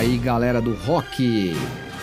[0.00, 1.52] Aí, galera do rock.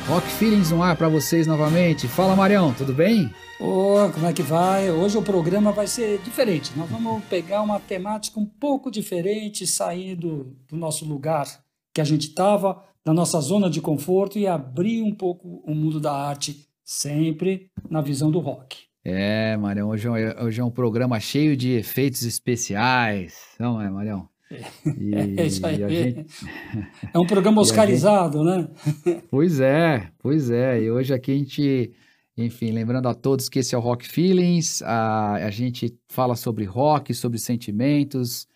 [0.07, 2.07] Rock Feelings no ar para vocês novamente.
[2.07, 3.33] Fala, Marião, tudo bem?
[3.59, 4.91] Ô, como é que vai?
[4.91, 6.77] Hoje o programa vai ser diferente.
[6.77, 11.47] Nós vamos pegar uma temática um pouco diferente, sair do, do nosso lugar
[11.91, 15.99] que a gente estava, da nossa zona de conforto e abrir um pouco o mundo
[15.99, 18.77] da arte, sempre na visão do rock.
[19.03, 24.29] É, Marião, hoje, é hoje é um programa cheio de efeitos especiais, não é, Marião?
[24.49, 25.77] E, é isso aí.
[25.77, 26.25] Gente...
[27.13, 28.69] É um programa oscarizado, gente...
[29.05, 29.21] né?
[29.29, 30.81] Pois é, pois é.
[30.81, 31.91] E hoje aqui a gente,
[32.37, 36.65] enfim, lembrando a todos que esse é o Rock Feelings, a, a gente fala sobre
[36.65, 38.47] rock, sobre sentimentos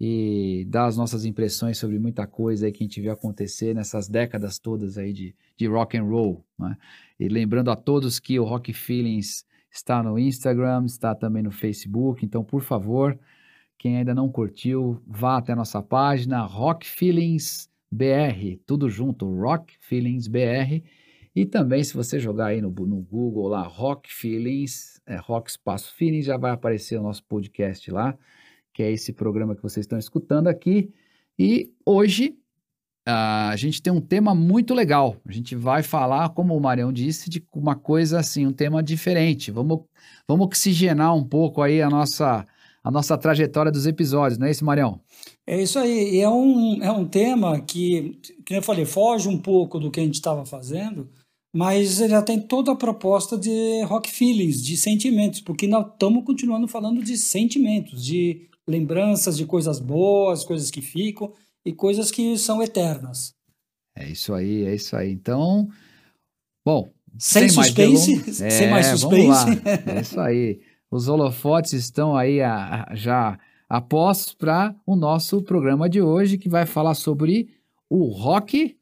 [0.00, 4.08] e dá as nossas impressões sobre muita coisa aí que a gente viu acontecer nessas
[4.08, 6.44] décadas todas aí de, de rock and roll.
[6.58, 6.76] Né?
[7.18, 12.24] E lembrando a todos que o Rock Feelings está no Instagram, está também no Facebook,
[12.24, 13.18] então por favor
[13.78, 19.74] quem ainda não curtiu, vá até a nossa página Rock Feelings BR, tudo junto, Rock
[19.80, 20.82] Feelings BR.
[21.34, 25.92] E também, se você jogar aí no, no Google lá, Rock Feelings, é, Rock Espaço
[25.94, 28.16] Feelings, já vai aparecer o nosso podcast lá,
[28.72, 30.92] que é esse programa que vocês estão escutando aqui.
[31.38, 32.36] E hoje
[33.08, 35.16] uh, a gente tem um tema muito legal.
[35.26, 39.50] A gente vai falar, como o Marião disse, de uma coisa assim, um tema diferente.
[39.50, 39.80] Vamos,
[40.28, 42.46] vamos oxigenar um pouco aí a nossa
[42.84, 45.00] a nossa trajetória dos episódios, não é isso, Marião?
[45.46, 46.16] É isso aí.
[46.16, 49.98] E é um, é um tema que, que eu falei, foge um pouco do que
[49.98, 51.08] a gente estava fazendo,
[51.52, 56.68] mas já tem toda a proposta de rock feelings, de sentimentos, porque nós estamos continuando
[56.68, 61.32] falando de sentimentos, de lembranças de coisas boas, coisas que ficam
[61.64, 63.32] e coisas que são eternas.
[63.96, 65.10] É isso aí, é isso aí.
[65.10, 65.68] Então,
[66.62, 69.62] bom, sem, sem suspense, mais delongas, sem mais suspense.
[69.86, 75.88] É isso aí os holofotes estão aí a, a, já após para o nosso programa
[75.88, 77.48] de hoje, que vai falar sobre
[77.88, 78.76] o rock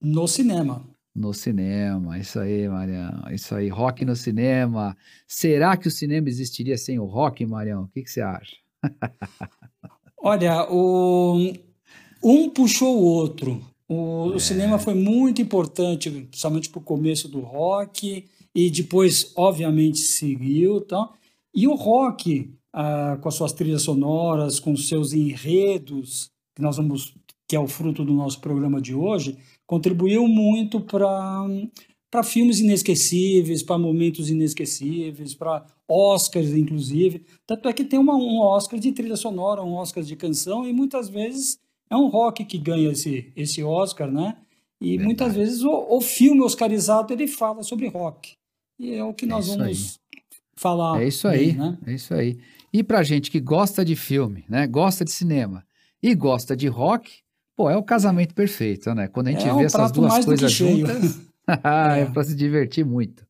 [0.00, 0.82] no cinema.
[1.14, 4.96] No cinema, isso aí, Marião, isso aí, rock no cinema.
[5.28, 7.84] Será que o cinema existiria sem o rock, Marião?
[7.84, 8.56] O que, que você acha?
[10.18, 11.52] Olha, o,
[12.22, 13.62] um puxou o outro.
[13.88, 14.36] O, é.
[14.36, 18.24] o cinema foi muito importante, principalmente para o começo do rock,
[18.54, 20.78] e depois, obviamente, seguiu.
[20.78, 21.10] Então,
[21.54, 26.76] e o rock, ah, com as suas trilhas sonoras, com os seus enredos, que nós
[26.76, 27.14] vamos,
[27.48, 31.46] que é o fruto do nosso programa de hoje, contribuiu muito para
[32.14, 37.24] para filmes inesquecíveis, para momentos inesquecíveis, para Oscars, inclusive.
[37.44, 40.72] Tanto é que tem uma, um Oscar de trilha sonora, um Oscar de canção, e
[40.72, 41.58] muitas vezes
[41.90, 44.36] é um rock que ganha esse, esse Oscar, né?
[44.80, 45.06] E Verdade.
[45.06, 48.36] muitas vezes o, o, filme oscarizado ele fala sobre rock.
[48.78, 49.98] E é o que nós é vamos
[50.56, 51.02] falar.
[51.02, 51.78] É isso aí, né?
[51.86, 52.38] É isso aí.
[52.72, 54.66] E pra gente que gosta de filme, né?
[54.66, 55.64] Gosta de cinema
[56.02, 57.10] e gosta de rock,
[57.56, 59.08] pô, é o casamento perfeito, né?
[59.08, 63.26] Quando a gente é vê essas duas coisas juntas, é, é para se divertir muito.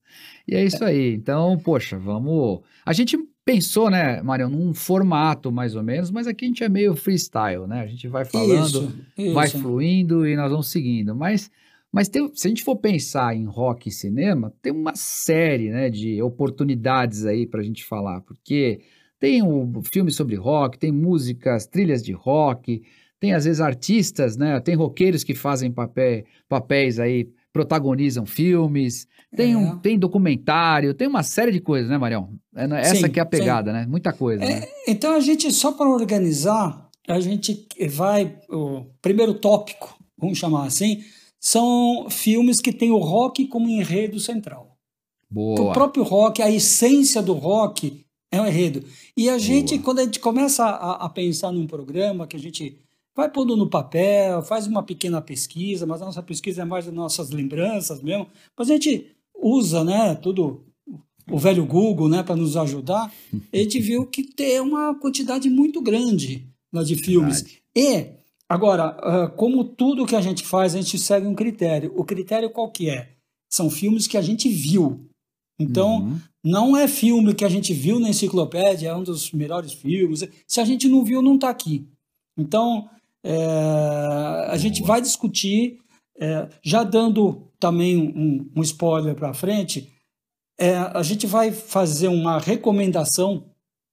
[0.47, 1.15] E é isso aí.
[1.15, 2.61] Então, poxa, vamos.
[2.85, 6.69] A gente pensou, né, Marião, num formato mais ou menos, mas aqui a gente é
[6.69, 7.81] meio freestyle, né?
[7.81, 9.35] A gente vai falando, isso, isso.
[9.35, 11.15] vai fluindo e nós vamos seguindo.
[11.15, 11.51] Mas
[11.95, 15.89] mas tem, se a gente for pensar em rock e cinema, tem uma série né,
[15.89, 18.81] de oportunidades aí para a gente falar, porque
[19.21, 22.83] tem um filme sobre rock, tem músicas, trilhas de rock,
[23.21, 24.59] tem às vezes artistas, né?
[24.59, 29.07] Tem roqueiros que fazem papel, papéis aí, protagonizam filmes,
[29.37, 29.57] tem, é.
[29.57, 32.35] um, tem documentário, tem uma série de coisas, né, Marião?
[32.57, 33.77] É, né, essa sim, que é a pegada, sim.
[33.79, 33.87] né?
[33.89, 34.43] Muita coisa.
[34.43, 34.67] É, né?
[34.89, 38.37] Então a gente, só para organizar, a gente vai.
[38.51, 41.05] O primeiro tópico, vamos chamar assim,
[41.45, 44.79] são filmes que têm o rock como enredo central.
[45.31, 45.61] Boa.
[45.61, 48.83] O próprio rock, a essência do rock é um enredo.
[49.15, 49.85] E a gente, Boa.
[49.85, 52.79] quando a gente começa a, a, pensar num programa que a gente
[53.15, 56.95] vai pondo no papel, faz uma pequena pesquisa, mas a nossa pesquisa é mais das
[56.95, 58.27] nossas lembranças mesmo,
[58.57, 60.65] mas a gente usa, né, tudo
[61.31, 63.13] o velho Google, né, para nos ajudar,
[63.53, 67.43] a gente viu que tem uma quantidade muito grande lá de filmes.
[67.43, 67.63] Verdade.
[67.77, 71.93] E Agora, ah, como tudo que a gente faz, a gente segue um critério.
[71.97, 73.11] O critério qual que é?
[73.51, 75.09] São filmes que a gente viu.
[75.59, 76.19] Então, uhum.
[76.45, 80.25] não é filme que a gente viu na enciclopédia, é um dos melhores filmes.
[80.47, 81.87] Se a gente não viu, não está aqui.
[82.37, 82.89] Então,
[83.25, 83.37] é,
[84.49, 85.79] a gente vai discutir,
[86.19, 89.91] é, já dando também um, um spoiler para frente,
[90.59, 93.45] é, a gente vai fazer uma recomendação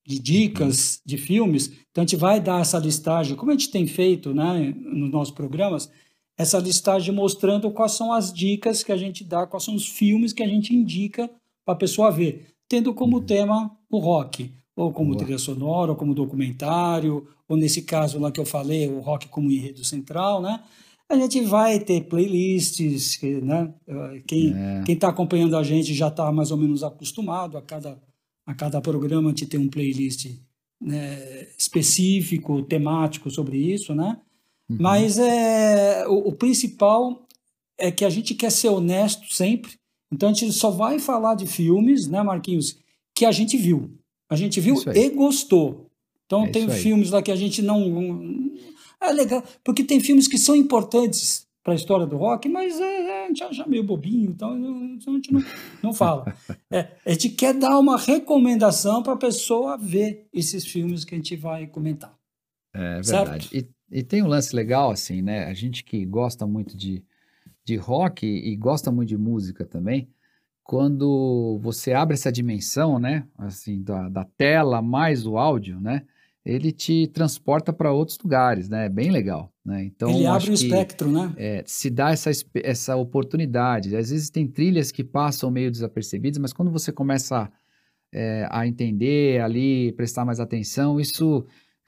[0.06, 1.72] de dicas de filmes.
[1.92, 5.34] Então, a gente vai dar essa listagem, como a gente tem feito né, nos nossos
[5.34, 5.92] programas,
[6.38, 10.34] essa listagem mostrando quais são as dicas que a gente dá, quais são os filmes
[10.34, 11.30] que a gente indica
[11.66, 13.24] para a pessoa ver, tendo como uhum.
[13.24, 15.24] tema o rock, ou como Boa.
[15.24, 19.52] trilha sonora, ou como documentário, ou nesse caso lá que eu falei, o rock como
[19.52, 20.62] enredo central, né?
[21.12, 23.74] a gente vai ter playlists, né?
[24.26, 24.92] Quem é.
[24.92, 28.02] está acompanhando a gente já está mais ou menos acostumado a cada,
[28.52, 30.30] a cada programa a gente tem um playlist
[30.80, 34.18] né, específico, temático sobre isso, né?
[34.70, 34.78] Uhum.
[34.80, 37.28] Mas é, o, o, principal
[37.78, 39.74] é que a gente quer ser honesto sempre.
[40.12, 42.78] Então a gente só vai falar de filmes, né, Marquinhos,
[43.16, 43.92] que a gente viu.
[44.30, 45.90] A gente viu e gostou.
[46.26, 48.52] Então é tem filmes lá que a gente não.
[49.00, 52.84] É legal, porque tem filmes que são importantes para a história do rock, mas é,
[52.84, 55.44] é, a gente acha meio bobinho, então a gente não,
[55.84, 56.34] não fala.
[56.74, 61.18] É, a gente quer dar uma recomendação para a pessoa ver esses filmes que a
[61.18, 62.18] gente vai comentar.
[62.74, 63.50] É verdade.
[63.52, 65.48] E, e, tem um lance legal, assim, né?
[65.48, 67.04] A gente que gosta muito de,
[67.66, 70.10] de rock e gosta muito de música também,
[70.64, 73.28] quando você abre essa dimensão, né?
[73.38, 76.06] Assim, da, da tela mais o áudio, né?
[76.46, 78.88] Ele te transporta para outros lugares, né?
[78.88, 79.84] É bem legal, né?
[79.84, 81.34] Então ele abre o espectro, né?
[81.38, 83.96] É, se dá essa, essa oportunidade.
[83.96, 87.52] Às vezes tem trilhas que passam meio desapercebidas, mas quando você começa
[88.12, 91.46] é, a entender ali, prestar mais atenção, isso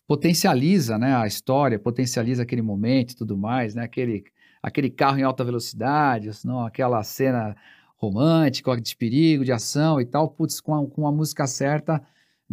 [0.07, 1.15] potencializa, né?
[1.15, 3.83] A história, potencializa aquele momento e tudo mais, né?
[3.83, 4.23] Aquele,
[4.61, 7.55] aquele carro em alta velocidade, não aquela cena
[7.97, 12.03] romântica, de perigo, de ação e tal, putz, com a, com a música certa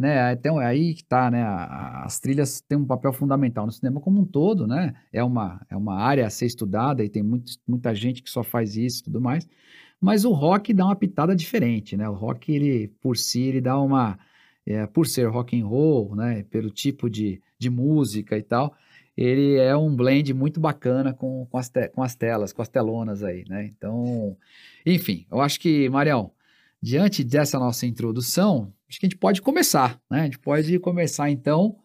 [0.00, 0.32] né?
[0.32, 1.44] Então é aí que tá, né?
[1.44, 4.94] As trilhas têm um papel fundamental no cinema como um todo, né?
[5.12, 8.42] É uma, é uma área a ser estudada e tem muito, muita gente que só
[8.42, 9.46] faz isso e tudo mais.
[10.00, 12.08] Mas o rock dá uma pitada diferente, né?
[12.08, 14.18] O rock, ele, por si, ele dá uma...
[14.64, 16.44] É, por ser rock and roll, né?
[16.44, 18.74] Pelo tipo de, de música e tal,
[19.14, 22.68] ele é um blend muito bacana com, com, as, te, com as telas, com as
[22.68, 23.66] telonas aí, né?
[23.66, 24.34] Então,
[24.86, 26.30] enfim, eu acho que, Marião,
[26.80, 30.22] diante dessa nossa introdução, acho que a gente pode começar, né?
[30.22, 31.76] A gente pode começar então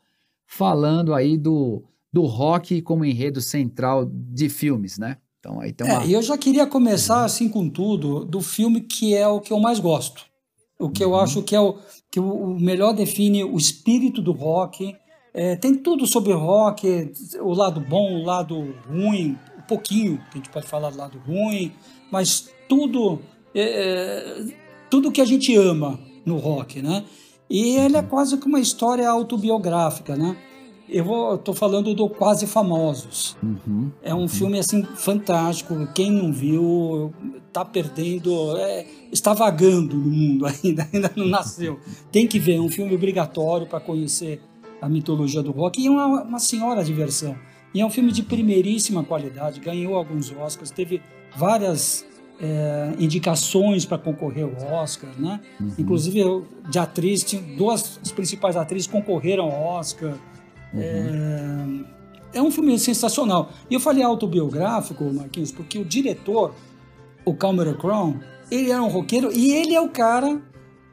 [0.48, 5.18] falando aí do, do rock como enredo central de filmes, né?
[5.40, 6.04] Então aí tem uma...
[6.04, 9.60] É, eu já queria começar assim com tudo do filme que é o que eu
[9.60, 10.26] mais gosto.
[10.80, 11.12] O que uhum.
[11.12, 11.78] eu acho que é o
[12.10, 14.96] que o melhor define o espírito do rock.
[15.34, 20.38] É, tem tudo sobre rock, o lado bom, o lado ruim, um pouquinho que a
[20.38, 21.72] gente pode falar do lado ruim,
[22.12, 23.20] mas tudo
[23.54, 27.04] é, é tudo que a gente ama no rock, né?
[27.50, 30.36] E ele é quase que uma história autobiográfica, né?
[30.88, 33.36] Eu vou, tô falando do Quase Famosos.
[33.42, 33.92] Uhum.
[34.04, 34.28] É um uhum.
[34.28, 35.76] filme assim fantástico.
[35.96, 37.12] Quem não viu
[37.52, 41.80] tá perdendo, é, está vagando no mundo ainda, ainda não nasceu.
[42.12, 44.42] Tem que ver, é um filme obrigatório para conhecer
[44.82, 47.36] a mitologia do rock e é uma, uma senhora diversão.
[47.74, 49.60] E é um filme de primeiríssima qualidade.
[49.60, 51.02] Ganhou alguns Oscars, teve
[51.36, 52.06] várias
[52.40, 55.40] é, indicações para concorrer ao Oscar, né?
[55.60, 55.72] Uhum.
[55.78, 60.14] Inclusive de atriz, tinha duas as principais atrizes concorreram ao Oscar.
[60.74, 61.86] Uhum.
[62.34, 63.50] É, é, um filme sensacional.
[63.70, 66.54] E eu falei autobiográfico, Marquinhos, porque o diretor,
[67.24, 68.20] o Cameron Crowe,
[68.52, 70.42] ele era um roqueiro e ele é o cara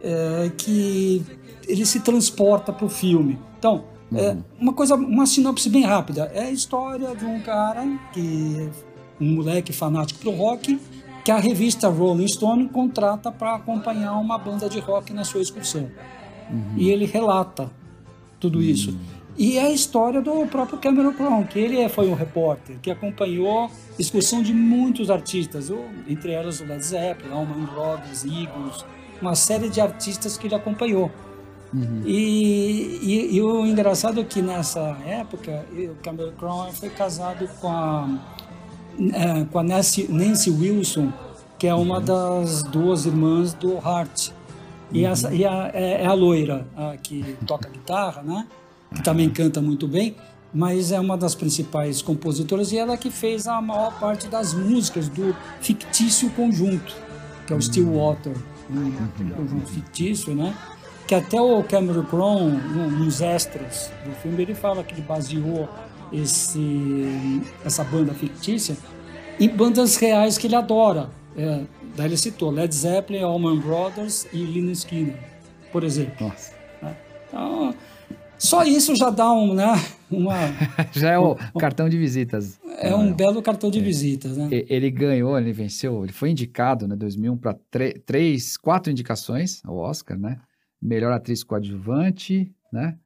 [0.01, 1.25] é, que
[1.67, 3.39] ele se transporta para o filme.
[3.59, 3.85] Então,
[4.15, 4.45] é uhum.
[4.61, 6.31] uma coisa, uma sinopse bem rápida.
[6.35, 8.71] É a história de um cara que
[9.21, 10.79] um moleque fanático pro rock
[11.25, 15.91] que a revista Rolling Stone contrata para acompanhar uma banda de rock na sua excursão.
[16.51, 16.75] Uhum.
[16.77, 17.71] E ele relata
[18.41, 18.65] tudo uhum.
[18.65, 18.97] isso.
[19.37, 22.91] E é a história do próprio Cameron Crowe, que ele é, foi um repórter que
[22.91, 25.73] acompanhou a excursão de muitos artistas,
[26.07, 28.85] entre elas o Led Zeppelin, Allman Brothers, Eagles,
[29.21, 31.11] uma série de artistas que ele acompanhou.
[31.73, 32.03] Uhum.
[32.05, 37.69] E, e, e, o engraçado é que nessa época o Cameron Crowe foi casado com
[37.69, 38.19] a
[39.13, 41.13] é, com a Nancy, Nancy, Wilson,
[41.59, 42.05] que é uma uhum.
[42.05, 44.31] das duas irmãs do Hart.
[44.91, 45.11] E, uhum.
[45.11, 48.47] essa, e a, é, é, a loira a, que toca guitarra, né?
[48.95, 50.17] Que também canta muito bem,
[50.53, 55.09] mas é uma das principais compositoras e ela que fez a maior parte das músicas
[55.09, 56.95] do fictício conjunto,
[57.47, 57.63] que é o uhum.
[57.63, 58.35] Stillwater,
[58.71, 59.31] um uhum.
[59.37, 60.55] conjunto fictício, né?
[61.07, 65.69] Que até o Cameron Crowe, nos extras do filme, ele fala que ele baseou
[66.13, 68.77] esse, essa banda fictícia
[69.41, 71.09] em bandas reais que ele adora.
[71.37, 71.65] É,
[71.97, 75.19] daí ele citou Led Zeppelin, Allman Brothers e Lynyrd Skinner,
[75.73, 76.29] por exemplo.
[76.29, 76.53] Nossa.
[76.83, 76.97] Né?
[77.27, 77.75] Então,
[78.39, 79.73] só isso já dá um, né,
[80.11, 80.35] uma...
[80.93, 82.61] já é o um, cartão de visitas.
[82.79, 83.83] É um belo cartão de é.
[83.83, 84.49] visitas, né?
[84.51, 87.57] Ele ganhou, ele venceu, ele foi indicado, né, 2001 para
[88.05, 90.39] três, quatro indicações ao Oscar, né?
[90.81, 92.97] Melhor atriz coadjuvante, né?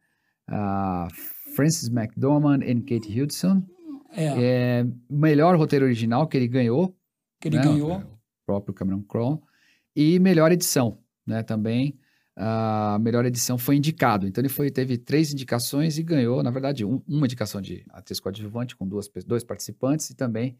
[0.48, 1.08] A
[1.56, 3.62] Francis McDormand e Kate Hudson.
[4.12, 4.26] É.
[4.80, 4.86] é.
[5.10, 6.94] Melhor roteiro original que ele ganhou.
[7.40, 7.64] Que ele né?
[7.64, 7.96] ganhou.
[7.96, 8.06] O
[8.44, 9.40] próprio Cameron Crowe.
[9.94, 11.42] E melhor edição, né?
[11.42, 11.98] Também
[12.36, 14.26] a melhor edição foi indicado.
[14.28, 18.20] Então ele foi, teve três indicações e ganhou, na verdade, um, uma indicação de atriz
[18.20, 20.58] coadjuvante com duas, dois participantes e também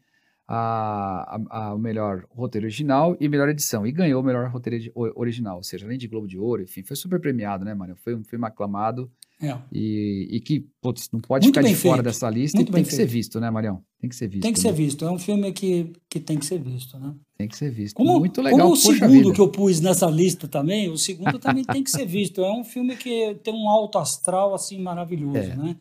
[0.49, 3.85] o melhor roteiro original e melhor edição.
[3.85, 6.95] E ganhou o melhor roteiro original, ou seja, além de Globo de Ouro, enfim, foi
[6.95, 7.95] super premiado, né, mano?
[7.95, 9.11] Foi um filme aclamado.
[9.39, 9.55] É.
[9.71, 11.91] E, e, que, putz, não pode Muito ficar de feito.
[11.91, 13.01] fora dessa lista Muito e tem que feito.
[13.01, 13.83] ser visto, né, Marião?
[13.99, 14.41] Tem que ser visto.
[14.41, 14.63] Tem que né?
[14.63, 15.05] ser visto.
[15.05, 17.13] É um filme que, que tem que ser visto, né?
[17.37, 17.95] Tem que ser visto.
[17.95, 18.61] Como, Muito legal.
[18.61, 19.33] Como o segundo vida.
[19.33, 22.41] que eu pus nessa lista também, o segundo também tem que ser visto.
[22.41, 25.55] É um filme que tem um alto astral, assim, maravilhoso, é.
[25.55, 25.75] né?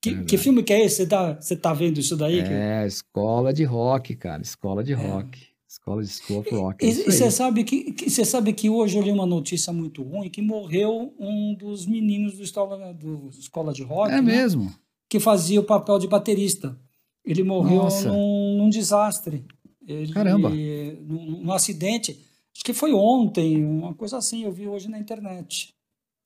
[0.00, 0.96] Que, é que, filme que é esse?
[0.96, 2.40] Você tá, você tá vendo isso daí?
[2.40, 4.40] É, escola de rock, cara.
[4.40, 4.96] Escola de é.
[4.96, 5.49] rock.
[5.70, 6.84] Escola de School of Rock.
[6.84, 10.02] É e você sabe que, que, você sabe que hoje eu li uma notícia muito
[10.02, 14.10] ruim que morreu um dos meninos do escola, do escola de rock.
[14.10, 14.20] É né?
[14.20, 14.74] mesmo?
[15.08, 16.76] Que fazia o papel de baterista.
[17.24, 19.46] Ele morreu num, num, desastre.
[19.86, 20.50] Ele, Caramba!
[20.50, 22.20] Num, num acidente.
[22.52, 25.72] Acho que foi ontem, uma coisa assim, eu vi hoje na internet.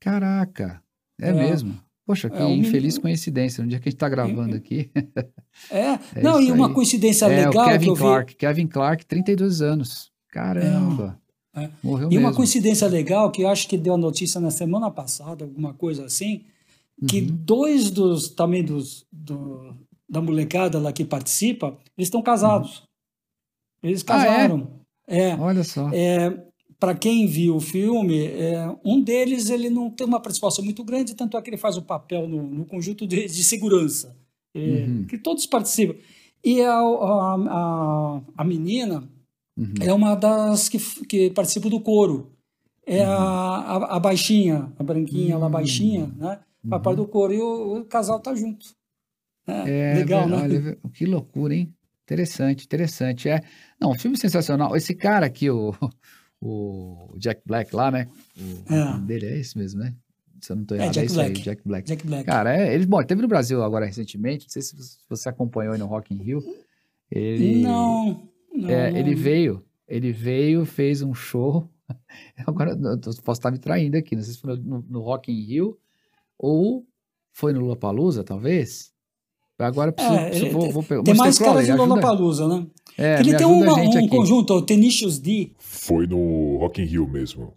[0.00, 0.82] Caraca,
[1.20, 1.32] é, é.
[1.34, 1.78] mesmo.
[2.06, 4.90] Poxa, que é, infeliz coincidência, no dia que a gente está gravando aqui.
[5.70, 6.74] É, é não, e uma aí.
[6.74, 7.66] coincidência é, legal.
[7.66, 8.38] O Kevin que eu Clark, vi...
[8.38, 10.12] Kevin Clark, 32 anos.
[10.28, 11.18] Caramba.
[11.56, 11.70] É, é.
[11.82, 12.26] Morreu e mesmo.
[12.26, 16.04] uma coincidência legal que eu acho que deu a notícia na semana passada, alguma coisa
[16.04, 16.44] assim,
[17.08, 17.28] que uhum.
[17.30, 19.74] dois dos também dos do,
[20.08, 22.80] da molecada lá que participa, eles estão casados.
[22.80, 23.90] Uhum.
[23.90, 24.68] Eles casaram.
[25.08, 25.36] Ah, é?
[25.36, 25.90] Olha só.
[25.92, 26.36] É,
[26.78, 31.14] para quem viu o filme, é, um deles ele não tem uma participação muito grande,
[31.14, 34.16] tanto é que ele faz o papel no, no conjunto de, de segurança,
[34.54, 35.04] é, uhum.
[35.06, 35.96] que todos participam.
[36.44, 39.08] E a, a, a, a menina
[39.56, 39.74] uhum.
[39.80, 42.30] é uma das que, que participa do coro.
[42.86, 43.12] É uhum.
[43.12, 46.40] a, a, a, baixinha, a branquinha, lá baixinha, né?
[46.68, 46.98] Papai uhum.
[46.98, 47.32] do coro.
[47.32, 48.66] E o, o casal tá junto.
[49.46, 50.36] É, é legal, né?
[50.36, 51.74] Olha, que loucura, hein?
[52.02, 53.28] Interessante, interessante.
[53.30, 53.40] É,
[53.80, 54.76] não, um filme sensacional.
[54.76, 55.72] Esse cara aqui, o,
[56.44, 58.08] o Jack Black lá, né?
[58.36, 58.84] O é.
[58.84, 59.94] nome dele é esse mesmo, né?
[60.40, 61.38] Se eu não tô é, errado, é, é isso Black.
[61.38, 61.88] aí, Jack Black.
[61.88, 62.24] Jack Black.
[62.24, 65.78] Cara, é, ele, bom, teve no Brasil agora recentemente, não sei se você acompanhou aí
[65.78, 66.44] no Rock in Rio.
[67.10, 68.98] Ele, não, não, é, não.
[68.98, 71.68] Ele veio, ele veio, fez um show.
[72.46, 75.40] Agora, eu posso estar me traindo aqui, não sei se foi no, no Rock in
[75.40, 75.78] Rio
[76.38, 76.86] ou
[77.32, 78.93] foi no Lula Palusa, talvez.
[79.58, 82.66] Agora preciso, é, preciso vou, vou, vou, Tem mais caras de Lula Palusa, né?
[82.96, 85.52] É, ele tem uma, um conjunto, o Tenacious D.
[85.58, 87.54] Foi no Rock in Rio mesmo.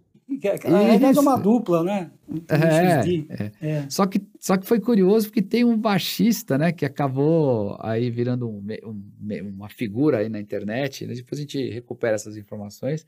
[0.68, 2.10] Na verdade é uma dupla, né?
[2.48, 3.52] É, é.
[3.60, 6.70] é, Só, que, só que foi curioso porque tem um baixista, né?
[6.70, 11.06] Que acabou aí virando um, um, uma figura aí na internet.
[11.06, 11.14] Né?
[11.14, 13.06] Depois a gente recupera essas informações.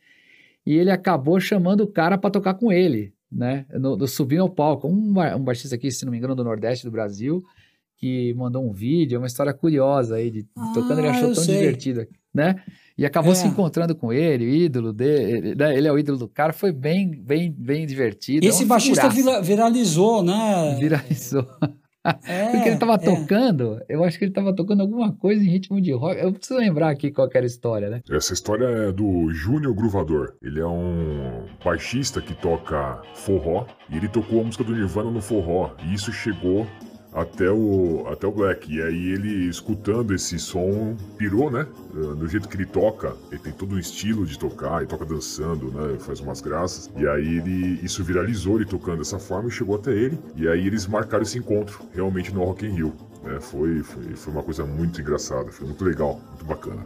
[0.65, 3.67] E ele acabou chamando o cara para tocar com ele, né?
[3.73, 4.89] No, no, subindo ao palco.
[4.89, 7.43] Um, um baixista aqui, se não me engano, do Nordeste do Brasil,
[8.01, 11.45] que mandou um vídeo, é uma história curiosa aí, de ah, tocando, ele achou tão
[11.45, 11.59] sei.
[11.59, 12.57] divertido, né?
[12.97, 13.35] E acabou é.
[13.35, 15.77] se encontrando com ele, o ídolo dele, né?
[15.77, 18.47] ele é o ídolo do cara, foi bem, bem, bem divertido.
[18.47, 19.09] Esse é baixista
[19.43, 20.77] viralizou, né?
[20.81, 21.47] Viralizou.
[22.27, 22.99] É, Porque ele estava é.
[22.99, 26.19] tocando, eu acho que ele estava tocando alguma coisa em ritmo de rock.
[26.19, 28.01] Eu preciso lembrar aqui qual era a história, né?
[28.11, 30.35] Essa história é do Júnior Gruvador.
[30.43, 35.21] Ele é um baixista que toca forró e ele tocou a música do Nirvana no
[35.21, 35.73] forró.
[35.85, 36.67] E isso chegou
[37.13, 38.73] até o, até o Black.
[38.73, 41.67] E aí ele, escutando esse som, pirou, né?
[41.93, 45.71] No jeito que ele toca, ele tem todo um estilo de tocar, ele toca dançando,
[45.73, 45.99] né?
[45.99, 46.91] Faz umas graças.
[46.97, 50.19] E aí ele, isso viralizou ele tocando dessa forma e chegou até ele.
[50.37, 52.95] E aí eles marcaram esse encontro, realmente no Rock in Rio.
[53.25, 53.41] Né?
[53.41, 56.85] Foi, foi, foi uma coisa muito engraçada, foi muito legal, muito bacana.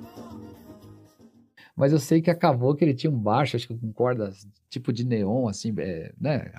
[1.76, 4.93] Mas eu sei que acabou que ele tinha um baixo, acho que com cordas tipo
[4.93, 6.50] de neon, assim, é, né?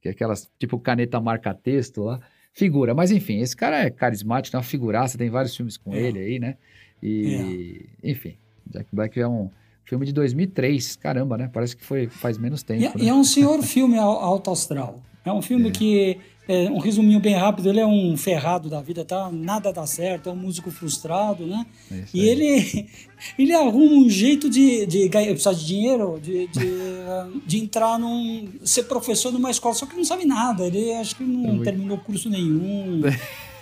[0.00, 2.20] Que é aquelas tipo caneta marca-texto lá
[2.52, 2.94] figura.
[2.94, 6.00] Mas enfim, esse cara é carismático, é uma figuraça, tem vários filmes com é.
[6.00, 6.56] ele aí, né?
[7.02, 8.10] E, é.
[8.10, 9.50] enfim, Jack Black é um
[9.84, 11.50] filme de 2003, caramba, né?
[11.52, 12.82] Parece que foi faz menos tempo.
[12.82, 12.94] E, né?
[12.96, 15.02] e é um senhor filme alto astral.
[15.24, 15.72] É um filme é.
[15.72, 19.30] que é, um resuminho bem rápido, ele é um ferrado da vida, tá?
[19.32, 21.64] Nada dá certo, é um músico frustrado, né?
[21.90, 22.88] É e ele,
[23.38, 26.70] ele arruma um jeito de, de ganhar, precisar de dinheiro, de, de,
[27.46, 28.48] de, entrar num.
[28.64, 30.66] ser professor numa escola, só que não sabe nada.
[30.66, 33.02] Ele acho que não é terminou curso nenhum.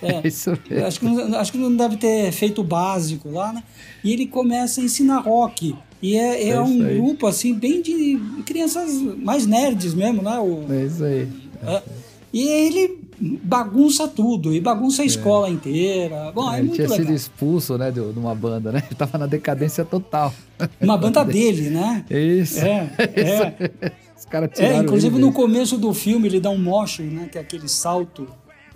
[0.03, 0.87] É, Isso mesmo.
[0.87, 3.63] Acho que, não, acho que não deve ter feito o básico lá, né?
[4.03, 5.75] E ele começa a ensinar rock.
[6.01, 10.39] E é, é, é um grupo, assim, bem de crianças mais nerds mesmo, né?
[10.39, 11.27] O, é isso aí.
[11.63, 11.81] É,
[12.33, 12.99] e ele
[13.43, 15.07] bagunça tudo, e bagunça a é.
[15.07, 15.51] escola é.
[15.51, 16.31] inteira.
[16.33, 17.05] Bom, é, é muito tinha legal.
[17.05, 18.83] sido expulso, né, de uma banda, né?
[18.87, 20.33] Ele tava na decadência total.
[20.79, 22.05] Uma banda dele, né?
[22.09, 22.59] Isso.
[22.59, 23.91] É, é.
[24.17, 27.37] Os caras tiraram É, inclusive no começo do filme ele dá um motion, né, que
[27.37, 28.27] é aquele salto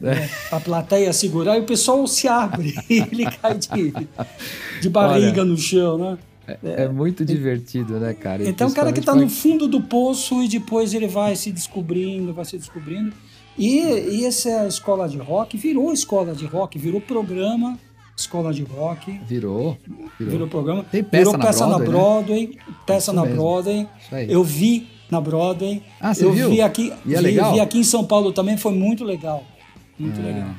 [0.02, 0.16] é.
[0.16, 3.94] Né, a plateia segurar e o pessoal se abre e ele cai de,
[4.82, 6.18] de barriga Olha, no chão, né?
[6.48, 8.48] É, é, muito divertido, né, cara?
[8.48, 12.34] Então, o cara que está no fundo do poço e depois ele vai se descobrindo,
[12.34, 13.14] vai se descobrindo.
[13.58, 17.78] E, e essa escola de rock virou escola de rock, virou programa
[18.18, 19.20] escola de rock.
[19.28, 19.78] Virou.
[20.18, 20.84] Virou, virou programa.
[20.90, 21.98] Tem peça virou na peça Broadway, na né?
[22.00, 23.38] Broadway, peça Isso na mesmo.
[23.38, 23.88] Broadway.
[24.30, 25.84] Eu vi na Broadway.
[26.00, 26.50] Ah, você eu viu?
[26.50, 27.54] vi aqui, E é vi, legal?
[27.54, 29.44] vi aqui em São Paulo também, foi muito legal.
[30.00, 30.24] Muito É.
[30.24, 30.50] legal.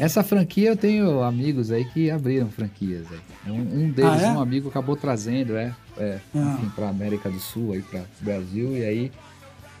[0.00, 3.06] Essa franquia eu tenho amigos aí que abriram franquias.
[3.10, 3.50] Aí.
[3.50, 4.30] Um, um deles, Ah, é?
[4.32, 6.56] um amigo, acabou trazendo, é, é Ah.
[6.58, 9.12] enfim, para América do Sul, aí para Brasil, e aí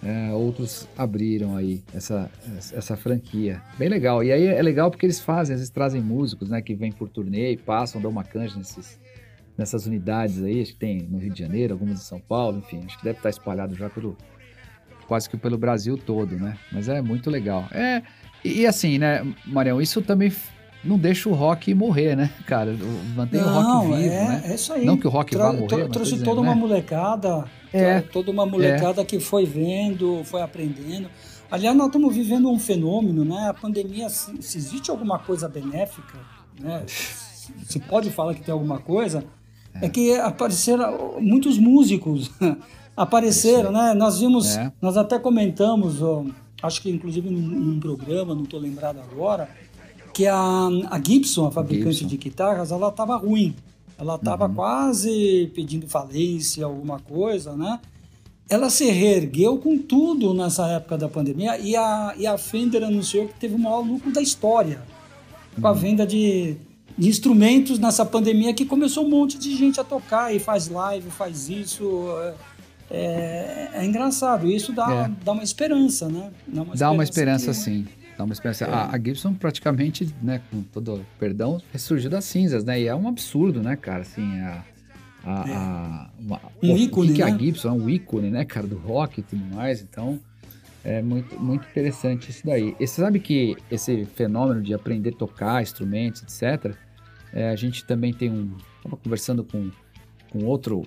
[0.02, 2.28] é, outros abriram aí essa,
[2.72, 3.62] essa franquia.
[3.78, 4.24] Bem legal.
[4.24, 7.08] E aí é legal porque eles fazem, às vezes trazem músicos, né, que vêm por
[7.08, 8.98] turnê e passam, dão uma canja nesses,
[9.56, 12.80] nessas unidades aí, acho que tem no Rio de Janeiro, algumas em São Paulo, enfim,
[12.84, 14.16] acho que deve estar espalhado já pelo
[15.06, 16.56] quase que pelo Brasil todo, né?
[16.72, 17.68] Mas é muito legal.
[17.70, 18.02] É,
[18.44, 20.32] e, assim, né, Marião, isso também
[20.84, 22.76] não deixa o rock morrer, né, cara?
[23.14, 24.42] Mantém o rock vivo, é, né?
[24.46, 24.84] é isso aí.
[24.84, 26.60] Não que o rock vá morrer, tô trouxe dizendo, toda uma né?
[26.60, 28.00] molecada, É.
[28.00, 31.08] to- toda uma molecada que foi vendo, foi aprendendo.
[31.50, 33.48] Aliás, nós estamos vivendo um fenômeno, né?
[33.48, 36.18] A pandemia, se, se existe alguma coisa benéfica,
[36.60, 36.82] né?
[37.66, 39.24] Se pode falar que tem alguma coisa,
[39.80, 42.30] é, que apareceram muitos músicos
[42.96, 43.94] apareceram, né?
[43.94, 44.72] Nós vimos, É.
[44.80, 46.24] nós até comentamos, ó,
[46.62, 49.48] acho que inclusive num, num programa, não estou lembrado agora,
[50.14, 52.08] que a, a Gibson, a fabricante Gibson.
[52.08, 53.54] de guitarras, ela estava ruim.
[53.98, 54.54] Ela estava Uhum.
[54.54, 57.80] quase pedindo falência, alguma coisa, né?
[58.48, 63.28] Ela se reergueu com tudo nessa época da pandemia e a, e a Fender anunciou
[63.28, 64.82] que teve o maior lucro da história
[65.54, 65.66] com Uhum.
[65.68, 66.56] a venda de,
[66.98, 71.10] de instrumentos nessa pandemia que começou um monte de gente a tocar e faz live,
[71.10, 71.84] faz isso.
[72.90, 75.24] É- É, é engraçado, isso dá, É.
[75.24, 76.30] dá uma esperança, né?
[76.76, 77.86] Dá uma esperança, que- sim.
[78.18, 78.64] Dá uma esperança.
[78.66, 78.68] É.
[78.70, 82.80] A, a Gibson praticamente, né, com todo perdão, ressurgiu das cinzas, né?
[82.80, 84.02] E é um absurdo, né, cara?
[84.02, 84.62] Assim, a.
[85.24, 87.32] a, a- uma- Um ícone, o que, é né?
[87.32, 87.68] a Gibson?
[87.68, 89.80] É um ícone, né, cara, do rock e tudo mais.
[89.80, 90.20] Então,
[90.84, 92.76] é muito, muito interessante isso daí.
[92.78, 96.74] E você sabe que esse fenômeno de aprender a tocar instrumentos, etc.,
[97.32, 98.54] é, a gente também tem um.
[98.76, 99.70] Estava conversando com,
[100.30, 100.84] com outro.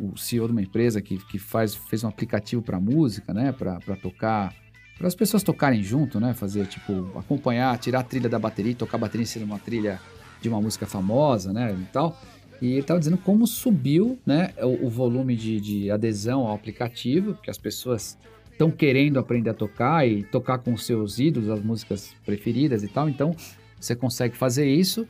[0.00, 3.52] O, CEO de uma empresa que, que faz, fez um aplicativo para música, né?
[3.52, 4.54] Para tocar
[4.96, 6.34] para as pessoas tocarem junto, né?
[6.34, 9.58] Fazer, tipo, acompanhar, tirar a trilha da bateria tocar a bateria em cima de uma
[9.58, 10.00] trilha
[10.40, 11.76] de uma música famosa, né?
[11.78, 12.20] E tal.
[12.62, 14.52] E ele estava dizendo como subiu, né?
[14.58, 18.16] O, o volume de, de adesão ao aplicativo, que as pessoas
[18.52, 23.08] estão querendo aprender a tocar e tocar com seus ídolos, as músicas preferidas e tal.
[23.08, 23.34] Então,
[23.80, 25.06] você consegue fazer isso.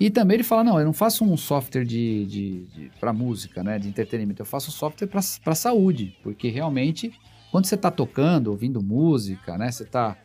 [0.00, 3.62] E também ele fala, não, eu não faço um software de, de, de para música,
[3.62, 3.78] né?
[3.78, 4.40] De entretenimento.
[4.40, 7.12] Eu faço software para saúde, porque realmente
[7.50, 9.70] quando você está tocando, ouvindo música, né?
[9.70, 10.16] Você está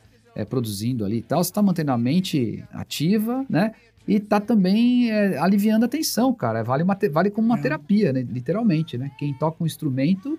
[0.49, 3.73] produzindo ali e tal, você está mantendo a mente ativa, né?
[4.07, 6.63] E tá também é, aliviando a tensão, cara.
[6.63, 7.61] Vale, uma, vale como uma É.
[7.61, 8.21] terapia, né?
[8.21, 9.11] Literalmente, né?
[9.17, 10.38] Quem toca um instrumento,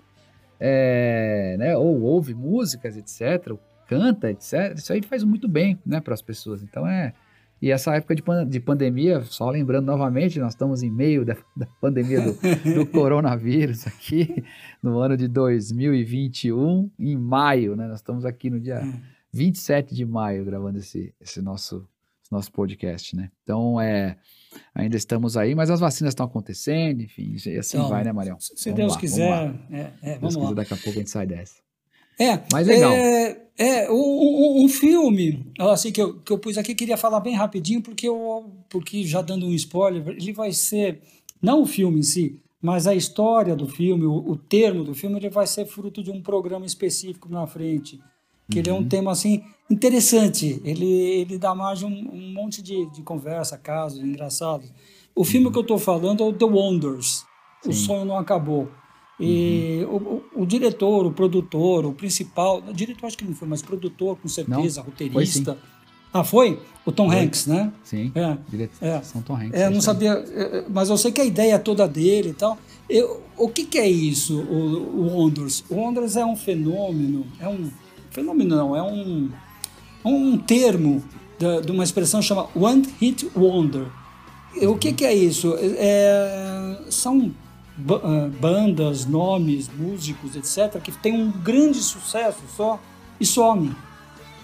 [0.61, 1.77] é, né?
[1.77, 6.01] Ou ouve músicas, etc., ou canta, etc., isso aí faz muito bem, né?
[6.01, 6.63] Para as pessoas.
[6.63, 7.13] Então é.
[7.61, 11.35] E essa época de, pan- de pandemia, só lembrando novamente, nós estamos em meio da,
[11.57, 12.33] da pandemia do,
[12.75, 14.45] do coronavírus aqui,
[14.83, 17.87] no ano de 2021, em maio, né?
[17.89, 19.01] Nós estamos aqui no dia Hum.
[19.33, 21.87] 27 de maio gravando esse, esse nosso,
[22.31, 23.31] nosso podcast, né?
[23.43, 24.17] Então, é,
[24.75, 28.39] ainda estamos aí, mas as vacinas estão acontecendo, enfim, e assim Então, vai, né, Marião?
[28.41, 30.55] Se Vamos Deus lá, quiser, vamos é, é, Deus vamos quiser, lá.
[30.55, 31.57] daqui a pouco a gente sai dessa.
[32.19, 32.93] É, Mas legal.
[32.93, 37.35] É, é um, um- filme assim, que, eu, que eu pus aqui, queria falar bem
[37.35, 41.01] rapidinho, porque, eu, porque já dando um spoiler, ele vai ser,
[41.41, 45.17] não o filme em si, mas a história do filme, o, o termo do filme,
[45.19, 48.01] ele vai ser fruto de um programa específico na frente.
[48.51, 48.89] Que ele é um Uhum.
[48.89, 50.61] tema assim interessante.
[50.65, 54.73] Ele, ele dá mais um, um monte de, de conversa, casos engraçados.
[55.15, 57.25] O filme que eu estou falando é o The Wonders.
[57.65, 57.73] O Uhum.
[57.73, 57.81] Sim.
[57.81, 57.87] Uhum.
[57.87, 58.69] sonho não acabou.
[59.19, 63.49] E o, o- o diretor, o produtor, o principal, o diretor acho que não foi,
[63.49, 65.57] mas produtor com certeza, roteirista.
[66.13, 66.59] ah, foi?
[66.85, 67.19] O Tom Foi.
[67.21, 67.73] Hanks, né?
[67.83, 68.37] Sim, É.
[68.49, 69.03] direção É.
[69.03, 69.55] São Tom Hanks.
[69.55, 69.83] É, eu não aí.
[69.83, 72.59] sabia, é, é, mas eu sei que a ideia toda dele e tal.
[72.89, 75.65] Eu, o que, que é isso, o, o Wonders?
[75.71, 77.71] O Wonders é um fenômeno, é um
[78.11, 79.31] fenômeno não, é um,
[80.05, 81.03] um termo
[81.39, 83.87] da- de uma expressão chamada One Hit Wonder.
[84.63, 85.55] O que, que é isso?
[85.59, 87.35] É, são
[87.77, 92.81] bandas, nomes, músicos, etc., que têm um grande sucesso só
[93.21, 93.75] e somem.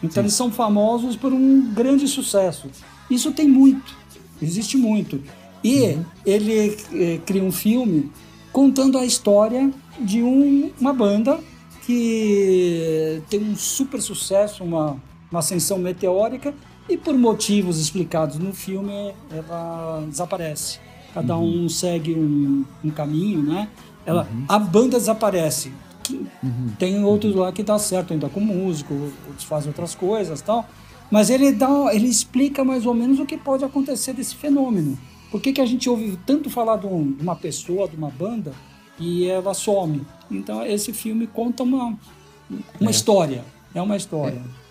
[0.02, 2.68] Então eles são famosos por um grande sucesso.
[3.10, 3.94] Isso tem muito,
[4.40, 5.22] existe muito.
[5.64, 8.10] E ele eh, cria um filme
[8.52, 11.38] contando a história de um- uma banda
[11.86, 14.96] que tem um super sucesso, uma,
[15.30, 16.54] uma ascensão meteórica,
[16.88, 20.80] e por motivos explicados no filme, ela desaparece.
[21.14, 23.68] Cada um segue um, um caminho, né?
[24.06, 25.72] Ela, A banda desaparece.
[26.02, 26.26] Que-
[26.78, 28.94] Tem outros lá que dá certo ainda com músico,
[29.28, 30.66] outros fazem outras coisas tal.
[31.10, 34.98] mas ele dá, ele explica mais ou menos o que pode acontecer desse fenômeno.
[35.30, 38.10] Por que, que a gente ouve tanto falar de, um, de uma pessoa, de uma
[38.10, 38.52] banda,
[38.98, 40.02] e ela some?
[40.30, 41.96] Então esse filme conta uma,
[42.80, 42.90] uma é.
[42.90, 43.44] história.
[43.74, 44.42] É uma história.
[44.58, 44.61] É.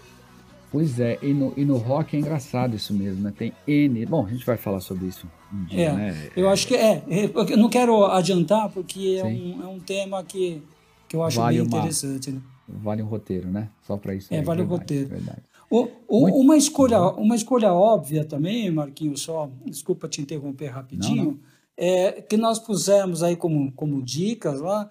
[0.71, 3.33] Pois é, e no, e no rock é engraçado isso mesmo, né?
[3.37, 4.05] Tem N.
[4.05, 6.29] Bom, a gente vai falar sobre isso um dia, é, né?
[6.33, 7.03] Eu acho que é.
[7.49, 10.63] Eu não quero adiantar, porque é um, é um tema que,
[11.09, 12.31] que eu acho vale bem uma, interessante.
[12.31, 12.41] Né?
[12.69, 13.69] Vale um roteiro, né?
[13.85, 14.33] Só para isso.
[14.33, 15.09] É, aí, vale um roteiro.
[15.09, 15.41] Verdade.
[15.69, 21.31] O, o, uma, escolha, uma escolha óbvia também, Marquinhos, só, desculpa te interromper rapidinho, não,
[21.31, 21.39] não.
[21.75, 24.89] é que nós pusemos aí como, como dicas lá.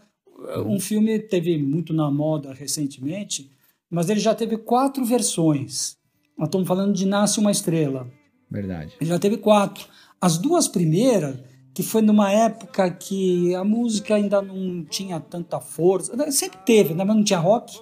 [0.67, 3.51] Um filme teve muito na moda recentemente
[3.91, 5.97] mas ele já teve quatro versões.
[6.39, 8.09] Nós estamos falando de Nasce uma Estrela.
[8.51, 8.95] Verdade.
[9.01, 9.87] Ele já teve quatro.
[10.21, 11.39] As duas primeiras,
[11.75, 17.05] que foi numa época que a música ainda não tinha tanta força, sempre teve, né?
[17.05, 17.79] mas não tinha rock,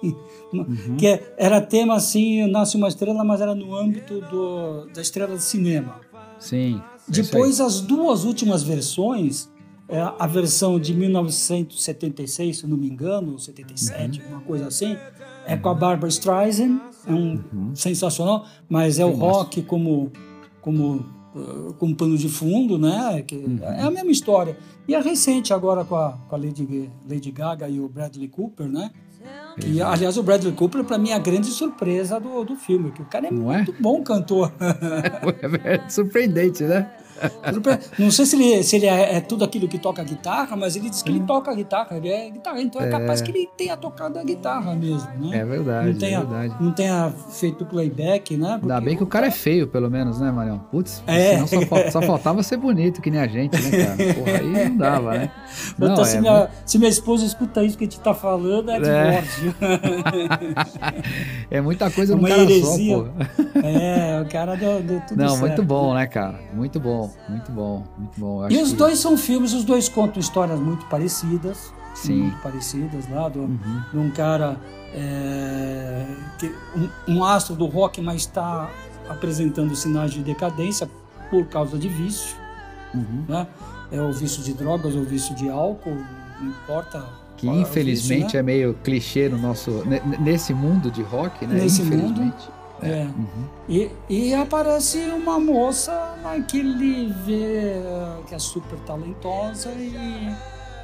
[0.53, 0.97] uhum.
[0.97, 5.41] que era tema assim, Nasce uma Estrela, mas era no âmbito do, da estrela do
[5.41, 6.01] cinema.
[6.39, 6.81] Sim.
[7.07, 9.49] É Depois, as duas últimas versões,
[9.89, 14.27] é, a versão de 1976, se não me engano, 77, uhum.
[14.29, 14.95] uma coisa assim,
[15.47, 17.75] é com a Barbara Streisand, é um uhum.
[17.75, 20.11] sensacional, mas é o rock como
[20.61, 23.23] como uh, como pano de fundo, né?
[23.25, 23.59] Que uhum.
[23.63, 24.55] É a mesma história.
[24.87, 28.67] E a recente agora com a, com a Lady, Lady Gaga e o Bradley Cooper,
[28.67, 28.91] né?
[29.65, 33.01] E, aliás, o Bradley Cooper, para mim, é a grande surpresa do, do filme, que
[33.01, 33.57] o cara é Não é?
[33.57, 33.75] muito é?
[33.81, 34.51] bom cantor.
[35.65, 36.89] é surpreendente, né?
[37.97, 40.89] Não sei se ele, se ele é, é, tudo aquilo que toca guitarra, mas ele
[40.89, 43.75] diz que ele toca guitarra, ele é guitarra, então é, é capaz que ele tenha
[43.77, 45.37] tocado a guitarra mesmo, né?
[45.37, 46.55] É verdade, não tenha, é verdade.
[46.59, 48.57] Não tenha feito playback, né?
[48.59, 50.59] Porque Ainda bem que o cara é feio, pelo menos, né, Marião?
[50.71, 51.37] Putz, é.
[51.45, 54.13] só, só, faltava ser bonito, que nem a gente, né, cara?
[54.13, 55.31] Porra, aí não dava, né?
[55.77, 58.69] Não, então, é, se, minha, se minha esposa escuta isso que a gente tá falando,
[58.71, 59.55] é divórcio.
[61.51, 62.97] É, é muita coisa no cara heresia.
[62.97, 63.59] só, pô.
[63.67, 65.41] É, o cara deu, deu tudo Não, certo.
[65.41, 66.39] muito bom, né, cara?
[66.53, 68.49] Muito bom, muito bom, muito bom.
[68.49, 68.75] e os que...
[68.75, 71.73] dois são filmes, os dois contam histórias muito parecidas.
[71.95, 72.21] Sim.
[72.21, 73.83] Muito parecidas lá, do, uhum.
[73.91, 74.57] de um cara,
[74.93, 76.05] é,
[76.37, 76.55] que,
[77.07, 78.69] um, um, astro do rock, mas está
[79.09, 80.89] apresentando sinais de decadência
[81.29, 82.37] por causa de vício.
[82.93, 83.25] Uhum.
[83.27, 83.47] Né?
[83.91, 85.97] É o vício de drogas ou vício de álcool,
[86.39, 87.03] não importa
[87.39, 88.39] que é infelizmente vício, né?
[88.39, 89.83] é meio clichê no nosso
[90.19, 91.61] nesse mundo de rock, né?
[91.61, 92.33] Nesse mundo.
[92.81, 92.89] É.
[92.89, 93.03] é.
[93.03, 93.45] Uhum.
[93.67, 96.15] E, e aparece uma moça
[96.47, 97.81] que ele vê
[98.27, 100.29] que é super talentosa e.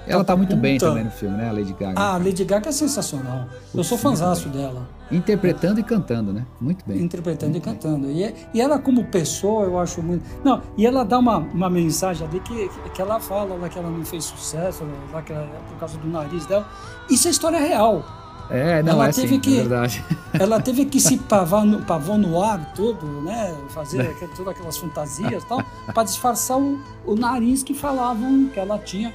[0.07, 1.49] Ela tá muito bem também no filme, né?
[1.49, 1.99] A Lady Gaga.
[1.99, 3.47] Ah, a Lady Gaga é sensacional.
[3.73, 4.87] eu sou fãzaço dela.
[5.11, 6.45] Interpretando e cantando, né?
[6.59, 7.01] Muito bem.
[7.01, 8.11] Interpretando muito e cantando.
[8.11, 10.23] E, e ela, como pessoa, eu acho muito.
[10.43, 13.89] Não, e ela dá uma, uma mensagem ali que, que ela fala lá que ela
[13.89, 16.67] não fez sucesso, lá que ela, por causa do nariz dela.
[17.09, 18.03] Isso é história real.
[18.49, 20.03] É, não, ela é teve sim, que, é verdade.
[20.33, 23.55] Ela teve que se pavar no, pavonoar todo, né?
[23.69, 24.27] Fazer é.
[24.35, 29.13] todas aquelas fantasias e tal, para disfarçar o, o nariz que falavam que ela tinha.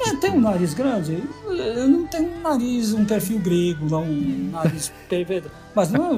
[0.00, 1.22] É, tem um nariz grande?
[1.46, 5.50] Eu não tenho um nariz, um perfil grego, lá, um nariz perfeito.
[5.74, 6.16] Mas não,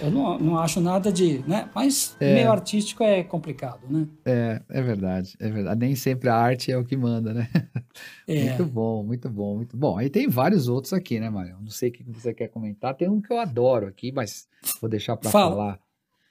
[0.00, 1.38] eu não, não acho nada de.
[1.46, 1.68] Né?
[1.74, 2.34] Mas é.
[2.34, 4.06] meio artístico é complicado, né?
[4.24, 5.80] É, é verdade, é verdade.
[5.80, 7.48] Nem sempre a arte é o que manda, né?
[8.26, 8.44] É.
[8.44, 9.98] Muito bom, muito bom, muito bom.
[9.98, 11.56] Aí tem vários outros aqui, né, Mário?
[11.60, 12.94] Não sei o que você quer comentar.
[12.94, 14.46] Tem um que eu adoro aqui, mas
[14.80, 15.80] vou deixar para falar.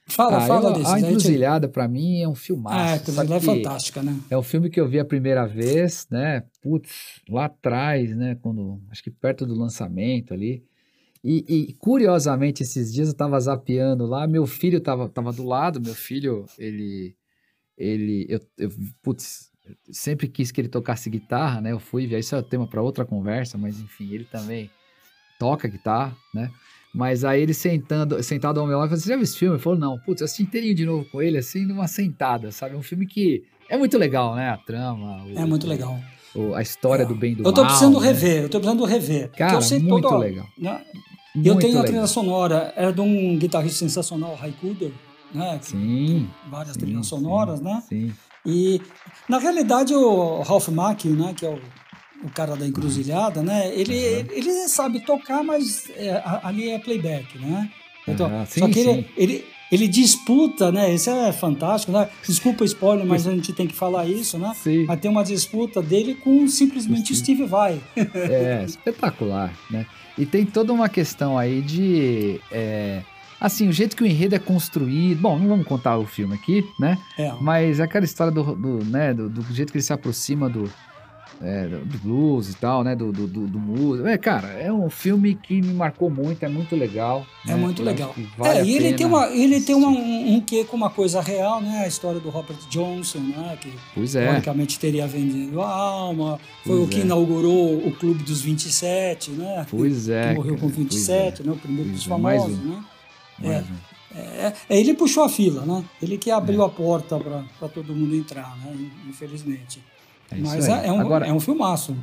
[0.09, 2.77] Fala, ah, fala eu, A Encruzilhada, para mim, é um filmaço.
[2.77, 4.19] Ah, a Encruzilhada é fantástica, né?
[4.29, 6.43] É um filme que eu vi a primeira vez, né?
[6.61, 8.35] Putz, lá atrás, né?
[8.41, 10.63] Quando, acho que perto do lançamento ali.
[11.23, 15.81] E, e, curiosamente, esses dias eu tava zapeando lá, meu filho tava, tava do lado,
[15.81, 17.13] meu filho, ele,
[17.77, 18.69] ele, eu, eu
[19.01, 19.51] putz,
[19.91, 23.57] sempre quis que ele tocasse guitarra, né, eu fui, isso é tema para outra conversa,
[23.57, 24.69] mas enfim, ele também
[25.37, 26.49] toca guitarra, né,
[26.93, 29.55] mas aí ele sentando, sentado ao meu lado, falei, você já viu esse filme?
[29.55, 32.75] Ele falou, não, putz, eu assisti inteirinho de novo com ele, assim, numa sentada, sabe,
[32.75, 35.25] um filme que é muito legal, né, a trama.
[35.25, 35.99] O, é muito legal.
[36.55, 37.05] A história é.
[37.05, 37.51] do bem e do mal.
[37.51, 38.07] Eu tô precisando né?
[38.07, 39.31] rever, eu tô precisando rever.
[39.31, 40.45] Cara, muito todo, legal.
[40.57, 40.81] Né?
[41.35, 41.83] Muito eu tenho legal.
[41.83, 44.91] a trilha sonora, é de um guitarrista sensacional, Raikuder,
[45.33, 45.59] né?
[45.61, 46.29] Sim.
[46.49, 47.83] Várias sim, trilhas sonoras, sim, né?
[47.87, 48.13] Sim.
[48.45, 48.81] E,
[49.27, 51.33] na realidade, o Ralph Macchio, né?
[51.35, 51.59] Que é o,
[52.23, 53.71] o cara da encruzilhada, né?
[53.73, 54.27] Ele, uhum.
[54.31, 57.69] ele sabe tocar, mas é, ali é playback, né?
[58.07, 58.45] Então, uhum.
[58.45, 60.93] sim, só que ele, ele, ele disputa, né?
[60.93, 62.09] Isso é fantástico, né?
[62.27, 64.53] Desculpa o spoiler, mas a gente tem que falar isso, né?
[64.55, 64.85] Sim.
[64.85, 67.23] Mas tem uma disputa dele com simplesmente Sim.
[67.23, 67.79] Steve Vai.
[67.95, 69.85] É, espetacular, né?
[70.17, 72.41] E tem toda uma questão aí de.
[72.51, 73.03] É,
[73.39, 75.21] assim, o jeito que o enredo é construído.
[75.21, 76.97] Bom, não vamos contar o filme aqui, né?
[77.17, 77.31] É.
[77.39, 80.69] Mas aquela história do, do né, do, do, jeito que ele se aproxima do,
[81.41, 82.95] é, do blues e tal, né?
[82.95, 84.07] Do, do, do, do músico.
[84.07, 87.25] É, cara, é um filme que me marcou muito, é muito legal.
[87.45, 87.55] É né?
[87.55, 88.13] muito legal.
[88.37, 91.21] vale é, e ele tem, uma, ele tem uma, um, um quê com uma coisa
[91.21, 91.83] real, né?
[91.83, 93.57] A história do Robert Johnson, né?
[93.59, 96.39] Que Pois é, teoricamente teria vendido a alma.
[96.63, 97.01] Foi Pois o que é.
[97.01, 99.65] inaugurou o Clube dos 27, né?
[99.69, 100.29] pois é.
[100.29, 101.51] que morreu cara, com pois 27, né?
[101.51, 102.69] O primeiro dos é, famosos, um.
[102.69, 102.83] né?
[103.41, 103.89] é, mais um.
[104.15, 105.85] É, é, ele puxou a fila, né?
[106.01, 106.33] Ele que É.
[106.33, 108.75] abriu a porta para todo mundo entrar, né?
[109.07, 109.81] Infelizmente.
[110.31, 111.95] É Mas é, é um, Agora, é um filmaço.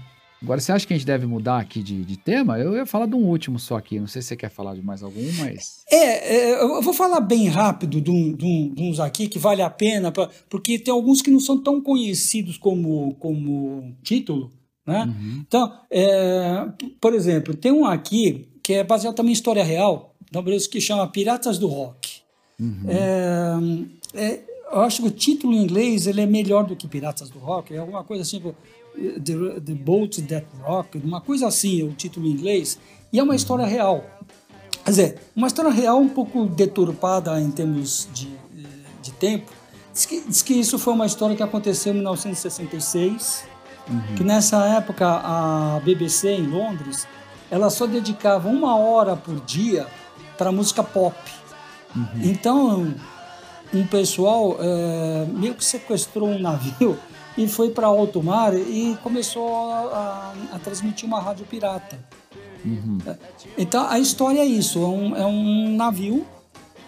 [0.42, 2.58] agora, você acha que a gente deve mudar aqui de, de tema?
[2.58, 3.98] Eu ia falar de um último só aqui.
[4.00, 5.82] Não sei se você quer falar de mais algum, mas.
[5.90, 9.38] É, é, eu vou falar bem rápido de, um- de um- de uns aqui que
[9.38, 14.52] vale a pena, pra- porque tem alguns que não são tão conhecidos como, como título,
[14.86, 15.04] né?
[15.04, 15.44] Uhum.
[15.46, 16.68] Então, é,
[17.00, 20.14] por exemplo, tem um aqui que é baseado também em história real,
[20.70, 22.16] que chama Piratas do Rock.
[22.58, 22.84] Uhum.
[22.88, 23.54] É,
[24.14, 24.40] é,
[24.76, 27.74] eu acho que o título em inglês ele é melhor do que Piratas do Rock,
[27.74, 28.54] é alguma coisa assim, tipo,
[28.94, 32.78] The, The Boat That Rock, uma coisa assim, é o título em inglês,
[33.12, 34.04] e é uma história real.
[34.84, 38.28] Quer dizer, uma história real um pouco deturpada em termos de,
[39.02, 39.50] de tempo.
[39.92, 43.44] Diz que, diz que isso foi uma história que aconteceu em 1966,
[44.14, 47.08] que nessa época a BBC em Londres,
[47.50, 49.86] ela só dedicava uma hora por dia
[50.36, 51.16] para música pop.
[52.22, 52.94] Então,
[53.74, 56.98] um pessoal eh, meio que sequestrou um navio
[57.36, 61.98] e foi para alto mar e começou a, a- transmitir uma rádio pirata.
[63.58, 66.26] Então a história é isso: é um, é um navio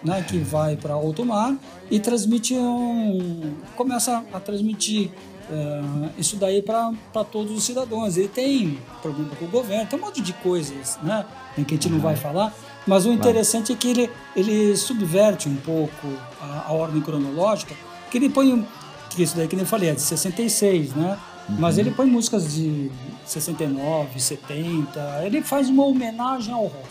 [0.03, 1.55] né, que vai para alto mar
[1.91, 3.53] e transmite um.
[3.75, 5.09] começa a transmitir
[5.51, 8.17] eh, isso daí para todos os cidadãos.
[8.17, 11.89] Ele tem problema com o governo, tem um monte de coisas né, que a gente
[11.89, 12.53] não vai falar.
[12.89, 16.07] Mas o interessante é que ele, ele subverte um pouco
[16.41, 17.73] a, a ordem cronológica,
[18.11, 18.65] que ele põe.
[19.09, 21.17] Que isso daí que nem eu falei, é de 66, né?
[21.57, 22.91] Mas ele põe músicas de
[23.25, 25.21] 69, 70.
[25.25, 26.87] Ele faz uma homenagem ao rock.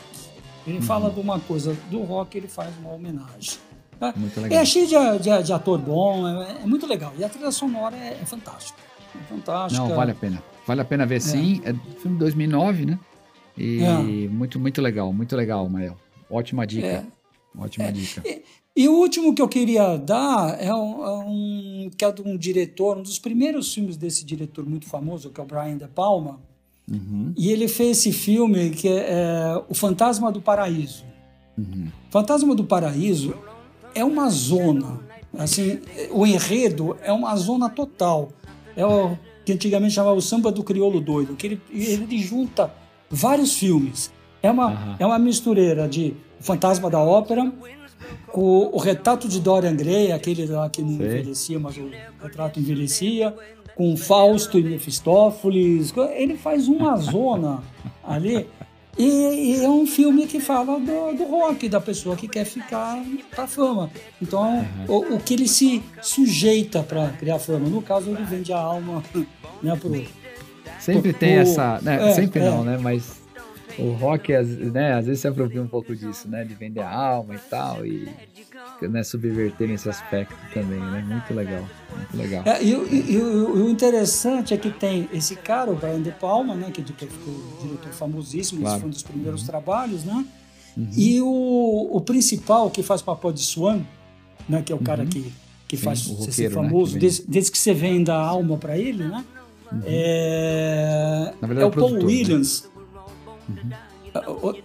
[0.67, 3.59] Ele fala de uma coisa do rock, ele faz uma homenagem.
[4.17, 4.61] Muito legal.
[4.61, 7.13] É cheio de, de- de ator bom, é, é muito legal.
[7.19, 8.79] E a trilha sonora é, é fantástica.
[9.15, 9.83] É fantástica.
[9.89, 10.43] Não, vale a pena.
[10.67, 11.61] Vale a pena ver sim.
[11.65, 12.99] É filme de 2009, né?
[13.59, 14.29] E É.
[14.29, 15.97] muito, muito legal, muito legal, Mael.
[16.31, 16.87] Ótima dica.
[16.87, 17.05] É.
[17.59, 18.23] Ótima dica.
[18.77, 22.37] E o último que eu queria dar é um, é um- que é de um
[22.37, 26.39] diretor, um dos primeiros filmes desse diretor muito famoso, que é o Brian De Palma.
[26.91, 31.05] Uhum, E ele fez esse filme que é, é O Fantasma do Paraíso.
[31.59, 31.89] uhum.
[32.11, 33.35] Fantasma do Paraíso
[33.95, 35.01] é uma zona,
[35.37, 35.81] assim,
[36.13, 38.31] o enredo é uma zona total.
[38.77, 42.73] É o que antigamente chamava o samba do crioulo doido, que ele, ele junta
[43.11, 44.11] vários filmes.
[44.43, 44.97] É uma, Aham.
[44.99, 47.53] é uma mistureira de Fantasma da Ópera,
[48.33, 51.07] o, o retrato de Dorian Gray, aquele lá que não Sei.
[51.07, 51.91] envelhecia, mas o
[52.23, 53.35] retrato envelhecia,
[53.75, 55.93] com Fausto e Mefistófeles.
[56.15, 57.63] Ele faz uma zona
[58.05, 58.47] ali.
[58.97, 63.01] E, e é um filme que fala do, do rock, da pessoa que quer ficar
[63.31, 63.91] pra fama.
[64.21, 67.69] Então, o, o que ele se sujeita para criar fama.
[67.69, 69.03] No caso, ele vende a alma
[69.63, 70.05] né, pro,
[70.81, 71.81] Sempre tem essa.
[71.83, 72.11] Né?
[72.11, 72.45] é, Sempre é.
[72.51, 72.79] não, né?
[72.81, 73.19] Mas
[73.79, 74.95] o rock, às- né?
[74.95, 76.45] Às vezes se apropria um pouco disso, né?
[76.45, 77.85] De vender a alma e tal.
[77.87, 78.09] E
[78.83, 81.05] né, subverter nesse aspecto também, né?
[81.07, 81.65] Muito legal.
[81.97, 82.43] Muito legal.
[82.47, 86.11] É, e, o- e- e o- interessante é que tem esse cara, o Brian De
[86.13, 88.75] Palma, né, que ficou diretor famosíssimo, Claro.
[88.75, 89.47] esse foi um dos primeiros Uhum.
[89.47, 90.25] trabalhos, né?
[90.97, 93.81] E o, o principal que faz papel de Swan,
[94.49, 95.33] né, que é o cara que,
[95.67, 98.15] que Sim, faz o você ser roqueiro, né, famoso, que desde, desde que você venda
[98.15, 99.25] a alma para ele, né?
[99.85, 102.05] É, Na verdade, é é o Paul né?
[102.05, 102.69] Williams.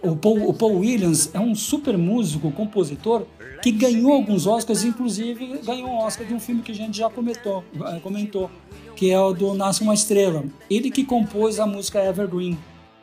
[0.04, 3.24] O, o Paul, o Paul Williams é um super músico, compositor,
[3.62, 7.10] que ganhou alguns Oscars, inclusive ganhou um Oscar de um filme que a gente já
[7.10, 8.50] comentou, eh, comentou
[8.96, 10.44] que é o do Nasce uma Estrela.
[10.70, 12.58] Ele que compôs a música Evergreen,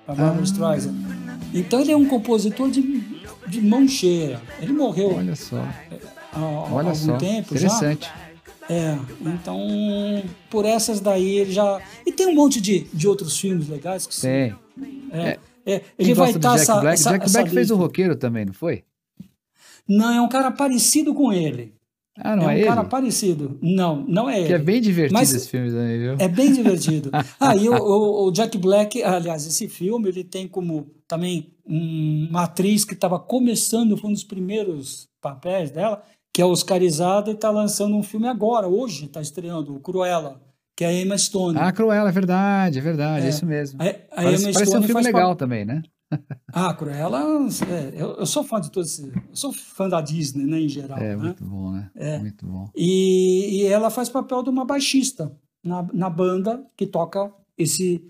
[0.08, 0.44] a Barbara Ah.
[0.44, 0.94] Streisand.
[1.54, 2.82] Então ele é um compositor de,
[3.46, 4.40] de mão cheia.
[4.60, 5.56] Ele morreu Olha só.
[5.56, 6.40] há, há
[6.72, 7.16] Olha algum só.
[7.16, 7.68] tempo já.
[8.68, 8.96] É,
[9.26, 9.58] então
[10.48, 11.80] por essas daí ele já.
[12.06, 14.54] E tem um monte de, de outros filmes legais que são- Tem.
[15.12, 16.94] é, é, Quem ele vai estar Jack essa, Black?
[16.94, 18.84] essa, Jack essa Black fez o roqueiro também, não foi?
[19.88, 21.74] Não, é um cara parecido com ele.
[22.22, 22.66] Ah, não é é, um ele?
[22.68, 23.58] cara parecido.
[23.62, 24.46] Não, não é ele.
[24.48, 26.16] Que é bem divertido Mas- esse filme também, viu?
[26.18, 27.10] É bem divertido.
[27.40, 32.26] Ah, e o, o- o Jack Black, aliás, esse filme, ele tem como também um-
[32.30, 37.34] uma atriz que estava começando, foi um dos primeiros papéis dela, que é oscarizada e
[37.34, 40.40] está lançando um filme agora, hoje está estreando, o Cruella,
[40.76, 41.58] que é a Emma Stone.
[41.58, 43.28] Ah, Cruella, é verdade, é verdade, É.
[43.28, 43.80] isso mesmo.
[43.82, 45.82] a, a Parece, Emma parece um filme legal pa- também, né?
[46.52, 47.20] Ah, Cruella,
[47.68, 50.68] é, eu, eu sou fã de todos esses, eu sou fã da Disney, né, em
[50.68, 50.98] geral.
[50.98, 51.16] É, né?
[51.16, 51.90] muito bom, né?
[51.94, 52.18] É.
[52.18, 52.68] Muito bom.
[52.74, 58.02] E, e ela faz papel de uma baixista na, na banda que toca esse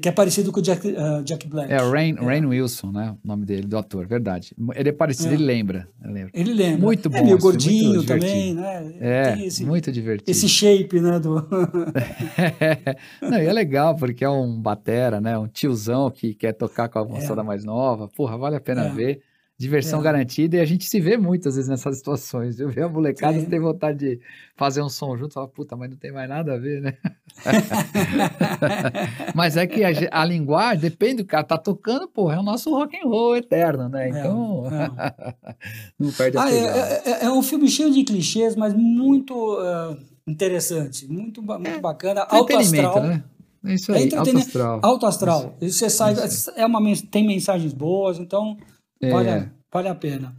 [0.00, 1.72] que é parecido com o Jack, uh, Jack Black.
[1.72, 2.24] É, Rain, é.
[2.24, 3.16] Rain Wilson, né?
[3.24, 4.54] O nome dele, do ator, verdade.
[4.74, 5.34] Ele é parecido, é.
[5.34, 5.88] ele lembra.
[6.32, 6.78] Ele lembra.
[6.78, 7.18] Muito bom.
[7.18, 8.94] É meio gordinho também, né?
[9.00, 10.30] É, esse, muito divertido.
[10.30, 11.18] Esse shape, né?
[11.18, 11.34] Do...
[13.20, 15.36] Não, e é legal, porque é um batera, né?
[15.36, 17.44] Um tiozão que quer tocar com a moçada é.
[17.44, 18.08] mais nova.
[18.08, 18.90] Porra, vale a pena é.
[18.90, 19.20] ver
[19.58, 20.02] diversão é.
[20.02, 22.60] garantida e a gente se vê muitas vezes nessas situações.
[22.60, 24.20] Eu vejo a molecada tem vontade de
[24.54, 26.94] fazer um som junto, fala, puta, mas não tem mais nada a ver, né?
[29.34, 32.70] mas é que a, a, linguagem depende do cara tá tocando, porra, é o nosso
[32.70, 34.06] rock and roll eterno, né?
[34.06, 35.54] É, então é,
[35.98, 39.96] não perde a ah, é, é, é, um filme cheio de clichês, mas muito uh,
[40.26, 43.02] interessante, muito, muito é, bacana, alto astral.
[43.02, 43.24] Né?
[43.64, 44.80] Isso aí, é alto astral.
[44.82, 45.56] Alto astral.
[45.62, 45.78] Isso.
[45.78, 46.14] Você sai,
[46.56, 48.56] é uma, tem mensagens boas, então
[49.00, 49.10] é.
[49.10, 50.36] Vale, a, vale a pena.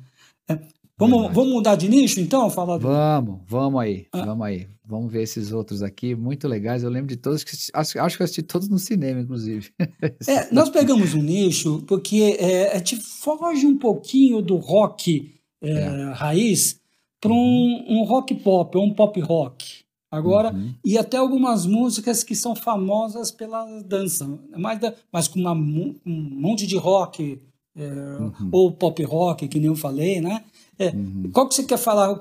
[0.50, 0.60] É.
[1.00, 2.50] Vamos, vamos mudar de nicho, então?
[2.50, 2.80] Falar.
[2.80, 4.26] Vamos, vamos aí, ah.
[4.26, 4.68] vamos aí.
[4.84, 6.82] Vamos ver esses outros aqui, muito legais.
[6.82, 9.72] Eu lembro de todos, que acho, acho que eu assisti todos no cinema, inclusive.
[10.28, 16.12] É, nós pegamos um nicho porque é, te foge um pouquinho do rock é, é.
[16.14, 16.80] raiz
[17.22, 18.02] para um, uhum.
[18.02, 19.84] um, rock pop, ou um pop rock.
[20.10, 20.74] Agora, uhum.
[20.86, 24.80] e até algumas músicas que são famosas pela dança, mas,
[25.12, 27.42] mas com uma, um monte de rock
[27.78, 28.50] é, uhum.
[28.52, 30.44] ou pop rock, que nem eu falei, né?
[30.80, 31.30] É, uhum.
[31.32, 32.20] Qual que você quer falar?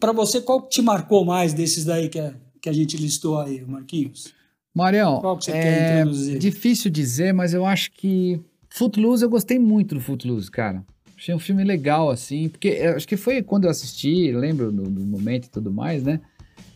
[0.00, 3.38] Para você, qual que te marcou mais desses daí que a, que a gente listou
[3.38, 4.32] aí, Marquinhos?
[4.74, 6.38] Marião, qual que você é quer introduzir?
[6.38, 10.84] difícil dizer, mas eu acho que Footloose, eu gostei muito do Footloose, cara.
[11.16, 15.00] Achei um filme legal, assim, porque acho que foi quando eu assisti, lembro do, do
[15.00, 16.20] momento e tudo mais, né?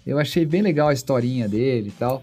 [0.07, 2.23] Eu achei bem legal a historinha dele e tal.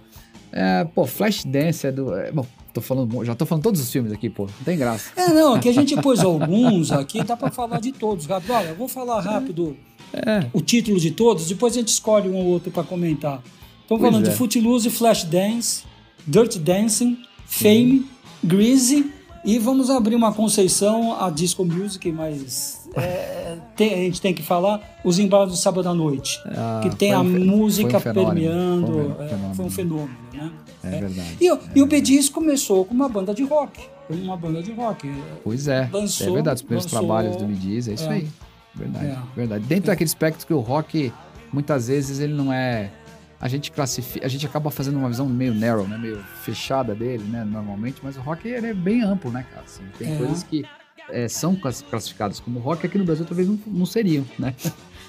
[0.52, 2.16] É, pô, Flashdance é do.
[2.16, 4.44] É, bom, Tô falando, já tô falando todos os filmes aqui, pô.
[4.44, 5.10] Não tem graça.
[5.16, 8.28] É, não, aqui a gente pôs alguns aqui, dá para falar de todos.
[8.30, 9.78] Olha, eu vou falar rápido
[10.12, 10.46] é.
[10.52, 13.42] o título de todos, depois a gente escolhe um ou outro para comentar.
[13.82, 14.30] Estamos falando é.
[14.30, 15.84] de Footloose, Flashdance,
[16.28, 18.06] Dirty Dancing, Fame, uhum.
[18.44, 19.10] Greasy
[19.46, 24.42] e vamos abrir uma conceição a Disco Music, mas é, tem, a gente tem que
[24.42, 29.04] falar os embalos do sábado à noite, ah, que tem a música um permeando, foi
[29.04, 30.52] um, é, foi um fenômeno, né?
[30.84, 31.38] É, verdade.
[31.42, 33.82] E, é e o Bediz começou com uma banda de rock.
[34.10, 35.12] Uma banda de rock.
[35.44, 35.90] Pois é.
[35.92, 38.14] Lançou, é verdade, os primeiros lançou, trabalhos do Bediz, é isso é.
[38.14, 38.28] aí.
[38.74, 39.18] Verdade, é.
[39.36, 39.66] verdade.
[39.66, 41.12] Dentro daquele espectro que o rock,
[41.52, 42.92] muitas vezes, ele não é.
[43.40, 45.98] A gente classifica, a gente acaba fazendo uma visão meio narrow, né?
[45.98, 47.44] Meio fechada dele, né?
[47.44, 49.66] Normalmente, mas o rock ele é bem amplo, né, cara?
[49.66, 50.18] Assim, tem é.
[50.18, 50.66] coisas que
[51.10, 54.54] é, são classificadas como rock aqui no Brasil talvez não, não seriam, né?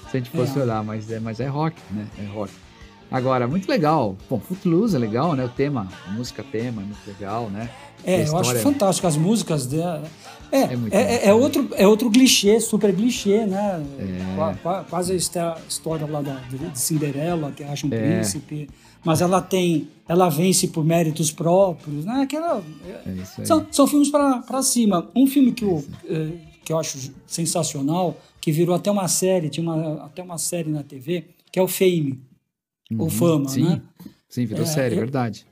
[0.09, 0.61] Se a gente fosse é.
[0.61, 2.07] olhar, mas é, mas é rock, né?
[2.17, 2.51] É rock.
[3.09, 4.17] Agora, muito legal.
[4.29, 5.45] Bom, Footloose é legal, né?
[5.45, 7.69] O tema, a música tema é muito legal, né?
[8.03, 9.07] É, eu acho fantástico.
[9.07, 10.03] As músicas dela.
[10.51, 13.83] É, é, é, é, outro, é outro clichê, super clichê, né?
[13.99, 14.83] É.
[14.89, 17.97] Quase a história lá da, de Cinderela, que acha um é.
[17.97, 18.69] príncipe.
[19.03, 19.89] Mas ela tem.
[20.07, 22.21] Ela vence por méritos próprios, né?
[22.21, 25.09] Aquela, é são, são filmes para cima.
[25.13, 26.31] Um filme que eu, eh,
[26.63, 30.81] que eu acho sensacional, que virou até uma série, tinha uma, até uma série na
[30.81, 32.21] TV, que é o Fame
[32.91, 33.81] uhum, ou Fama, sim, né?
[34.29, 35.45] Sim, virou é, série, é verdade.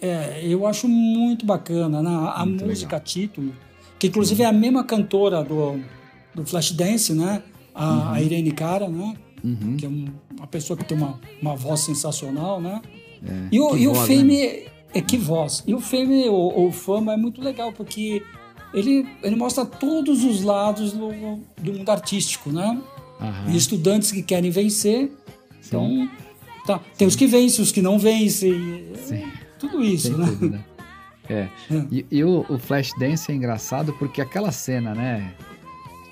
[0.00, 2.32] É, eu acho muito bacana, né?
[2.34, 3.06] A muito música legal.
[3.06, 3.52] título,
[3.98, 4.46] que inclusive uhum.
[4.46, 5.78] é a mesma cantora do,
[6.34, 7.42] do Flashdance, né?
[7.74, 8.08] A, uhum.
[8.12, 9.14] a Irene Cara, né?
[9.42, 9.76] Uhum.
[9.76, 12.80] Que é um, uma pessoa que tem uma, uma voz sensacional, né?
[13.26, 14.62] É, e o, e o voz, Fame, né?
[14.94, 15.62] é que voz.
[15.66, 18.22] E o Fame, ou Fama, é muito legal, porque
[18.72, 21.08] ele, ele mostra todos os lados do,
[21.60, 22.80] do mundo artístico, né?
[23.48, 25.10] E estudantes que querem vencer.
[25.60, 25.66] Sim.
[25.66, 26.08] Então,
[26.68, 26.78] Tá.
[26.98, 28.92] Tem os que vencem, os que não vencem.
[28.96, 29.26] Sim.
[29.58, 30.26] Tudo isso, Sem né?
[30.26, 30.66] Dúvida.
[31.26, 31.34] É.
[31.72, 31.86] é.
[31.90, 35.32] E, e o, o Flashdance é engraçado porque aquela cena, né?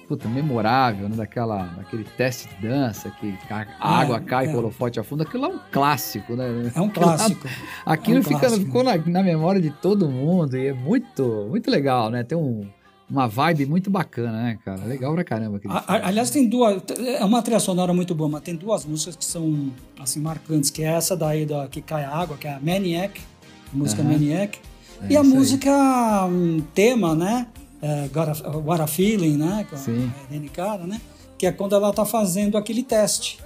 [0.08, 1.16] Puta, memorável, né?
[1.16, 4.56] Daquela, daquele teste de dança que a é, água cai, é.
[4.56, 6.70] holofote afunda, aquilo é um clássico, né?
[6.74, 7.48] É um clássico.
[7.84, 8.64] Aquilo é um fica, clássico.
[8.66, 12.22] ficou na, na, memória de todo mundo e é muito, muito legal, né?
[12.22, 12.68] Tem um,
[13.10, 14.84] uma vibe muito bacana, né, cara?
[14.84, 15.60] Legal pra caramba.
[15.68, 16.82] A, aliás, tem duas.
[17.18, 20.82] É uma trilha sonora muito boa, mas tem duas músicas que são assim marcantes, que
[20.82, 23.20] é essa daí da que cai a água, que é a Maniac,
[23.72, 24.12] a música uhum.
[24.12, 24.58] Maniac,
[25.02, 25.70] é e a música
[26.26, 27.46] um, tema, né?
[27.82, 28.08] É,
[28.64, 29.66] What, a, Feeling, né?
[29.68, 30.10] Com Sim.
[30.30, 31.00] a Cara, né?
[31.38, 33.38] Que é quando ela tá fazendo aquele teste.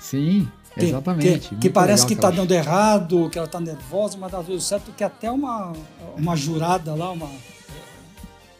[0.00, 0.48] Sim.
[0.74, 1.48] Que, exatamente.
[1.48, 4.92] Que, que parece que está dando errado, que ela está nervosa, mas dá tudo certo,
[4.92, 5.72] que até uma,
[6.16, 7.28] uma jurada lá, uma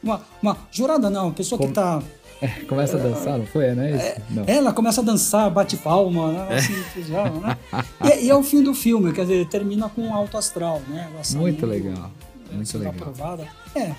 [0.03, 2.03] uma, uma jurada não, uma pessoa que tá.
[2.43, 3.75] É, começa a dançar, não foi?
[3.75, 4.03] Não é isso?
[4.03, 4.45] É, não.
[4.47, 6.57] Ela começa a dançar, bate palma, né?
[6.57, 7.59] Assim, né?
[8.03, 11.07] E, e, é o fim do filme, quer dizer, termina com um alto astral, né?
[11.35, 12.11] muito legal.
[12.53, 12.93] Muito legal.
[12.95, 13.49] Aprovada.
[13.75, 13.95] É, é,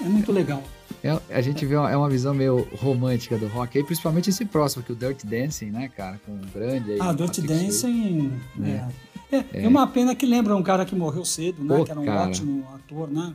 [0.00, 0.62] é muito legal.
[1.02, 4.44] É, a gente vê uma, é uma visão meio romântica do rock, aí, principalmente esse
[4.44, 6.20] próximo, que é o Dirty Dancing, né, cara?
[6.24, 6.98] Com o grande aí.
[7.00, 8.32] Ah, Dirty Dancing.
[8.62, 9.12] É.
[9.32, 9.68] É, é.
[9.68, 11.78] uma pena que lembra um cara que morreu cedo, né?
[11.78, 12.28] Pô, que era um cara.
[12.28, 13.34] ótimo ator, né?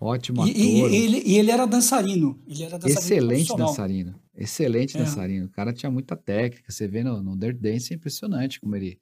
[0.00, 0.54] Ótimo ator.
[0.54, 2.38] E, e, ele, e ele era dançarino.
[2.46, 4.14] Ele era dançarino Excelente dançarino.
[4.36, 5.00] Excelente é.
[5.00, 5.46] dançarino.
[5.46, 6.70] O cara tinha muita técnica.
[6.70, 9.00] Você vê no, no Dirt Dance é impressionante como ele,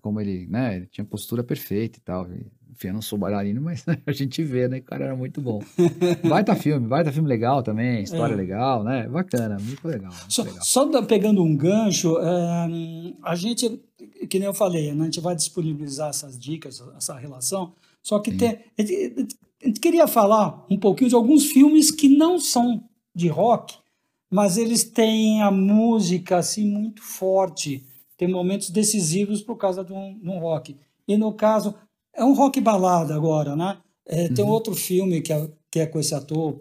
[0.00, 0.76] como ele, né?
[0.76, 2.26] Ele tinha postura perfeita e tal.
[2.76, 4.78] Enfim, eu não sou bailarino, mas a gente vê, né?
[4.78, 5.62] O cara era muito bom.
[6.28, 8.36] Baita filme, baita filme legal também, história é.
[8.36, 9.08] legal, né?
[9.08, 10.12] Bacana, muito legal.
[10.12, 10.62] Muito só, legal.
[10.62, 13.80] só pegando um gancho, é, a gente,
[14.28, 17.72] que nem eu falei, né, a gente vai disponibilizar essas dicas, essa relação,
[18.02, 18.82] só que tem, a
[19.66, 23.74] gente queria falar um pouquinho de alguns filmes que não são de rock,
[24.30, 27.82] mas eles têm a música assim muito forte,
[28.18, 30.76] tem momentos decisivos por causa de um, de um rock.
[31.08, 31.74] E no caso,
[32.16, 33.78] é um rock balada agora, né?
[34.08, 34.50] É, tem uhum.
[34.50, 36.60] outro filme que é, que é com esse ator.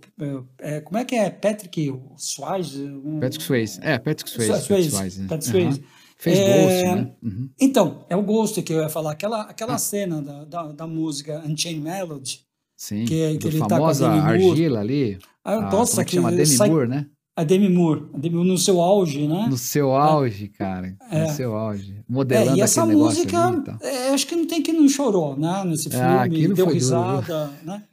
[0.60, 1.30] É, é como é que é?
[1.30, 2.84] Patrick Swayze?
[2.84, 3.20] Um...
[3.20, 3.80] Patrick Swayze.
[3.82, 4.62] É, Patrick Swayze.
[4.66, 4.92] Swayze.
[4.92, 5.22] Swayze.
[5.24, 5.80] Patrick Swayze.
[5.80, 5.86] Uhum.
[6.18, 7.16] Fez é, Ghost, né?
[7.22, 7.50] Uhum.
[7.60, 9.12] Então, é o Ghost que eu ia falar.
[9.12, 9.78] Aquela, aquela ah.
[9.78, 12.42] cena da, da, da, música Unchained Melody.
[12.76, 15.20] Sim, que, que ele famosa tá com a argila ali.
[15.44, 16.70] Ah, nossa, que, que chama Demi sai...
[16.70, 17.06] Moore, né?
[17.36, 19.48] A Demi Moore, a Demi Moore no seu auge, né?
[19.50, 20.58] No seu auge, é.
[20.58, 20.96] cara.
[21.12, 21.24] É.
[21.24, 21.94] No seu auge.
[22.08, 23.78] Modelando é, e essa música, ali, então.
[23.82, 25.64] é, acho que não tem quem não chorou, né?
[25.66, 27.52] Nesse ah, filme, deu risada, duro.
[27.64, 27.84] né?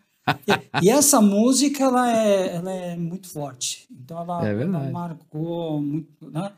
[0.46, 3.88] e, e, essa música, ela é, ela é muito forte.
[3.90, 6.52] Então, ela, é ela marcou muito, né?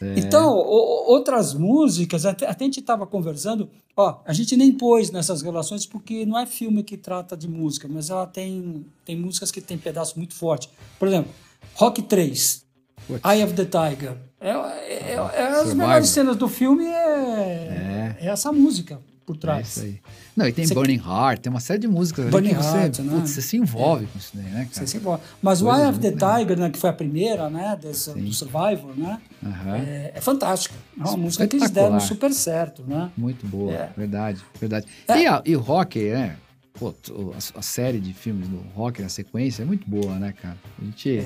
[0.00, 0.20] É.
[0.20, 5.10] Então, o, outras músicas, até, até a gente estava conversando, ó, a gente nem pôs
[5.10, 9.50] nessas relações porque não é filme que trata de música, mas ela tem, tem músicas
[9.50, 10.70] que tem pedaço muito forte.
[11.00, 11.32] Por exemplo,
[11.78, 12.66] Rock 3,
[13.06, 13.24] Putz.
[13.24, 14.16] Eye of the Tiger.
[14.40, 18.28] É, é, é as melhores cenas do filme é, é, é.
[18.28, 19.58] essa música por trás.
[19.58, 20.00] É isso aí.
[20.36, 20.74] Não, e tem você...
[20.74, 23.14] Burning Heart, tem uma série de músicas Burning que você, Heart, né?
[23.14, 24.68] putz, você se envolve com isso daí, né, cara?
[24.72, 25.22] Você se envolve.
[25.40, 28.96] Mas o Eye of the Tiger, né, que foi a primeira, né, desse, do Survivor,
[28.96, 29.74] né, uhum.
[29.74, 30.74] é, é fantástica.
[30.98, 33.08] É uma música que eles deram super certo, né?
[33.16, 33.90] Muito boa, é.
[33.96, 34.86] verdade, verdade.
[35.08, 36.36] E, a, e o rock, né,
[36.74, 40.56] pô, a, a, série de filmes do rock, a sequência, é muito boa, né, cara?
[40.80, 41.24] A gente...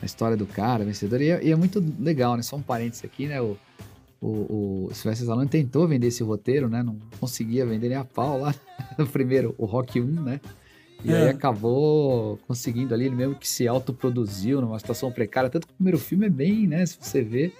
[0.00, 1.20] É a história do cara, vencedor.
[1.20, 2.42] E é, e é, muito legal, né?
[2.42, 3.40] Só um parênteses aqui, né?
[3.40, 3.56] O,
[4.20, 6.82] o, o Sylvester Stallone tentou vender esse roteiro, né?
[6.82, 8.54] Não conseguia vender nem a pau lá
[8.98, 10.40] no primeiro, o Rock 1, né?
[11.04, 11.22] E é.
[11.22, 15.48] aí acabou conseguindo ali, ele mesmo que se autoproduziu numa situação precária.
[15.48, 16.84] Tanto que o primeiro filme é bem, né?
[16.84, 17.52] Se você vê.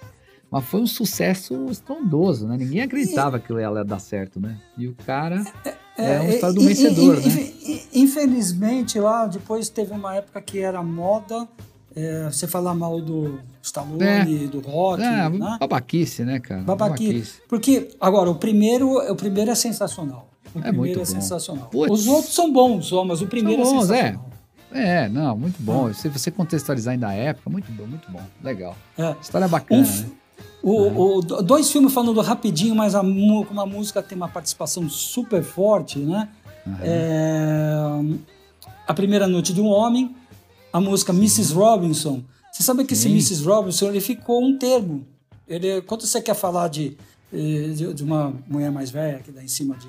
[0.51, 2.57] Mas foi um sucesso estrondoso, né?
[2.57, 3.39] Ninguém acreditava e...
[3.39, 4.59] que ela ia dar certo, né?
[4.77, 7.51] E o cara é, é, é uma história do vencedor, né?
[7.93, 11.47] Infelizmente, lá depois teve uma época que era moda
[11.95, 14.47] é, você falar mal do Stallone, é.
[14.47, 15.03] do Rock.
[15.03, 15.57] É, né?
[15.59, 16.61] babaquice, né, cara?
[16.61, 17.13] Babaquice.
[17.13, 17.41] babaquice.
[17.47, 20.29] Porque, agora, o primeiro, o primeiro é sensacional.
[20.53, 21.69] O é primeiro é sensacional.
[21.73, 24.25] Os outros são bons, mas o primeiro são é bons, é sensacional.
[24.25, 24.29] É.
[24.71, 25.87] É, não, muito bom.
[25.87, 25.93] Ah.
[25.93, 28.21] Se você contextualizar ainda a época, muito bom, muito bom.
[28.43, 28.75] Legal.
[28.97, 29.15] É.
[29.19, 30.09] História bacana, né?
[30.61, 35.99] O, o, dois filmes falando rapidinho, mas a, uma música tem uma participação super forte,
[35.99, 36.29] né?
[36.67, 36.75] Uhum.
[36.81, 37.73] É,
[38.85, 40.15] a Primeira Noite de um Homem,
[40.71, 41.53] a música Mrs.
[41.53, 42.23] Robinson.
[42.51, 43.15] Você sabe que Sim.
[43.17, 43.43] esse Mrs.
[43.45, 45.05] Robinson ele ficou um termo.
[45.47, 46.97] Ele, quando você quer falar de,
[47.33, 49.87] eh, de, de uma mulher mais velha que dá em cima de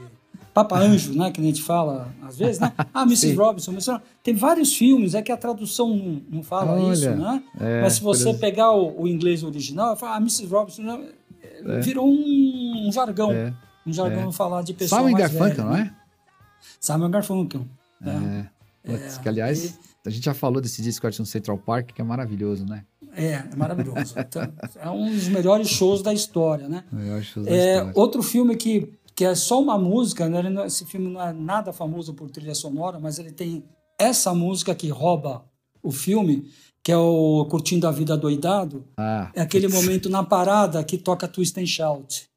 [0.55, 2.72] Papa Anjo, né, que a gente fala às vezes, né?
[2.93, 3.35] Ah, Mrs.
[3.35, 4.01] Robinson, Mrs.
[4.22, 7.43] Tem vários filmes, é que a tradução não, não fala Olha, isso, né?
[7.61, 10.47] É, Mas se você pegar o, o, inglês original, fala, ah, Mrs.
[10.47, 11.09] Robinson né?
[11.43, 11.81] é.
[11.81, 13.33] virou um, um jargão.
[13.33, 13.53] É.
[13.87, 14.33] Um jargão é.
[14.33, 15.64] falar de pessoa Simon mais Garfunkel, velha.
[15.64, 15.95] não é?
[16.78, 17.66] Simon Garfunkel.
[18.05, 18.93] É.
[18.93, 19.18] é.
[19.22, 19.74] que, aliás, e,
[20.07, 22.84] a gente já falou desse disco no Central Park, que é maravilhoso, né?
[23.12, 24.14] É, é maravilhoso.
[24.18, 26.84] então, é um dos melhores shows da história, né?
[26.90, 27.92] Melhores shows da é, história.
[27.96, 30.66] Outro filme que, que é só uma música, né?
[30.66, 33.64] esse filme não é nada famoso por trilha sonora, mas ele tem
[33.98, 35.44] essa música que rouba
[35.82, 36.51] o filme,
[36.82, 38.86] que é o Curtindo a Vida Doidado.
[38.96, 42.30] Ah, é aquele momento na parada que toca Twist and Shout.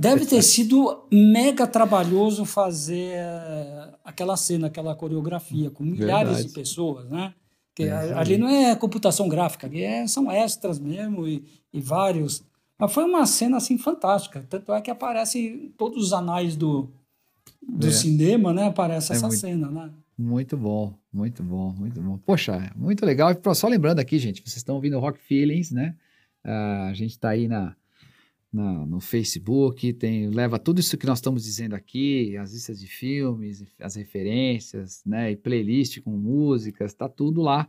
[0.00, 6.48] Deve ter sido mega trabalhoso fazer eh, aquela cena, aquela coreografia com milhares Verdade.
[6.48, 7.34] de pessoas, né?
[7.74, 12.44] Que é, ali não é computação gráfica, ali é, são extras mesmo e, e, vários.
[12.78, 14.44] Mas foi uma cena assim fantástica.
[14.48, 16.88] Tanto é que aparece em todos os anais do,
[17.62, 17.90] do é.
[17.90, 18.66] cinema, né?
[18.66, 19.90] Aparece é essa muito, cena, né?
[20.16, 22.18] Muito bom, muito bom, muito bom.
[22.18, 23.30] Poxa, muito legal.
[23.54, 25.96] Só lembrando aqui, gente, vocês estão ouvindo Rock Feelings, né?
[26.44, 27.76] Uh, a gente está aí na
[28.52, 32.86] na, no Facebook, tem, leva tudo isso que nós estamos dizendo aqui, as listas de
[32.86, 37.68] filmes, as referências, né, e playlist com músicas, tá tudo lá.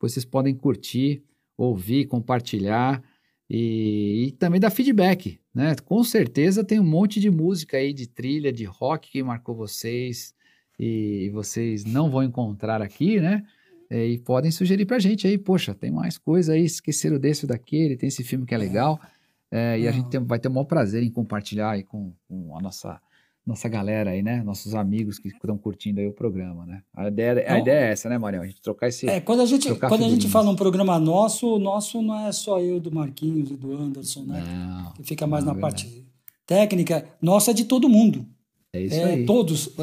[0.00, 1.22] Vocês podem curtir,
[1.56, 3.02] ouvir, compartilhar
[3.48, 5.74] e, e, também dar feedback, né?
[5.84, 10.32] Com certeza tem um monte de música aí de trilha, de rock que marcou vocês
[10.78, 13.44] e vocês não vão encontrar aqui, né?
[13.90, 17.96] E podem sugerir pra gente aí, poxa, tem mais coisa aí, esqueceram desse ou daquele,
[17.96, 18.98] tem esse filme que é legal.
[19.02, 19.19] É,
[19.52, 22.60] e a gente tem, vai ter o maior prazer em compartilhar aí com, com a
[22.60, 23.00] nossa
[23.46, 24.42] nossa galera aí, né?
[24.42, 26.82] Nossos amigos que estão curtindo aí o programa, né?
[26.94, 28.42] A ideia, a ideia é essa, né, Marião?
[28.42, 29.08] A gente trocar esse.
[29.08, 32.32] É, quando a gente, quando a gente fala um programa nosso, o nosso não é
[32.32, 34.40] só eu, do Marquinhos e do Anderson, né?
[34.40, 36.06] Não, que fica mais na é parte
[36.46, 37.04] técnica.
[37.20, 38.26] Nossa é de todo mundo.
[38.72, 39.26] É isso é, aí.
[39.26, 39.70] Todos.
[39.78, 39.82] É,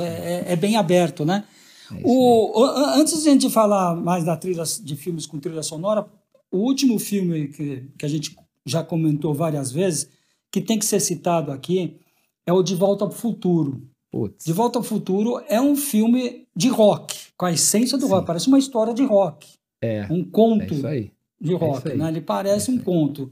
[0.49, 1.43] é, é bem aberto, né?
[1.91, 2.63] É o,
[2.95, 6.05] antes de a gente falar mais da trilha de filmes com trilha sonora,
[6.51, 8.35] o último filme que, que a gente
[8.67, 10.09] já comentou várias vezes,
[10.51, 11.99] que tem que ser citado aqui,
[12.45, 13.81] é o De Volta ao Futuro.
[14.11, 14.45] Putz.
[14.45, 18.11] De Volta ao Futuro é um filme de rock, com a essência do Sim.
[18.11, 18.27] rock.
[18.27, 19.47] Parece uma história de rock.
[19.81, 20.07] É.
[20.09, 22.07] Um conto é de é rock, né?
[22.07, 23.31] Ele parece é um conto.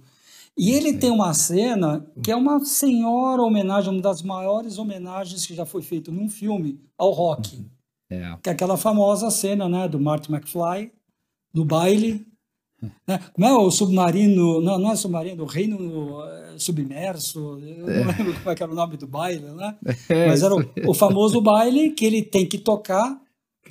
[0.57, 5.53] E ele tem uma cena que é uma senhora homenagem, uma das maiores homenagens que
[5.53, 7.57] já foi feita num filme ao rock.
[7.57, 7.69] Uhum.
[8.09, 8.37] É.
[8.41, 10.91] Que é aquela famosa cena né, do Marty McFly,
[11.53, 12.25] do baile,
[13.07, 13.19] né?
[13.33, 14.61] Como é o submarino?
[14.61, 17.59] Não, não é submarino, o reino eh, submerso.
[17.61, 19.75] Eu não lembro como é que era o nome do baile, né?
[20.09, 23.19] É, Mas era o, o, famoso baile que ele tem que tocar,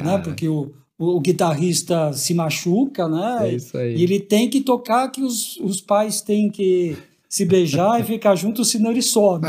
[0.01, 0.19] né?
[0.19, 3.49] Porque o, o, o, guitarrista se machuca, né?
[3.49, 3.97] É isso aí.
[3.97, 6.97] E ele tem que tocar que os, os pais têm que
[7.29, 9.45] se beijar e ficar juntos, senão ele some.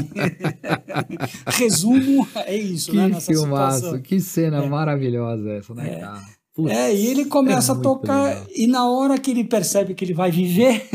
[1.45, 3.09] Resumo, é isso, que né?
[3.09, 4.01] Nessa filmaço, situação.
[4.01, 4.68] que cena é.
[4.68, 5.99] maravilhosa essa, né, é.
[5.99, 6.34] cara?
[6.56, 8.47] Putz, é, e ele começa é a tocar, legal.
[8.56, 10.88] e na hora que ele percebe que ele vai viver,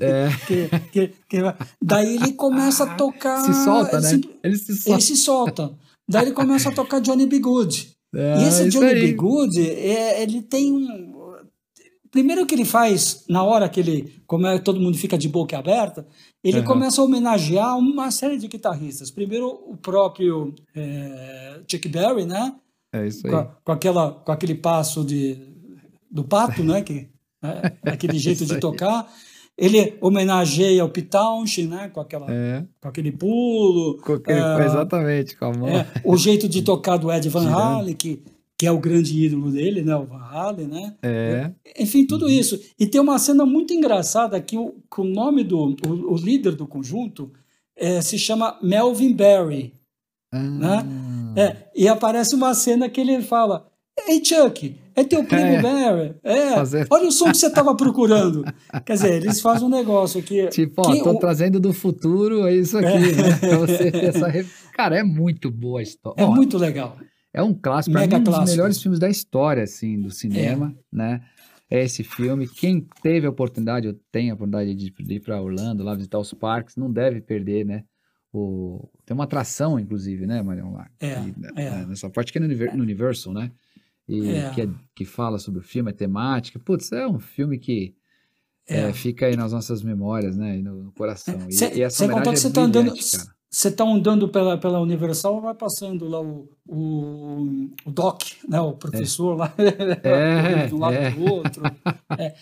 [0.00, 0.28] é.
[0.48, 1.38] que, que, que,
[1.80, 3.40] daí ele começa a tocar.
[3.44, 4.20] Se solta, né?
[4.42, 4.90] Ele se solta.
[4.90, 5.74] Ele se solta.
[6.08, 7.38] Daí ele começa a tocar Johnny B.
[7.38, 7.96] Good.
[8.12, 9.12] É, e esse Johnny B.
[9.12, 11.14] Good, é, ele tem um.
[12.10, 14.12] Primeiro que ele faz, na hora que ele.
[14.26, 16.04] Como é, todo mundo fica de boca aberta,
[16.42, 16.64] ele uhum.
[16.64, 19.08] começa a homenagear uma série de guitarristas.
[19.12, 22.56] Primeiro o próprio é, Chuck Berry, né?
[22.92, 23.32] É isso aí.
[23.32, 25.38] Com, com, aquela, com aquele passo de,
[26.10, 26.82] do pato, né?
[26.82, 27.08] Que,
[27.42, 29.10] é, aquele jeito de tocar.
[29.58, 31.88] Ele homenageia o Pitonchi, né?
[31.88, 32.64] Com, aquela, é.
[32.80, 33.96] com aquele pulo.
[33.98, 35.68] Com aquele, é, exatamente, com a mão.
[35.68, 38.22] É, o jeito de tocar do Ed Van Halen, que,
[38.58, 39.96] que é o grande ídolo dele, né?
[39.96, 40.94] O Van Halen, né?
[41.02, 41.50] É.
[41.78, 42.60] Enfim, tudo isso.
[42.78, 46.54] E tem uma cena muito engraçada que o, que o nome do o, o líder
[46.54, 47.32] do conjunto
[47.74, 49.72] é, se chama Melvin Barry.
[50.32, 50.38] Ah.
[50.38, 50.84] Né?
[51.36, 53.70] É, e aparece uma cena que ele fala:
[54.08, 55.62] Ei, Chuck, é teu primo é.
[55.62, 56.14] Barry?
[56.22, 56.86] É, Fazer...
[56.90, 58.44] olha o som que você estava procurando.
[58.84, 60.46] Quer dizer, eles fazem um negócio que.
[60.48, 61.18] Tipo, ó, tô o...
[61.18, 62.98] trazendo do futuro, é isso aqui, é.
[62.98, 63.36] né?
[63.38, 64.26] Pra você ter essa.
[64.74, 66.20] Cara, é muito boa a história.
[66.20, 66.96] É ó, muito legal.
[67.32, 70.96] É um clássico, Mega mim, um dos melhores filmes da história, assim, do cinema, é.
[70.96, 71.20] né?
[71.68, 72.46] É esse filme.
[72.48, 76.32] Quem teve a oportunidade, ou tem a oportunidade de ir para Orlando, lá visitar os
[76.32, 77.82] parques, não deve perder, né?
[78.38, 80.72] O, tem uma atração, inclusive, né, Marião?
[80.72, 81.20] Lá, é, é.
[81.20, 83.50] Né, nessa parte que é no, Universal, né?
[84.08, 84.50] E é.
[84.50, 86.58] Que, é, que fala sobre o filme, é temática.
[86.58, 87.94] Putz, é um filme que
[88.68, 88.80] é.
[88.80, 90.58] é fica aí nas nossas memórias, né?
[90.58, 91.46] No, no coração.
[91.48, 94.80] E, cê, e essa homenagem é você tá andando, cara você está andando pela, pela
[94.80, 99.38] Universal, vai passando lá o, o, o Doc, né, o professor é.
[99.38, 99.54] lá,
[100.02, 101.10] é, de um lado é.
[101.10, 101.62] do outro.
[102.18, 102.34] É.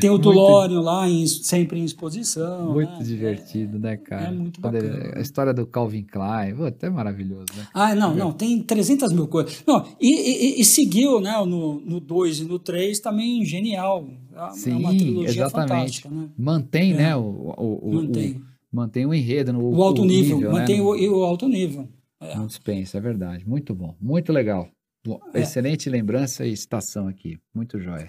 [0.00, 2.72] Tem o DeLorean lá, em, sempre em exposição.
[2.72, 3.02] Muito né?
[3.02, 4.26] divertido, né, cara?
[4.26, 5.14] É muito bacana.
[5.16, 7.66] A história do Calvin Klein, pô, até maravilhoso, né?
[7.72, 9.64] Ah, não, não, tem 300 mil coisas.
[9.66, 14.06] Não, e, e, e seguiu, né, no 2 e no 3 também genial.
[14.34, 15.68] É Sim, uma trilogia exatamente.
[15.68, 16.28] fantástica, né?
[16.38, 17.20] Mantém, né, o,
[17.56, 18.32] o, o Mantém.
[18.32, 20.82] O, mantém o enredo, no, o alto o nível, nível, mantém né?
[20.82, 21.88] o, o, alto nível.
[22.20, 22.34] É.
[22.34, 23.46] Não dispensa, é verdade.
[23.46, 24.68] Muito bom, muito legal.
[25.04, 25.40] Bom, é.
[25.40, 28.08] Excelente lembrança e citação aqui, muito jóia.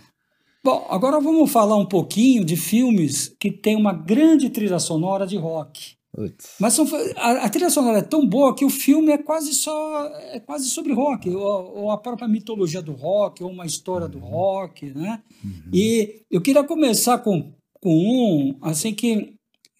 [0.64, 5.36] Bom, agora vamos falar um pouquinho de filmes que tem uma grande trilha sonora de
[5.36, 5.95] rock.
[6.16, 6.55] Putz.
[6.59, 6.88] Mas são,
[7.18, 10.70] a, a, trilha sonora é tão boa que o filme é quase só é quase
[10.70, 14.11] sobre rock, ou, ou a própria mitologia do rock, ou uma história uhum.
[14.11, 15.24] do rock, né?
[15.43, 15.72] Uhum.
[15.74, 17.51] E eu queria começar com,
[17.82, 19.34] com um, assim que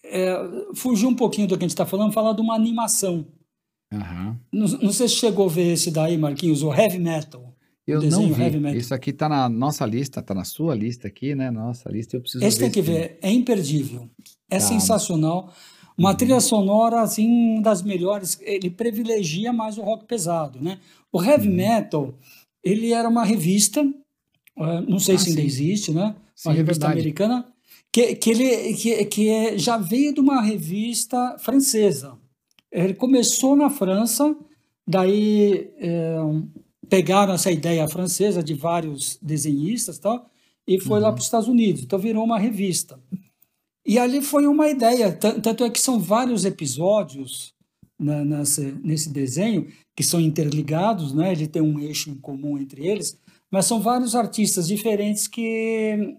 [0.04, 0.36] é,
[0.74, 3.26] fugir um pouquinho do que a gente está falando, falar de uma animação.
[3.92, 4.36] Uhum.
[4.52, 7.54] Não, não, sei se chegou a ver esse daí, Marquinhos, o Heavy Metal.
[7.86, 8.78] Eu não vi.
[8.78, 11.50] Isso aqui está na nossa lista, está na sua lista aqui, né?
[11.50, 12.98] Nossa lista, eu preciso Esse ver tem que filme.
[12.98, 14.08] ver, é imperdível.
[14.50, 14.60] É tá.
[14.60, 15.52] sensacional.
[15.96, 16.16] Uma uhum.
[16.16, 18.38] trilha sonora, assim, uma das melhores.
[18.40, 20.78] Ele privilegia mais o rock pesado, né?
[21.12, 21.54] O Heavy uhum.
[21.54, 22.14] Metal,
[22.62, 25.46] ele era uma revista, eh, não sei ah, se ainda sim.
[25.46, 26.16] existe, né?
[26.34, 27.00] Sim, uma é revista verdade.
[27.00, 27.53] americana
[27.94, 32.18] que, que, ele, que, que é, já veio de uma revista francesa.
[32.72, 34.36] Ele começou na França,
[34.84, 36.16] daí é,
[36.88, 40.28] pegaram essa ideia francesa de vários desenhistas tal,
[40.66, 41.04] e foi uhum.
[41.04, 41.84] lá para os Estados Unidos.
[41.84, 42.98] Então virou uma revista.
[43.86, 47.54] E ali foi uma ideia, tanto é que são vários episódios
[47.96, 48.24] na,
[48.82, 51.30] nesse desenho que são interligados, né?
[51.30, 53.16] ele tem um eixo em comum entre eles,
[53.52, 56.16] mas são vários artistas diferentes que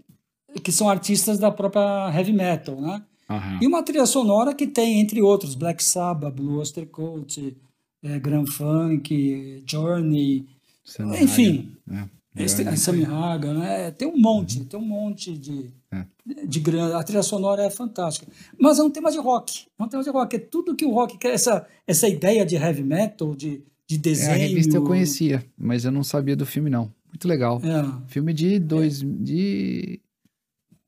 [0.61, 3.01] que são artistas da própria heavy metal, né?
[3.29, 3.59] Uhum.
[3.61, 7.55] E uma trilha sonora que tem, entre outros, Black Sabbath, Blue Oyster Cult,
[8.03, 10.45] é, Grand Funk, Journey,
[10.83, 11.71] Sam enfim.
[11.89, 12.77] Hagen, Esse, Journey.
[12.77, 13.91] Sammy Hagar, né?
[13.91, 16.05] Tem um monte, tem um monte de, É.
[16.45, 16.93] de grande.
[16.93, 18.27] A trilha sonora é fantástica.
[18.59, 19.65] Mas é um tema de rock.
[19.79, 20.35] É um tema de rock.
[20.35, 21.33] É tudo que o rock quer.
[21.33, 24.31] Essa, essa ideia de heavy metal, de, de É, desenho.
[24.33, 26.93] a revista eu conhecia, mas eu não sabia do filme, não.
[27.07, 27.59] Muito legal.
[27.63, 28.09] É.
[28.11, 29.01] Filme de dois.
[29.01, 29.99] De.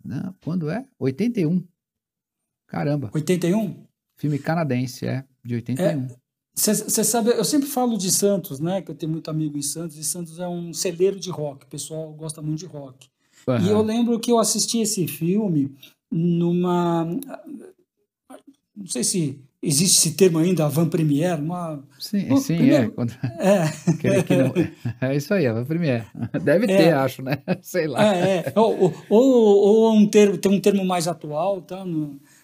[0.08, 0.88] Não, quando é?
[0.98, 1.68] 81.
[2.66, 3.12] Caramba.
[3.14, 3.86] 81?
[4.16, 5.26] Filme canadense, é.
[5.44, 6.08] De 81.
[6.56, 8.82] Você sabe, eu sempre falo de Santos, né?
[8.82, 11.66] Que eu tenho muito amigo em Santos, e Santos é um celeiro de rock.
[11.66, 13.10] O pessoal gosta muito de rock.
[13.48, 13.68] E Aham.
[13.70, 15.76] eu lembro que eu assisti esse filme
[16.10, 17.06] numa.
[18.76, 21.84] Não sei se existe esse termo ainda, van premiere, uma.
[22.00, 22.58] Sim, Bom, sim, é.
[22.58, 23.12] primeiro- Quando...
[23.40, 23.64] É,
[25.02, 26.06] não- É isso aí, a Premiere.
[26.44, 26.92] Deve ter, É.
[26.94, 27.38] acho, né?
[27.62, 28.16] Sei lá.
[28.16, 28.54] é, é.
[28.56, 29.24] Ou, ou,
[29.90, 31.84] ou um termo, tem um termo mais atual, tá?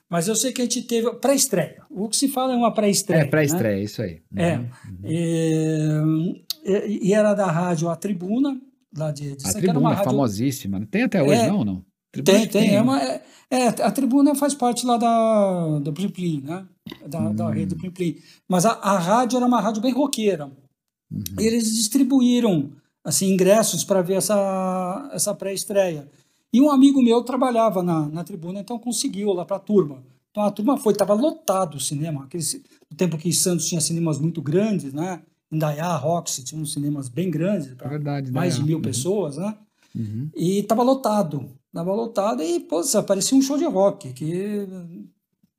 [0.10, 1.82] Mas eu sei que a gente teve pré-estreia.
[1.90, 3.22] O que se fala é uma pré-estreia.
[3.22, 4.22] É, pré-estreia, isso aí.
[4.32, 4.70] Né?
[5.04, 5.08] É.
[5.08, 6.36] Uhum.
[6.66, 8.60] É, e, e era da rádio A Tribuna,
[8.96, 10.86] lá de, de A tribuna, rádio- famosíssima.
[10.90, 11.48] Tem até hoje, É.
[11.48, 11.84] não, não?
[12.14, 12.76] Tribuna Tem, tem.
[12.76, 16.66] É uma, é, é, a tribuna faz parte lá da, do Plim Plim, né?
[17.08, 17.50] Da, da Hum.
[17.50, 18.16] rede do Plim Plim.
[18.48, 20.46] Mas a, a rádio era uma rádio bem roqueira.
[21.12, 21.24] Uhum.
[21.40, 22.70] E eles distribuíram
[23.04, 26.08] assim, ingressos para ver essa, essa pré-estreia.
[26.54, 30.04] E um amigo meu trabalhava na, na tribuna, então conseguiu lá para a turma.
[30.30, 32.26] Então a turma foi, estava lotado o cinema.
[32.26, 32.44] Aquele,
[32.92, 35.22] no tempo que Santos tinha cinemas muito grandes, né?
[35.52, 38.34] Indaiá, Roxy, tinha uns cinemas bem grandes, É pra verdade, né?
[38.40, 38.82] mais de mil Uhum.
[38.84, 39.56] pessoas, né?
[39.96, 40.30] Uhum.
[40.36, 41.50] E estava lotado.
[41.74, 44.68] Estava lotado e, pô, parecia um show de rock, que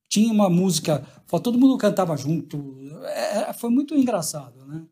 [0.08, 1.04] tinha uma música,
[1.42, 2.78] todo mundo cantava junto.
[3.04, 4.82] É, foi muito engraçado, né?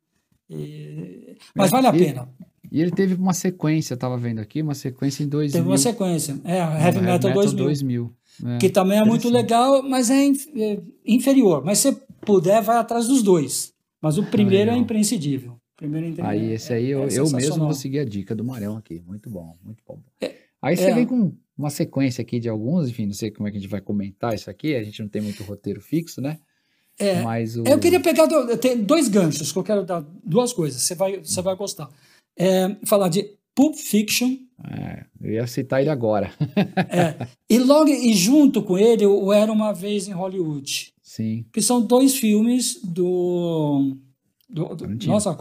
[0.50, 2.28] E- mas vale a pena.
[2.72, 5.52] E ele teve uma sequência, eu tava vendo aqui, uma sequência em 2000.
[5.52, 6.40] Teve uma sequência.
[6.42, 7.64] É, Não, Heavy Metal 2000.
[7.64, 8.12] 2000.
[8.44, 8.58] É.
[8.58, 11.62] Que também é muito legal, mas é, é inferior.
[11.64, 11.92] Mas se
[12.26, 13.72] puder, vai atrás dos dois.
[14.00, 14.78] Mas o primeiro é legal.
[14.82, 15.56] imprescindível.
[15.76, 17.66] Primeiro é Aí, esse aí, eu, é eu mesmo sensacional.
[17.66, 19.02] vou seguir a dica do Marão aqui.
[19.06, 19.98] Muito bom, muito bom.
[20.62, 20.94] Aí você é.
[20.94, 23.70] vem com uma sequência aqui de alguns, enfim, não sei como é que a gente
[23.70, 26.38] vai comentar isso aqui, a gente não tem muito roteiro fixo, né?
[26.98, 27.64] É, Mas o...
[27.66, 30.80] Eu queria pegar do- tem dois ganchos que eu quero dar duas coisas.
[30.82, 31.88] Você vai, você vai gostar.
[32.36, 34.36] É, falar de Pulp Fiction
[34.70, 36.32] É, eu ia citar ele agora.
[36.88, 41.44] é, e logo e junto com ele o Era uma vez em Hollywood, Sim.
[41.52, 43.96] que são dois filmes do,
[44.48, 45.36] do, do nossa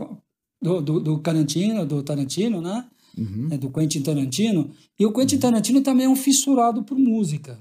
[0.62, 2.86] do, do, do Tarantino, do Tarantino, né?
[3.18, 3.49] Uhum.
[3.51, 4.72] É, do Quentin Tarantino.
[4.99, 7.59] E o Quentin Tarantino também é um fissurado por música.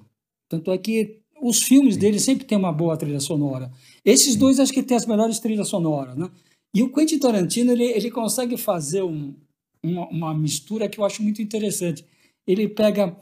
[0.48, 3.70] Tanto é que os filmes dele sempre tem uma boa trilha sonora.
[4.04, 6.30] Esses dois acho que tem as melhores trilhas sonoras, né?
[6.74, 9.34] E o Quentin Tarantino ele, ele consegue fazer um,
[9.82, 12.04] uma, uma mistura que eu acho muito interessante.
[12.46, 13.16] Ele pega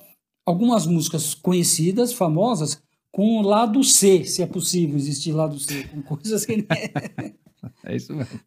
[0.45, 2.81] algumas músicas conhecidas, famosas,
[3.13, 6.53] com o lado C, se é possível existir lado C, com coisas que
[7.85, 8.41] É isso mesmo.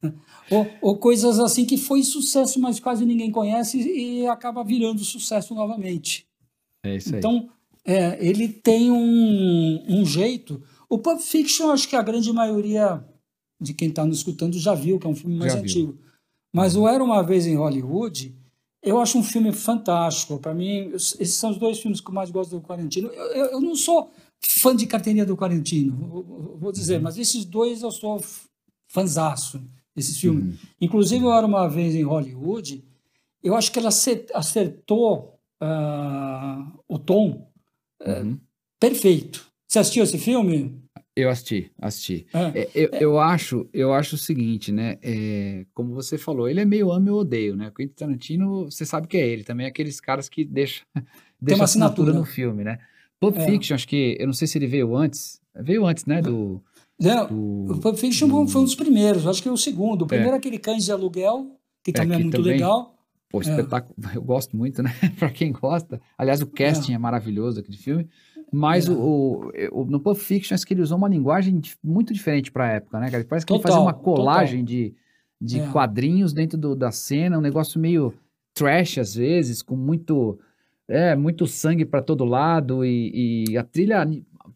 [0.49, 5.53] ou, ou coisas assim que foi sucesso, mas quase ninguém conhece e acaba virando sucesso
[5.55, 6.25] novamente.
[6.83, 7.19] É isso aí.
[7.19, 7.49] Então,
[7.85, 10.61] é, ele tem um, um jeito.
[10.89, 13.03] O Pulp Fiction, acho que a grande maioria
[13.59, 15.63] de quem está nos escutando já viu, que é um filme mais Já viu.
[15.69, 15.97] antigo.
[16.53, 18.35] Mas o Era Uma Vez em Hollywood,
[18.83, 20.37] eu acho um filme fantástico.
[20.39, 23.07] Para mim, esses são os dois filmes que eu mais gosto do Quarantino.
[23.09, 24.11] Eu, eu, eu não sou
[24.43, 25.95] fã de carteirinha do Quarantino,
[26.59, 27.03] vou- dizer, Uhum.
[27.03, 28.19] mas esses dois eu sou
[28.91, 29.61] fanzaço,
[29.95, 30.43] esses filmes.
[30.45, 30.57] Uhum.
[30.79, 32.83] Inclusive, eu Era Uma Vez em Hollywood,
[33.43, 37.49] eu acho que ela ace- acertou ah, o tom
[38.05, 38.39] Uhum.
[38.79, 39.45] perfeito.
[39.67, 40.81] Você assistiu esse filme?
[41.15, 42.25] Eu assisti, assisti.
[42.33, 42.61] É.
[42.61, 44.97] É, eu, eu acho, eu acho o seguinte, né?
[45.01, 47.71] é, como você falou, ele é meio amo e odeio, né?
[47.75, 50.85] Quentin Tarantino, você sabe que é ele, também é aqueles caras que deixam
[51.39, 52.13] deixa uma assinatura assinatura.
[52.13, 52.79] no filme, né?
[53.19, 53.45] Pulp É.
[53.45, 56.21] Fiction, acho que, eu não sei se ele veio antes, veio antes, né?
[56.21, 56.63] Do,
[57.01, 60.03] Não, do- o Pulp Fiction do- foi um dos primeiros, acho que é o segundo.
[60.03, 61.47] O primeiro é aquele Cães de Aluguel,
[61.83, 62.95] que também é, muito também- legal.
[63.29, 64.91] Pô, espetáculo, eu gosto muito, né?
[65.17, 65.99] pra quem gosta.
[66.17, 68.07] Aliás, o casting é, maravilhoso daquele filme.
[68.53, 68.91] Mas É.
[68.91, 68.95] o,
[69.71, 72.99] o- o- no Pulp Fiction, acho que ele usou uma linguagem muito diferente pra época,
[72.99, 73.23] né, cara?
[73.23, 74.93] Parece que ele Total, fazia uma colagem de,
[75.41, 75.67] de É.
[75.71, 78.13] quadrinhos dentro do- da cena, um negócio meio
[78.53, 80.37] trash às vezes, com muito,
[80.89, 84.05] é, muito sangue pra todo lado e, e a trilha,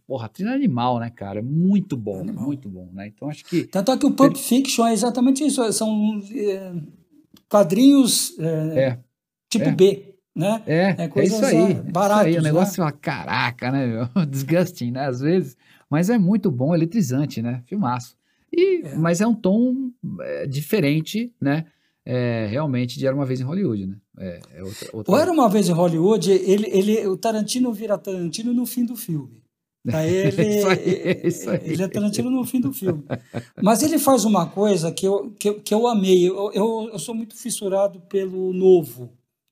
[0.07, 1.41] porra, a trilha é animal, né, cara?
[1.41, 2.45] Muito bom, Animal.
[2.45, 3.07] muito bom, né?
[3.07, 6.73] Então acho que Tanto é que o Pulp Fiction é exatamente isso, são é,
[7.49, 8.99] quadrinhos é, é,
[9.49, 9.71] tipo é.
[9.71, 10.61] B, né?
[10.65, 11.55] É, É é, isso aí.
[11.55, 11.91] é, é isso aí.
[11.91, 12.65] baratos, O negócio né?
[12.65, 14.25] você fala, caraca, né, meu?
[14.27, 15.07] Disgusting, né?
[15.07, 15.57] Às vezes.
[15.89, 17.63] Mas é muito bom, eletrizante, né?
[17.65, 18.17] Filmaço.
[18.51, 18.95] E, É.
[18.95, 19.91] Mas é um tom
[20.21, 21.65] é, diferente, né?
[22.07, 23.95] É, realmente de Era Uma Vez em Hollywood, né?
[24.19, 25.13] É, é outra, outra...
[25.13, 28.95] Ou era uma vez em Hollywood, ele, ele, o Tarantino vira Tarantino no fim do
[28.95, 29.41] filme.
[29.89, 31.59] Tá ele, isso aí, isso aí.
[31.63, 33.03] ele é Tarantino no fim do filme.
[33.61, 36.27] Mas ele faz uma coisa que eu, que, que eu amei.
[36.27, 39.11] Eu, eu, eu sou muito fissurado pelo novo.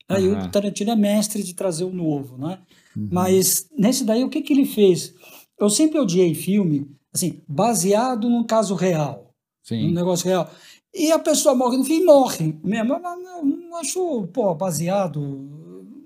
[0.09, 0.17] Né?
[0.17, 0.25] Uhum.
[0.25, 2.59] E o Tarantino é mestre de trazer o novo, né?
[2.95, 3.09] Uhum.
[3.11, 5.13] Mas nesse daí, o que, que ele fez?
[5.59, 9.33] Eu sempre odiei filme, assim, baseado num caso real.
[9.61, 9.87] Sim.
[9.87, 10.49] Num negócio real.
[10.93, 12.93] E a pessoa morre no fim e morre mesmo.
[12.93, 15.49] Eu não acho, pô, baseado,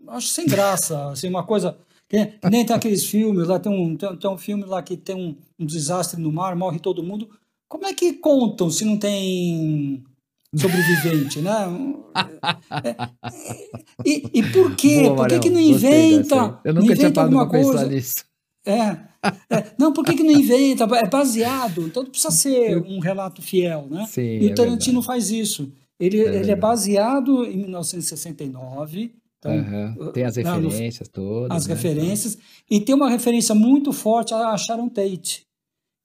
[0.07, 1.77] acho sem graça, assim, uma coisa
[2.09, 5.15] que, nem tem aqueles filmes, lá tem um, tem, tem, um filme lá que tem
[5.15, 7.29] um, um desastre no mar, morre todo mundo.
[7.67, 10.03] Como é que contam se não tem
[10.55, 11.51] sobrevivente, né?
[12.83, 12.95] É,
[14.05, 15.03] e, e por quê?
[15.03, 16.59] Boa, por que, que não inventa?
[16.63, 18.25] Eu nunca tinha parado para pensar nisso.
[18.65, 18.97] É,
[19.49, 20.83] é, não, por que, que não inventa?
[20.95, 24.05] É baseado, então precisa ser um relato fiel, né?
[24.09, 25.71] Sim, e o é Tarantino faz isso.
[25.99, 29.13] Ele é, ele é baseado em 1969
[29.55, 30.11] então, uhum.
[30.11, 31.57] Tem as referências todas.
[31.57, 31.73] As né?
[31.73, 32.37] referências.
[32.69, 35.45] E tem uma referência muito forte a Sharon Tate,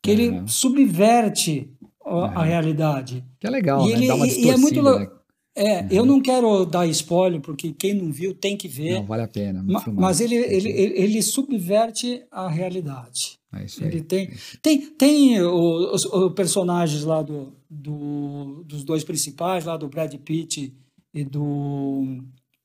[0.02, 0.18] que uhum.
[0.18, 1.70] ele subverte
[2.04, 3.24] a, a, realidade.
[3.40, 3.98] Que é legal, e né?
[3.98, 5.08] Ele, Dá uma e é muito né?
[5.54, 5.88] É, uhum.
[5.90, 8.94] eu não quero dar spoiler, porque quem não viu tem que ver.
[8.94, 9.62] Não, vale a pena.
[9.62, 13.38] Ma, mas ele, ele, ele, ele, subverte a realidade.
[13.54, 14.02] É isso ele aí.
[14.02, 19.88] tem, é tem, tem os, os, personagens lá do, do, dos dois principais, lá do
[19.88, 20.74] Brad Pitt
[21.12, 22.18] e do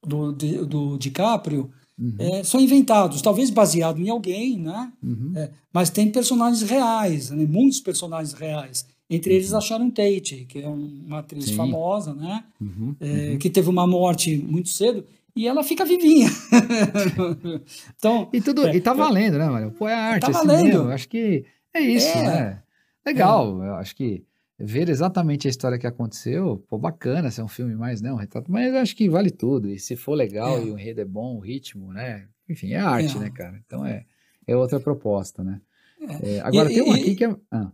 [0.07, 2.15] do, do, do DiCaprio uhum.
[2.17, 4.91] é, são inventados, talvez baseado em alguém, né?
[5.03, 5.33] Uhum.
[5.35, 7.45] É, mas tem personagens reais, né?
[7.45, 8.85] muitos personagens reais.
[9.09, 11.55] Entre eles a Sharon Tate, que é uma atriz Sim.
[11.55, 12.43] famosa, né?
[12.59, 12.95] Uhum.
[12.99, 13.37] É, uhum.
[13.37, 16.29] que teve uma morte muito cedo e ela fica vivinha.
[17.95, 19.71] então, e tudo, é, e tá valendo, né, mano?
[19.71, 20.89] Pô, é arte, tá valendo.
[20.91, 22.63] Acho que é isso, é, né?
[23.05, 24.23] Legal, eu acho que
[24.59, 28.15] ver exatamente a história que aconteceu, pô, bacana, se é um filme mais, né, um
[28.15, 30.65] retrato, mas acho que vale tudo, e se for legal é.
[30.65, 33.19] e o enredo é bom, o ritmo, né, enfim, é arte, é.
[33.19, 34.05] né, cara, então é,
[34.47, 35.61] é outra proposta, né.
[36.23, 36.37] É.
[36.37, 37.35] é agora e, tem um aqui que é...
[37.51, 37.71] Ah,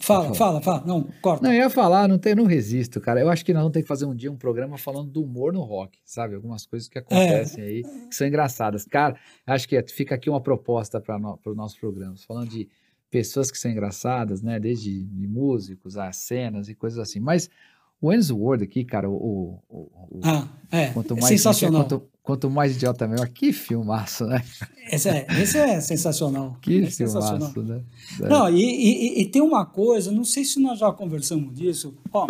[0.00, 1.44] fala, fala, fala, não, corta.
[1.44, 3.82] Não, eu ia falar, não, tem, não resisto, cara, eu acho que nós vamos ter
[3.82, 6.98] que fazer um dia um programa falando do humor no rock, sabe, algumas coisas que
[6.98, 7.66] acontecem é.
[7.68, 9.16] aí, que são engraçadas, cara,
[9.46, 12.68] acho que fica aqui uma proposta para no, os nossos programas, falando de
[13.14, 14.58] pessoas que são engraçadas, né?
[14.58, 17.20] Desde músicos a cenas e coisas assim.
[17.20, 17.48] Mas
[18.02, 21.82] o Word aqui, cara, o, o, o ah, é, quanto mais sensacional.
[21.84, 23.28] Quanto, quanto, mais idiota melhor.
[23.28, 24.42] Que filmaço, né?
[24.90, 26.56] Esse é, esse é sensacional.
[26.60, 27.84] Que é filmaço, né?
[28.20, 28.28] É.
[28.28, 31.96] Não, e, e, e, tem uma coisa, não sei se nós já conversamos disso.
[32.12, 32.26] Ó,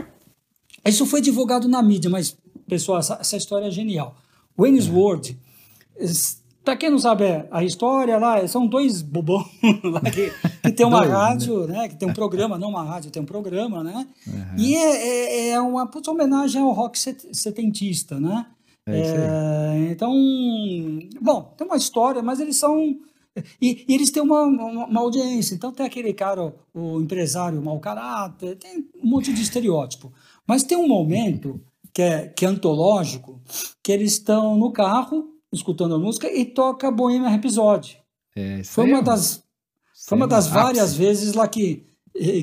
[0.85, 2.37] isso foi divulgado na mídia, mas,
[2.69, 4.19] pessoal, essa, essa história é genial.
[4.59, 4.91] Wayne's é.
[4.91, 5.39] World
[6.65, 9.47] para quem não sabe a história lá, são dois bobões
[9.85, 11.17] lá que, que tem uma dois, né?
[11.17, 11.79] rádio, né?
[11.79, 11.89] né?
[11.89, 14.07] Que tem um programa, não uma rádio, tem um programa, né?
[14.27, 14.57] Uhum.
[14.59, 18.47] E é, é, é uma puta homenagem ao rock setentista, né?
[18.87, 20.13] É é, então,
[21.21, 22.97] bom, tem uma história, mas eles são
[23.61, 25.55] e, e, eles têm uma, uma, uma, audiência.
[25.55, 30.13] Então tem aquele cara, o empresário mau caráter, tem um monte de estereótipo.
[30.47, 31.61] Mas tem um momento
[31.93, 33.41] que é, que é antológico,
[33.83, 37.99] que eles estão no carro escutando a música e toca Bohemian Rhapsody.
[38.37, 39.43] É, foi uma das,
[40.07, 40.99] foi uma das várias ápice.
[40.99, 41.87] vezes lá que,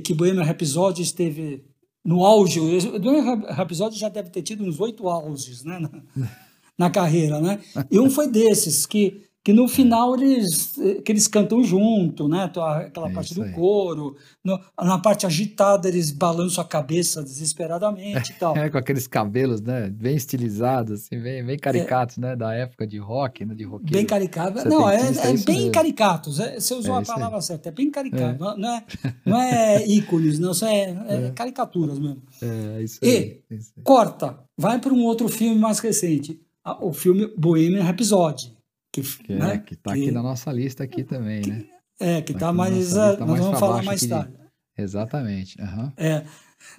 [0.04, 1.66] que Bohemian Rhapsody esteve
[2.04, 2.60] no auge.
[2.60, 6.30] O Bohemian Rhapsody já deve ter tido uns oito auges né, na,
[6.78, 7.60] na carreira, né?
[7.90, 10.74] E um foi desses que que no final eles,
[11.04, 12.44] que eles cantam junto, né?
[12.44, 13.52] Aquela é parte do aí.
[13.54, 14.16] coro.
[14.44, 18.52] No, na parte agitada eles balançam a cabeça desesperadamente e tal.
[18.62, 19.90] É, com aqueles cabelos, né?
[19.90, 22.22] Bem estilizados, assim, bem, bem caricatos, é.
[22.22, 22.36] né?
[22.36, 23.56] Da época de rock, né?
[23.56, 23.92] De rock.
[23.92, 24.68] Bem caricato.
[24.68, 26.40] Não, é, é, é bem caricatos.
[26.40, 27.42] É, você usou a palavra aí.
[27.42, 27.70] certa.
[27.70, 28.44] É bem caricato.
[28.44, 28.58] É.
[28.58, 28.84] Não, é,
[29.26, 30.52] não é ícones, não.
[30.52, 32.22] Isso é, caricaturas mesmo.
[32.42, 33.42] É, isso aí.
[33.50, 34.38] E isso corta.
[34.56, 36.40] Vai para um outro filme mais recente.
[36.80, 38.61] O filme Bohemian Rhapsody
[38.92, 39.56] que, que, né?
[39.56, 41.66] é, que tá que, aqui na nossa lista aqui também, né?
[42.00, 42.94] É, que tá, tá mais.
[42.94, 44.32] Uh, nós vamos falar mais tarde.
[44.32, 44.82] De...
[44.82, 45.62] Exatamente.
[45.62, 45.92] Uhum.
[45.96, 46.24] É.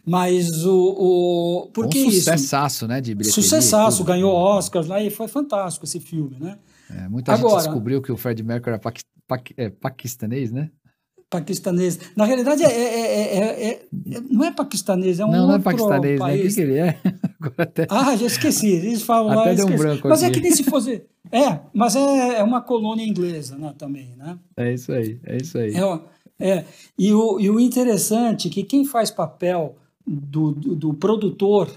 [0.05, 0.75] Mas o.
[0.75, 2.19] o por que um isso?
[2.19, 3.01] Sucessaço, né?
[3.01, 3.43] De bilheteria.
[3.43, 6.59] Sucessaço, ganhou Oscars lá e foi fantástico esse filme, né?
[6.91, 8.81] É, muita Agora, gente descobriu que o Fred Mercury era
[9.57, 10.71] é paquistanês, né?
[11.33, 11.99] paquistanês.
[12.15, 13.87] Na realidade, é, é, é,
[14.29, 16.41] não é paquistanês, é um não, outro não é paquistanês, país.
[16.41, 16.45] Né?
[16.45, 17.01] O que, que ele é?
[17.57, 17.87] Até...
[17.89, 18.69] Ah, já esqueci.
[18.69, 20.31] Eles falam Até lá, deu um branco Mas aqui.
[20.31, 21.03] é que nem se fosse...
[21.33, 24.39] É, mas é, é uma colônia inglesa né, também, né?
[24.55, 25.73] É isso aí, é isso aí.
[25.75, 26.65] É, é.
[26.99, 29.77] E, o, e o interessante é que quem faz papel
[30.07, 31.71] do, do, do produtor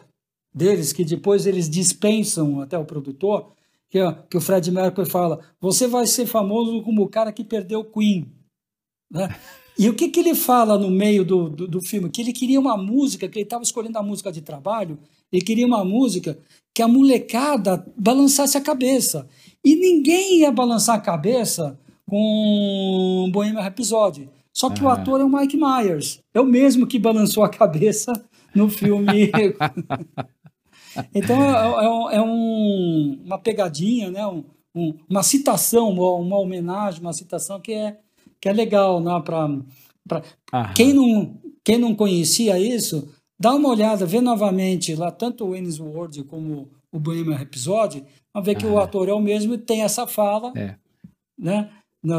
[0.53, 3.53] deles, que depois eles dispensam até o produtor,
[3.89, 3.99] que,
[4.29, 7.85] que o Fred Mercury fala, você vai ser famoso como o cara que perdeu o
[7.85, 8.29] Queen.
[9.09, 9.29] Né?
[9.77, 12.09] E o que, que ele fala no meio do, do, do filme?
[12.09, 14.97] Que ele queria uma música, que ele estava escolhendo a música de trabalho,
[15.29, 16.39] ele queria uma música
[16.73, 19.27] que a molecada balançasse a cabeça.
[19.65, 24.29] E ninguém ia balançar a cabeça com Bohemian Rhapsody.
[24.53, 26.19] Só que o ator é o Mike Myers.
[26.33, 28.13] É o mesmo que balançou a cabeça
[28.53, 29.31] no filme.
[31.13, 34.25] então é, é, é um, uma pegadinha, né?
[34.25, 34.43] Um,
[34.73, 37.97] um, uma citação, uma, uma, homenagem, uma citação que é,
[38.39, 39.11] que é legal, né?
[40.07, 40.21] Para
[40.73, 43.09] quem não, quem não conhecia isso,
[43.39, 48.43] dá uma olhada, vê novamente lá tanto o Ennis Ward como o Bohemian Rhapsody, vai
[48.43, 50.75] ver que o ator é o mesmo e tem essa fala, é.
[51.37, 51.69] né?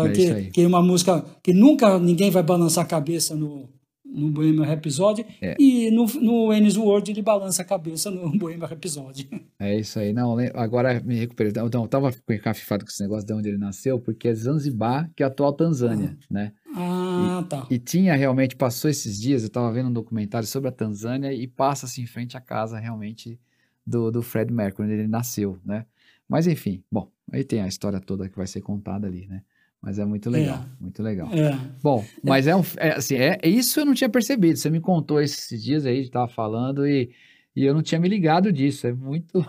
[0.05, 3.69] é que, que é uma música que nunca ninguém vai balançar a cabeça no,
[4.05, 5.57] no Bohemian Rhapsody é.
[5.59, 9.29] e no, no Ennis World ele balança a cabeça no Bohemian Rhapsody.
[9.59, 10.13] É isso aí.
[10.13, 11.51] Não, agora me recuperei.
[11.51, 15.23] Então, eu tava encafifado com esse negócio de onde ele nasceu, porque é Zanzibar, que
[15.23, 16.27] é a atual Tanzânia, ah.
[16.31, 16.53] né?
[16.75, 17.67] Ah, e, tá.
[17.71, 21.47] E tinha realmente, passou esses dias, eu tava vendo um documentário sobre a Tanzânia e
[21.47, 23.39] passa-se em frente à casa realmente
[23.87, 25.87] do, do Fred Mercury, ele nasceu, né?
[26.29, 29.43] Mas enfim, bom, aí tem a história toda que vai ser contada ali, né?
[29.81, 30.83] Mas é muito legal, é.
[30.83, 31.29] muito legal.
[31.33, 31.57] É.
[31.83, 34.59] Bom, mas é, um, é assim, é, isso eu não tinha percebido.
[34.59, 37.13] Você me contou esses dias aí, estava falando e,
[37.55, 38.87] e eu não tinha me ligado disso.
[38.87, 39.45] É muito,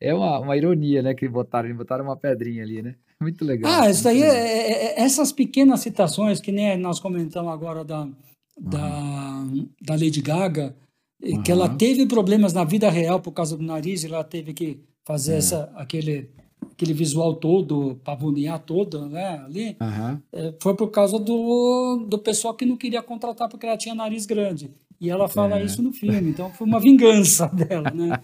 [0.00, 2.94] é uma, uma ironia, né, que botaram, botaram uma pedrinha ali, né?
[3.20, 3.82] Muito legal.
[3.82, 8.02] Ah, isso daí, é, é, é, essas pequenas citações que nem nós comentamos agora da,
[8.02, 8.14] uhum.
[8.60, 9.44] da,
[9.80, 10.76] da Lady Gaga,
[11.22, 11.42] uhum.
[11.42, 14.80] que ela teve problemas na vida real por causa do nariz, e ela teve que
[15.04, 15.38] fazer é.
[15.38, 16.30] essa, aquele
[16.72, 20.20] aquele visual todo, pavonear todo, né, ali, uhum.
[20.32, 24.26] é, foi por causa do, do pessoal que não queria contratar porque ela tinha nariz
[24.26, 24.70] grande.
[24.98, 25.64] E ela fala é.
[25.64, 28.18] isso no filme, então foi uma vingança dela, né?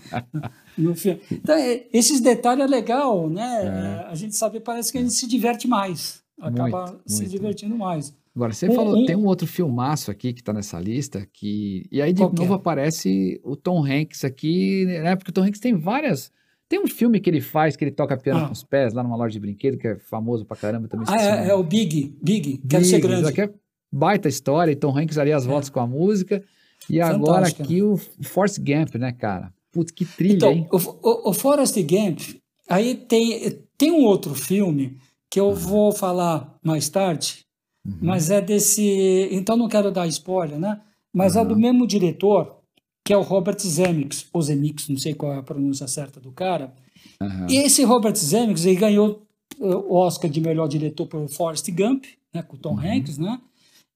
[0.76, 1.20] no filme.
[1.30, 4.04] Então, é, esses detalhes é legal, né?
[4.06, 4.10] É.
[4.10, 7.30] A gente sabe, parece que a gente se diverte mais, acaba muito, se muito.
[7.30, 8.14] divertindo mais.
[8.34, 9.04] Agora, você um, falou, um...
[9.04, 11.86] tem um outro filmaço aqui que está nessa lista, que.
[11.90, 12.56] E aí, de Qual novo, é?
[12.56, 15.16] aparece o Tom Hanks aqui, né?
[15.16, 16.32] Porque o Tom Hanks tem várias
[16.72, 18.46] tem um filme que ele faz, que ele toca piano ah.
[18.46, 21.04] com os pés, lá numa loja de brinquedo, que é famoso pra caramba também.
[21.06, 23.28] Ah, é, é, o Big, Big, quero Big, ser grande.
[23.28, 23.50] Aqui é
[23.92, 25.48] baita história, Tom Hanks ali as é.
[25.48, 26.42] voltas com a música.
[26.88, 29.52] E agora aqui o Forrest Gump, né, cara?
[29.70, 30.66] Putz, que trilha, então, hein?
[30.72, 32.20] O, o, o Forrest Gump,
[32.66, 34.96] aí tem, tem um outro filme
[35.28, 37.44] que eu vou falar mais tarde,
[37.84, 37.98] uhum.
[38.00, 39.28] mas é desse...
[39.30, 40.80] Então não quero dar spoiler, né?
[41.12, 41.42] Mas uhum.
[41.42, 42.56] é do mesmo diretor,
[43.04, 46.32] que é o Robert Zemeckis, ou Zemeckis, não sei qual é a pronúncia certa do
[46.32, 46.72] cara.
[47.20, 47.46] Uhum.
[47.48, 49.22] E esse Robert Zemeckis ele ganhou
[49.58, 52.80] uh, o Oscar de melhor diretor por Forrest Gump, né, com Tom uhum.
[52.80, 53.40] Hanks, né?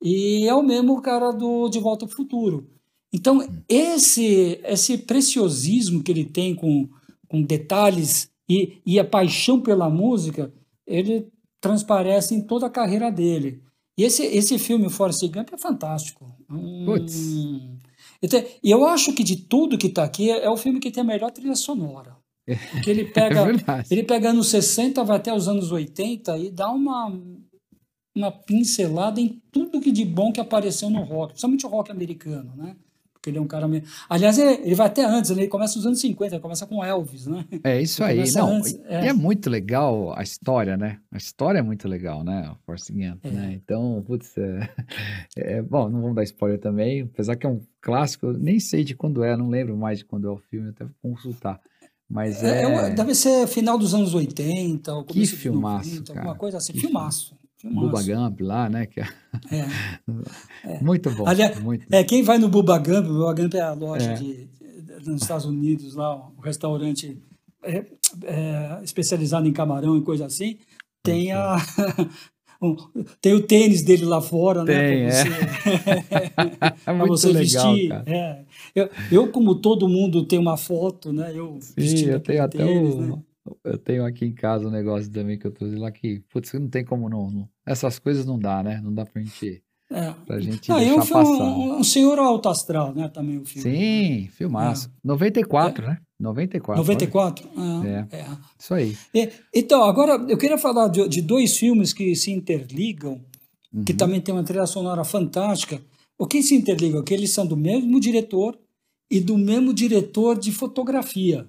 [0.02, 2.68] E é o mesmo cara do De Volta ao Futuro.
[3.12, 3.62] Então, uhum.
[3.68, 6.88] esse esse preciosismo que ele tem com,
[7.28, 10.52] com detalhes e, e a paixão pela música,
[10.86, 11.28] ele
[11.60, 13.62] transparece em toda a carreira dele.
[13.98, 16.36] E esse, esse filme, Forrest Gump, é fantástico.
[16.84, 17.16] Putz.
[17.16, 17.78] Hum,
[18.22, 21.02] então, e eu acho que de tudo que está aqui é o filme que tem
[21.02, 22.16] a melhor trilha sonora.
[22.70, 26.70] Porque ele pega, é ele pega anos 60, vai até os anos 80 e dá
[26.70, 27.12] uma,
[28.14, 32.54] uma pincelada em tudo que de bom que apareceu no rock, principalmente o rock americano,
[32.56, 32.76] né?
[33.26, 33.82] Porque ele é um cara meio...
[34.08, 35.42] Aliás, ele, ele vai até antes, né?
[35.42, 37.44] ele começa nos anos 50, ele começa com Elvis, né?
[37.64, 38.30] É isso aí.
[38.32, 39.08] Não, antes, é.
[39.08, 41.00] É muito legal a história, né?
[41.10, 42.48] A história é muito legal, né?
[42.52, 43.30] O Force Gump, é.
[43.30, 43.52] né?
[43.54, 44.70] Então, putz, é,
[45.36, 48.84] é, bom, não vamos dar spoiler também, apesar que é um clássico, eu nem sei
[48.84, 51.60] de quando é, não lembro mais de quando é o filme, até vou consultar.
[52.08, 52.90] Mas é, é...
[52.90, 56.20] deve ser final dos anos 80, ou que filmaço, 90, cara.
[56.20, 56.72] alguma coisa assim.
[56.72, 57.36] Que filmaço.
[57.64, 58.86] Bubba Gump lá, né?
[58.86, 59.00] Que...
[59.00, 59.06] É.
[60.64, 60.80] é.
[60.82, 61.26] Muito bom.
[61.26, 64.14] Aliás, muito é, quem vai no Bubba Gump, o Bubba Gump é a loja é.
[64.14, 64.48] De,
[65.04, 67.16] nos Estados Unidos, lá, um restaurante
[67.62, 67.84] é,
[68.24, 70.58] é, especializado em camarão e coisa assim,
[71.02, 71.56] tem a.
[73.20, 75.24] tem o tênis dele lá fora, né, tem, né?
[76.84, 77.32] Para você, é.
[77.32, 77.92] você legal, vestir.
[78.06, 78.44] É.
[78.74, 81.32] Eu, eu, como todo mundo, tenho uma foto, né?
[81.34, 83.18] Eu Sim, eu tenho até tênis, o, né?
[83.64, 86.68] Eu tenho aqui em casa um negócio também que eu trouxe lá que, putz, não
[86.68, 88.80] tem como não, não, Essas coisas não dá, né?
[88.82, 89.62] Não dá pra gente.
[89.90, 90.12] É.
[90.26, 91.22] Pra gente ah, deixar passar.
[91.22, 93.08] Um, um senhor alto astral, né?
[93.08, 93.62] Também o filme.
[93.62, 94.88] Sim, filmaço.
[94.88, 94.90] É.
[95.04, 95.88] 94, é.
[95.88, 95.98] né?
[96.18, 96.82] 94.
[96.82, 97.48] 94?
[97.56, 98.16] Ah, é.
[98.16, 98.26] é.
[98.58, 98.96] Isso aí.
[99.14, 103.20] É, então, agora eu queria falar de, de dois filmes que se interligam,
[103.72, 103.84] uhum.
[103.84, 105.80] que também tem uma trilha sonora fantástica.
[106.18, 107.04] O que se interligam?
[107.04, 108.58] Que eles são do mesmo diretor
[109.10, 111.46] e do mesmo diretor de fotografia.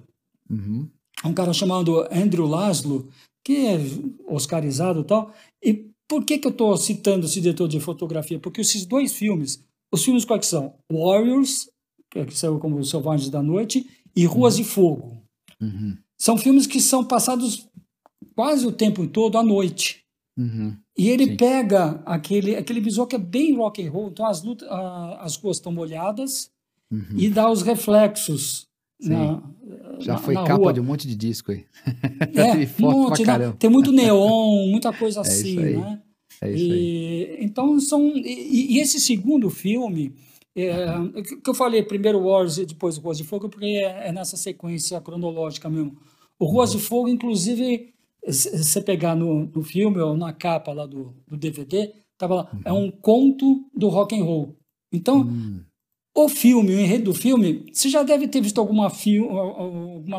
[0.50, 0.88] Uhum
[1.28, 3.10] um cara chamado Andrew Laszlo,
[3.44, 3.80] que é
[4.28, 5.34] oscarizado e tal.
[5.64, 8.40] E por que, que eu estou citando esse diretor de fotografia?
[8.40, 10.74] Porque esses dois filmes, os filmes quais são?
[10.92, 11.70] Warriors,
[12.12, 14.64] que saiu como Selvagens da Noite, e Ruas uhum.
[14.64, 15.24] de Fogo.
[15.62, 15.98] Uhum.
[16.18, 17.68] São filmes que são passados
[18.36, 20.04] quase o tempo todo à noite.
[20.38, 20.76] Uhum.
[20.98, 21.38] E ele Sim.
[21.38, 24.68] pega aquele, aquele visual que é bem rock and roll, então as, lutas,
[25.20, 26.50] as ruas estão molhadas
[26.92, 27.18] uhum.
[27.18, 28.67] e dá os reflexos
[29.02, 29.42] na,
[30.00, 30.74] Já na, foi na capa rua.
[30.74, 31.66] de um monte de disco aí.
[32.34, 33.54] É, Tem monte, né?
[33.60, 35.78] Tem muito neon, muita coisa É assim, aí.
[35.78, 36.02] né?
[36.42, 36.80] É isso aí.
[36.80, 40.14] E, então são e, e esse segundo filme
[40.56, 40.88] é,
[41.44, 45.00] que eu falei primeiro Wars e depois Ruas de Fogo porque é, é nessa sequência
[45.02, 45.98] cronológica mesmo.
[46.40, 46.78] O Ruas Uhum.
[46.80, 47.94] de Fogo, inclusive,
[48.30, 52.52] se você pegar no, no filme ou na capa lá do, do DVD, tava lá,
[52.66, 54.56] é um conto do rock and roll.
[54.94, 55.62] Então, Hum,
[56.26, 58.90] o filme, o enredo do filme, você já deve ter visto alguma,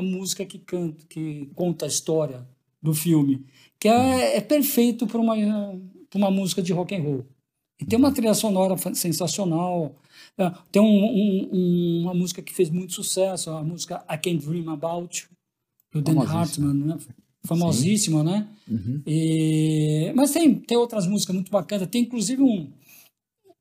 [0.01, 2.46] música que canta, que conta a história
[2.80, 3.44] do filme,
[3.80, 5.34] que é, é perfeito para uma,
[6.09, 7.26] pra uma música de rock and roll.
[7.80, 9.94] E tem uma trilha sonora sensacional.
[10.36, 14.44] É, Tem um- um- um- uma música que fez muito sucesso, a música I Can't
[14.46, 15.26] Dream About
[15.94, 16.20] You, do Dan.
[16.22, 16.99] Hartman, né?
[17.44, 18.49] famosíssima, né?
[18.68, 19.01] uhum.
[19.07, 21.88] E- mas tem, tem outras músicas muito bacanas.
[21.88, 22.70] Tem inclusive um,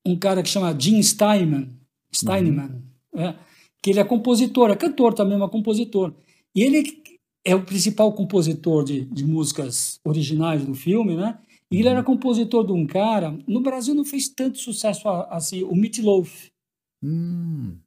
[0.06, 1.70] um cara que chama Jim Steinman,
[2.18, 2.82] Steinman
[3.16, 3.36] é,
[3.82, 6.14] que ele é compositor, é cantor também, mas compositor.
[6.56, 7.02] E ele
[7.46, 11.40] é o principal compositor de, de músicas originais do filme, né?
[11.72, 13.38] E ele era compositor de um cara.
[13.48, 16.50] No Brasil não fez tanto sucesso assim, o Meat Loaf.
[17.04, 17.78] Hum,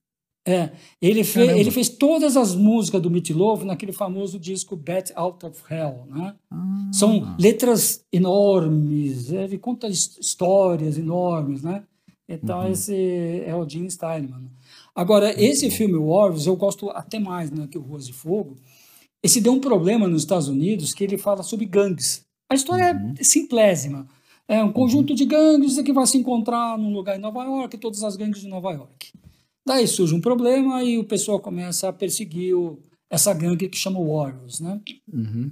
[0.46, 0.70] É,
[1.02, 1.58] ele, fe, Caramba.
[1.60, 6.06] ele fez todas as músicas do Meat Loaf naquele famoso disco Bat Out of Hell,
[6.08, 6.34] né?
[6.50, 11.82] ah, São letras enormes, ele conta his- histórias enormes, né?
[12.32, 12.70] Então, Uhum.
[12.70, 14.48] esse é o Jim Steinman.
[14.94, 18.56] Agora, esse filme Warriors, eu gosto até mais né, que o Ruas de Fogo.
[19.22, 22.22] Esse deu um problema nos Estados Unidos que ele fala sobre gangues.
[22.50, 23.14] A história Uhum.
[23.18, 24.06] é simplésima.
[24.46, 28.02] É um conjunto de gangues que vai se encontrar num lugar em Nova York, todas
[28.04, 29.10] as gangues de Nova York.
[29.66, 32.78] Daí surge um problema e o pessoal começa a perseguir o-
[33.10, 34.80] essa gangue que chama Warriors, né?
[35.12, 35.50] uhum.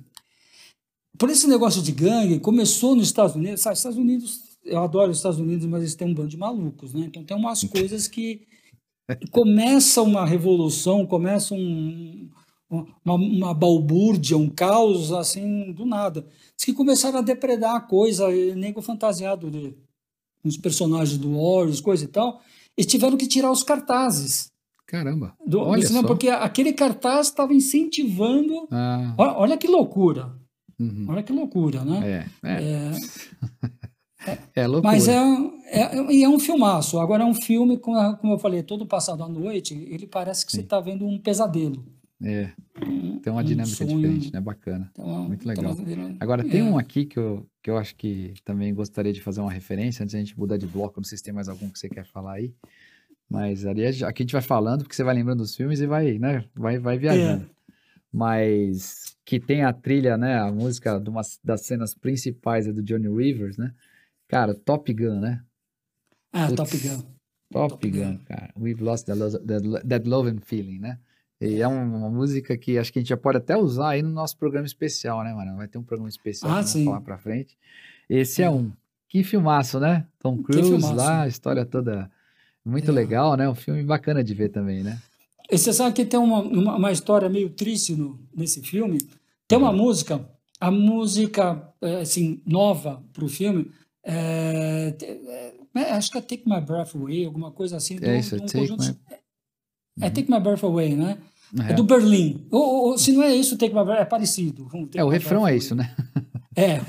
[1.19, 3.61] por esse negócio de gangue, começou nos Estados Unidos.
[3.61, 6.95] Sabe, Estados Unidos, eu adoro os Estados Unidos, mas eles têm um bando de malucos,
[6.95, 7.05] né?
[7.07, 8.47] Então tem umas coisas que
[9.31, 12.29] começa uma revolução, começa um,
[13.05, 16.27] uma, uma balbúrdia, um caos, assim, do nada.
[16.57, 19.75] Diz que começaram a depredar a coisa, e nego fantasiado de
[20.45, 22.41] uns personagens do Warriors, coisa e tal.
[22.77, 24.51] Eles tiveram que tirar os cartazes
[24.87, 25.35] Caramba.
[25.45, 26.15] do, do Olha cinema, só.
[26.15, 28.69] porque aquele cartaz estava incentivando.
[28.71, 30.37] Ah, Olha, olha que loucura!
[30.79, 31.07] uhum.
[31.09, 32.29] Olha que loucura, né?
[32.45, 32.93] É, é, É,
[34.55, 34.93] é loucura.
[34.93, 35.17] mas é,
[35.67, 36.99] é, e é um filmaço.
[36.99, 40.53] Agora é um filme, como, como eu falei, todo passado à noite, ele parece que
[40.53, 41.85] você está vendo um pesadelo.
[42.21, 42.51] É,
[43.23, 43.97] tem uma um dinâmica sonho.
[43.97, 44.41] diferente, né?
[44.41, 44.91] Bacana.
[44.93, 45.87] Então, Muito então, legal.
[45.87, 46.65] ele- Agora, tem é.
[46.65, 50.15] um aqui que eu, que eu acho que também gostaria de fazer uma referência, antes
[50.15, 52.33] da gente mudar de bloco, não sei se tem mais algum que você quer falar
[52.35, 52.53] aí,
[53.31, 56.19] mas ali aqui a gente vai falando, porque você vai lembrando dos filmes e vai,
[56.19, 57.45] né, vai, vai viajando.
[57.45, 57.59] É.
[58.13, 62.83] Mas que tem a trilha, né, a música de uma das cenas principais é do
[62.83, 63.73] Johnny Rivers, né?
[64.29, 65.43] Cara, Top Gun, né?
[66.33, 66.57] Ah, Putz.
[66.57, 67.03] Top Gun.
[67.51, 68.19] Top, Top Gun, Gun.
[68.27, 68.51] cara.
[68.59, 70.99] We've lost that, lo- that, that love and feeling, né?
[71.41, 74.03] E é um- uma música que acho que a gente já pode até usar aí
[74.03, 75.57] no nosso programa especial, né, mano?
[75.57, 76.85] Vai ter um programa especial Ah, sim.
[76.85, 77.57] falar pra frente.
[78.09, 78.51] Esse é É.
[78.51, 78.71] um.
[79.09, 80.05] Que filmaço, né?
[80.19, 80.95] Tom Cruise filmaço.
[80.95, 82.11] lá, a história toda
[82.65, 82.95] muito É.
[82.95, 83.49] legal, né?
[83.49, 85.01] Um filme bacana de ver também, né?
[85.51, 88.99] E você sabe que tem uma, uma, uma história meio triste no, nesse filme?
[89.47, 90.29] Tem uma música,
[90.61, 93.71] a música, é, assim, nova para o filme,
[94.09, 97.97] é, é, é, acho que é Take My Breath Away, alguma coisa assim.
[97.97, 99.17] do- É isso, de um Take conjunto- My-
[100.01, 101.19] É Take My Breath Away, né?
[101.67, 102.47] É, É, do Berlim.
[102.51, 104.69] Ou, ou- ou se não é isso, Take My Breath, é parecido.
[104.95, 105.95] É, o refrão é isso, né?
[106.57, 106.81] É,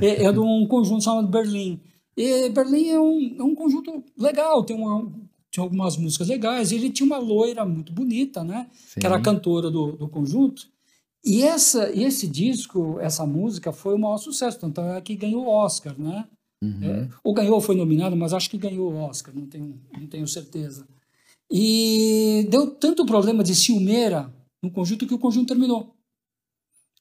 [0.00, 1.80] é, é de um conjunto chamado Berlim.
[2.16, 5.10] E Berlim é um, é um conjunto legal, tem, uma,
[5.50, 6.70] tinha algumas músicas legais.
[6.70, 8.68] E ele tinha uma loira muito bonita, né?
[8.72, 9.00] Sim.
[9.00, 10.62] Que era a cantora do, do conjunto.
[11.24, 14.58] E essa, e esse disco, essa música, foi o maior sucesso.
[14.58, 16.26] Tanto é que ganhou o Oscar, né?
[16.62, 16.82] Uhum.
[16.82, 20.06] É, ou ganhou ou foi nominado, mas acho que ganhou o Oscar, não tenho, não
[20.06, 20.86] tenho certeza.
[21.50, 25.94] E deu tanto problema de ciumeira no conjunto que o conjunto terminou.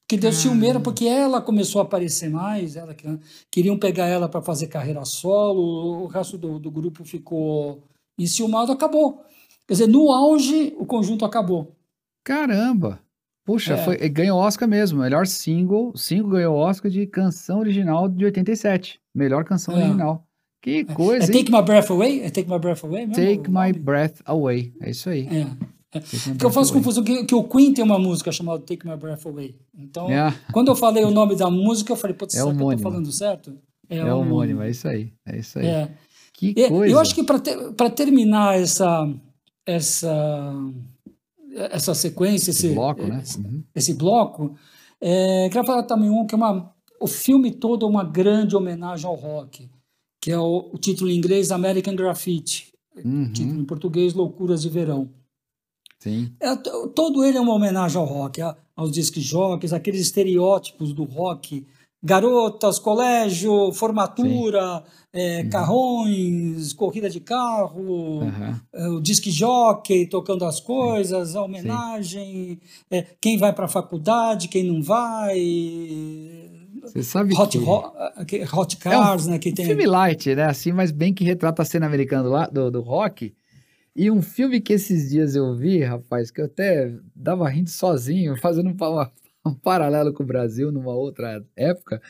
[0.07, 3.19] Que deu ciumeira porque ela começou a aparecer mais, ela que-
[3.51, 7.83] queriam pegar ela para fazer carreira solo, o resto do, do grupo ficou
[8.17, 9.21] enciumado, acabou.
[9.67, 11.75] Quer dizer, no auge, o conjunto acabou.
[12.23, 13.01] Caramba!
[13.47, 13.77] Puxa, É.
[13.77, 14.99] foi, ganhou Oscar mesmo.
[14.99, 15.93] Melhor single.
[15.95, 18.99] Single ganhou Oscar de canção original de 87.
[19.15, 19.83] Melhor canção É.
[19.85, 20.23] original.
[20.61, 21.39] Que É coisa, hein?
[21.45, 22.21] Take My Breath Away?
[22.23, 23.15] É Take My Breath Away mesmo?
[23.15, 23.71] Take My?
[23.79, 24.73] Breath Away.
[24.81, 25.25] É isso aí.
[25.27, 25.45] É.
[25.45, 26.83] My Porque eu faço Away.
[26.83, 29.55] confusão que, que o Queen tem uma música chamada Take My Breath Away.
[29.79, 32.51] Então, É, quando eu falei o nome da música, eu falei, putz, É será que
[32.53, 32.83] eu tô homônimo.
[32.83, 33.57] falando certo?
[33.89, 35.13] é homônimo, é isso aí.
[35.25, 35.65] É isso aí.
[35.67, 35.89] É.
[36.33, 36.93] Que coisa.
[36.93, 39.09] Eu acho que para terminar essa,
[39.65, 40.53] essa,
[41.71, 43.19] essa sequência, Esse esse, bloco, né?
[43.23, 43.63] esse, Uhum.
[43.75, 44.55] esse bloco,
[45.01, 49.05] é, queria falar também um que é uma, o filme todo é uma grande homenagem
[49.07, 49.69] ao rock,
[50.21, 52.71] que é o, o título em inglês American Graffiti,
[53.03, 53.31] Uhum.
[53.31, 55.09] título em português Loucuras de Verão.
[55.99, 56.31] Sim.
[56.39, 58.39] É, todo ele é uma homenagem ao rock,
[58.75, 61.65] aos disc jockeys, aqueles estereótipos do rock.
[62.03, 65.49] Garotas, colégio, formatura, é, uhum.
[65.49, 68.97] carrões, corrida de carro, uhum.
[68.97, 72.59] o disc jockey tocando as coisas, a homenagem,
[72.91, 75.39] é, quem vai para a faculdade, quem não vai.
[76.83, 77.65] Você sabe Hot, que...
[77.65, 79.39] Hot, Hot Cars, é um, né?
[79.39, 79.65] Que tem...
[79.65, 80.45] filme light, né?
[80.45, 83.33] Assim, mas bem que retrata a cena americana do, do, do rock.
[83.95, 88.37] E um filme que esses dias eu vi, rapaz, que eu até dava rindo sozinho,
[88.37, 89.11] fazendo uma,
[89.47, 92.01] um paralelo com o Brasil numa outra época,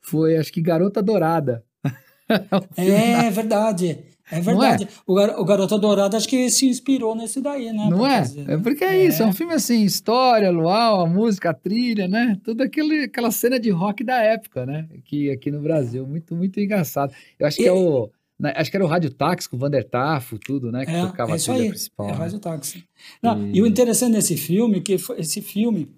[0.00, 1.64] foi acho que Garota Dourada.
[2.76, 3.98] é, verdade.
[4.30, 4.84] É verdade.
[4.84, 4.88] É?
[5.06, 7.88] O, Gar o Garota Dourada acho que se inspirou nesse daí, né?
[7.90, 8.18] Não é?
[8.18, 8.54] Fazer, né?
[8.54, 12.08] É porque é, é, isso, é um filme assim, história, luau, a música, a trilha,
[12.08, 12.38] né?
[12.42, 14.88] Tudo aquele, aquela cena de rock da época, né?
[15.04, 17.12] Que aqui no Brasil, muito, muito engraçado.
[17.38, 17.64] Eu acho e...
[17.64, 18.10] que é o
[18.42, 20.84] né, acho que era o Rádio Táxi com o Vander Tafo, tudo, né?
[20.84, 22.08] Que é, tocava é isso a trilha aí, principal.
[22.08, 22.18] É o né?
[22.18, 22.84] Rádio Táxi.
[23.22, 23.58] Não, e...
[23.58, 23.62] e...
[23.62, 25.88] o interessante desse filme, que esse filme.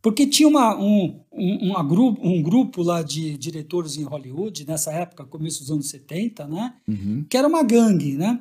[0.00, 4.92] Porque tinha uma, um, um, uma grupo, um grupo lá de diretores em Hollywood, nessa
[4.92, 6.74] época, começo dos anos 70, né?
[6.86, 7.24] Uhum.
[7.28, 8.40] Que era uma gangue, né?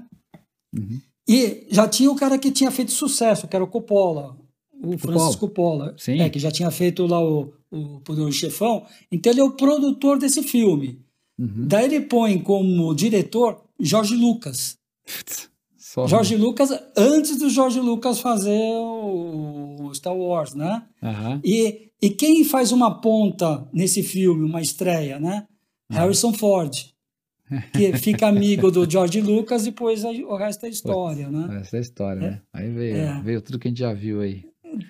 [0.75, 0.99] Uhum.
[1.27, 4.37] E já tinha o cara que tinha feito sucesso, que era o Coppola,
[4.81, 6.21] o Francis Coppola, Sim.
[6.21, 8.85] É, que já tinha feito lá o, o Poderoso Chefão.
[9.11, 11.01] Então ele é o produtor desse filme.
[11.37, 11.67] Uhum.
[11.67, 14.77] Daí ele põe como diretor Jorge Lucas.
[15.87, 20.83] Só Jorge Lucas, antes do Jorge Lucas fazer o Star Wars, né?
[21.01, 21.39] Uhum.
[21.41, 25.47] E, e quem faz uma ponta nesse filme, uma estreia, né?
[25.89, 25.97] Uhum.
[25.97, 26.73] Harrison Ford.
[27.71, 31.59] Que fica amigo do George Lucas e depois o resto é história, né?
[31.59, 32.29] Resto é história, é.
[32.31, 32.41] né?
[32.51, 33.21] Aí veio, é.
[33.21, 34.43] veio tudo que a gente já viu aí.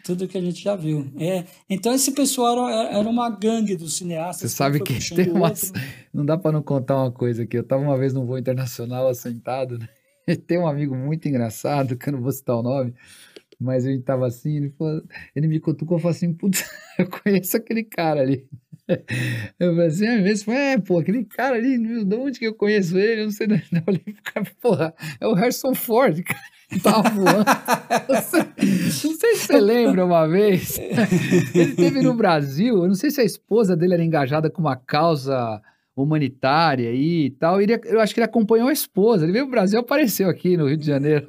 [0.03, 1.07] Tudo que a gente já viu.
[1.19, 4.49] É, então esse pessoal era, era uma gangue dos cineastas.
[4.49, 5.71] Você sabe que tem umas,
[6.11, 7.55] não dá para não contar uma coisa aqui.
[7.55, 9.87] Eu estava uma vez num voo internacional assentado, né?
[10.47, 12.93] tem um amigo muito engraçado, que eu não vou citar o nome,
[13.59, 15.01] mas ele estava assim, ele, falou,
[15.36, 16.63] ele me cutucou e falou assim, putz,
[16.99, 18.47] eu conheço aquele cara ali.
[19.59, 22.97] Eu falei assim, às vezes, é, pô, aquele cara ali, de onde que eu conheço
[22.97, 23.23] ele?
[23.23, 23.57] Eu não sei, não.
[23.57, 24.01] Eu falei,
[24.61, 26.39] porra, é o Harrison Ford, cara.
[26.82, 27.45] Tava voando.
[28.07, 30.80] Não sei, não sei se você lembra uma vez.
[31.53, 34.78] Ele teve no Brasil, eu não sei se a esposa dele era engajada com uma
[34.78, 35.61] causa
[36.03, 37.61] humanitária e tal.
[37.61, 39.25] Ele, eu acho que ele acompanhou a esposa.
[39.25, 41.25] Ele veio pro Brasil, apareceu aqui no Rio de Janeiro.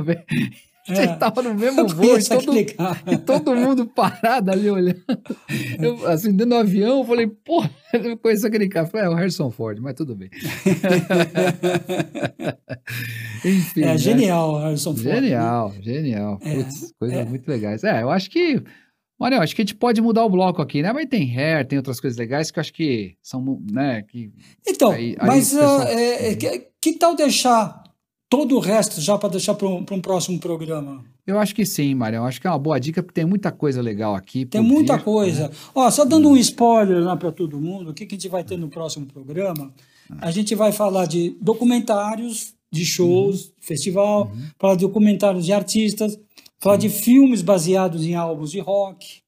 [0.88, 1.42] Você estava é.
[1.44, 2.64] no mesmo voo e todo, e
[3.18, 5.02] todo, mundo parado ali olhando.
[5.78, 7.62] Eu, assim, dentro do avião, eu falei, pô,
[7.92, 8.86] eu conheço aquele cara.
[8.86, 10.30] Falei, é o Harrison Ford, mas tudo bem.
[13.44, 13.82] Enfim.
[13.82, 13.98] É né?
[13.98, 15.14] genial, Harrison Ford.
[15.14, 15.82] Genial, né?
[15.82, 16.38] genial.
[16.42, 17.24] É, Putz, coisas é.
[17.24, 17.84] muito legais.
[17.84, 18.62] É, eu acho que.
[19.18, 20.92] Mariel, acho que a gente pode mudar o bloco aqui, né?
[20.92, 24.02] Mas tem hair, tem outras coisas legais que eu acho que são, né?
[24.02, 24.30] Que,
[24.66, 25.80] então, aí, aí mas pessoal...
[25.80, 27.82] uh, é, que, que tal deixar
[28.30, 31.04] todo o resto já para deixar para um, um, próximo programa?
[31.26, 31.96] Eu acho que sim.
[32.12, 34.46] Eu acho que é uma boa dica, porque tem muita coisa legal aqui.
[34.46, 35.48] Tem muita vir, coisa.
[35.48, 35.54] Né?
[35.74, 38.44] Ó, só dando um spoiler lá para todo mundo, o que, que a gente vai
[38.44, 39.72] ter no próximo programa?
[40.20, 43.52] A gente vai falar de documentários, de shows, uhum.
[43.60, 44.46] festival, uhum.
[44.58, 46.18] falar de documentários de artistas,
[46.58, 49.22] falar de filmes baseados em álbuns de rock.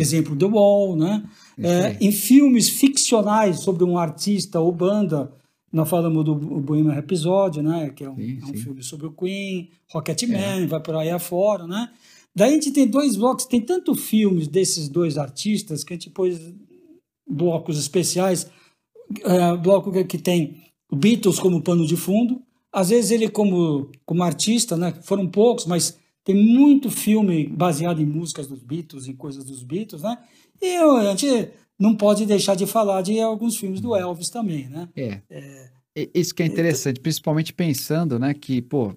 [0.00, 1.28] Exemplo, The Wall, né?
[1.58, 5.32] É, em filmes ficcionais sobre um artista ou banda,
[5.72, 7.90] nós falamos do Bohemian Rhapsody, né?
[7.90, 10.66] Que é um, sim, é um filme sobre o Queen, Rocketman, é.
[10.66, 11.90] vai por aí afora, né?
[12.34, 16.10] Daí a gente tem dois blocos, tem tanto filmes desses dois artistas que a gente
[16.10, 16.40] pôs
[17.28, 18.50] blocos especiais,
[19.22, 20.62] é, bloco que, que tem
[20.92, 22.40] Beatles como pano de fundo,
[22.72, 24.94] às vezes ele como, como artista, né?
[25.02, 25.98] Foram poucos, mas
[26.28, 30.18] tem muito filme baseado em músicas dos Beatles, em coisas dos Beatles, né?
[30.60, 31.48] E a gente
[31.78, 34.90] não pode deixar de falar de alguns filmes do Elvis também, né?
[34.94, 35.22] É.
[35.30, 38.94] é isso que é interessante, principalmente pensando, né, que, pô,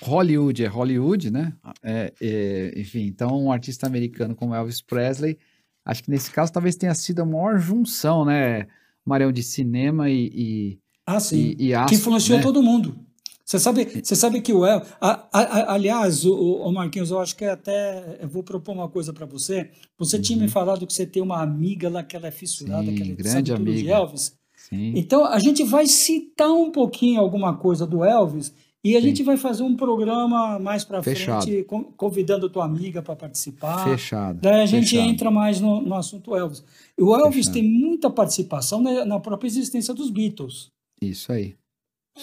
[0.00, 1.52] Hollywood é Hollywood, né?
[1.82, 5.36] É, é, enfim, então um artista americano como Elvis Presley,
[5.84, 8.66] acho que nesse caso talvez tenha sido a maior junção, né,
[9.04, 11.54] Marião, de cinema e, e ah, sim.
[11.58, 12.42] E, e que influenciou né?
[12.42, 13.06] todo mundo.
[13.48, 14.82] Você sabe, você sabe que o El.
[15.00, 18.18] A, a, aliás, o, o, Marquinhos, eu acho que até.
[18.20, 19.70] Eu vou propor uma coisa para você.
[19.96, 20.22] Você uhum.
[20.22, 20.50] tinha me uhum.
[20.50, 23.14] falado que você tem uma amiga lá que ela é fissurada, Sim, que ela é
[23.14, 23.78] grande amiga.
[23.78, 24.36] de Elvis.
[24.54, 24.92] Sim.
[24.94, 28.52] Então, a gente vai citar um pouquinho alguma coisa do Elvis
[28.84, 29.06] e a Sim.
[29.06, 31.66] gente vai fazer um programa mais para frente,
[31.96, 33.82] convidando tua amiga para participar.
[33.82, 34.40] Fechado.
[34.42, 35.08] Daí a gente Fechado.
[35.08, 36.62] entra mais no, no assunto Elvis.
[37.00, 37.54] O Elvis Fechado.
[37.54, 40.68] tem muita participação na, na própria existência dos Beatles.
[41.00, 41.56] Isso aí.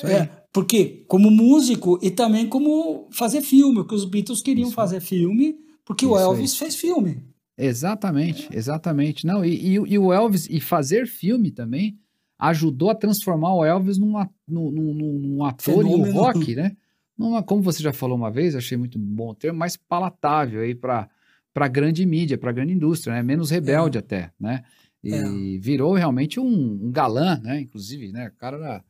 [0.03, 4.75] É, porque como músico e também como fazer filme, que os Beatles queriam Isso.
[4.75, 5.55] fazer filme,
[5.85, 6.57] porque Isso o Elvis aí.
[6.59, 7.23] fez filme.
[7.57, 8.57] Exatamente, é.
[8.57, 9.25] exatamente.
[9.25, 11.97] Não, e, e, e, o Elvis, e fazer filme também,
[12.37, 14.11] ajudou a transformar o Elvis num,
[14.47, 16.07] num, num, num ator Fenômeno.
[16.07, 16.75] e um rock, né?
[17.17, 20.75] numa, como você já falou uma vez, achei muito bom o termo, mais palatável aí
[20.75, 21.09] para
[21.53, 23.23] para grande mídia, para grande indústria, né?
[23.23, 23.99] Menos rebelde É.
[24.01, 24.61] até, né?
[25.01, 25.57] E É.
[25.57, 26.45] virou realmente um,
[26.85, 27.61] um galã, né?
[27.61, 28.27] Inclusive, né?
[28.27, 28.83] O cara era,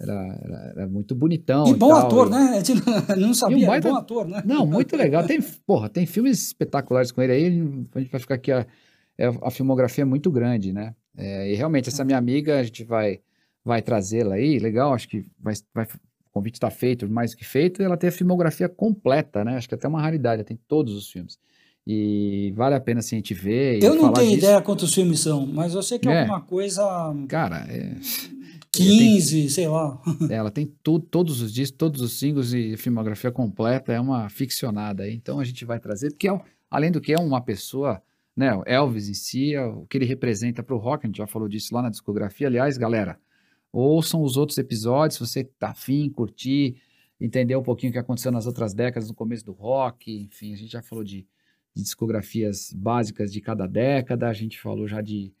[0.00, 1.66] era, era- era muito bonitão.
[1.68, 2.62] E bom tal, ator, e- né?
[3.16, 4.42] Não sabia, era baita- bom ator, né?
[4.44, 5.24] Não, muito legal.
[5.26, 7.46] Tem, porra, tem filmes espetaculares com ele aí.
[7.94, 8.50] A gente vai ficar aqui.
[8.52, 8.66] A,
[9.16, 10.94] é, a filmografia é muito grande, né?
[11.16, 13.20] É, e realmente, essa minha amiga, a gente vai,
[13.64, 14.58] vai trazê-la aí.
[14.58, 17.80] Legal, acho que vai, vai, o convite está feito, mais do que feito.
[17.80, 19.56] E ela tem a filmografia completa, né?
[19.56, 21.38] Acho que até uma raridade, ela tem todos os filmes.
[21.86, 23.78] E vale a pena assim, a gente ver.
[23.78, 24.38] e Eu não tenho disso.
[24.38, 26.20] ideia quantos filmes são, mas eu sei que é É.
[26.22, 26.82] alguma coisa
[27.28, 27.94] Cara, é,
[28.76, 30.00] 15, sei lá.
[30.30, 33.92] ela tem tu- todos os discos, todos os singles e filmografia completa.
[33.92, 35.08] É uma ficcionada.
[35.10, 36.40] Então a gente vai trazer, porque é um-
[36.70, 38.02] além do que é uma pessoa,
[38.36, 38.54] né?
[38.54, 41.26] O Elvis em si, é o que ele representa para o rock, a gente já
[41.26, 42.46] falou disso lá na discografia.
[42.48, 43.18] Aliás, galera,
[43.72, 46.76] ouçam os outros episódios, se você tá afim, curtir,
[47.20, 50.56] entender um pouquinho o que aconteceu nas outras décadas, no começo do rock, enfim, a
[50.56, 51.26] gente já falou de,
[51.74, 55.32] de discografias básicas de cada década, a gente falou já de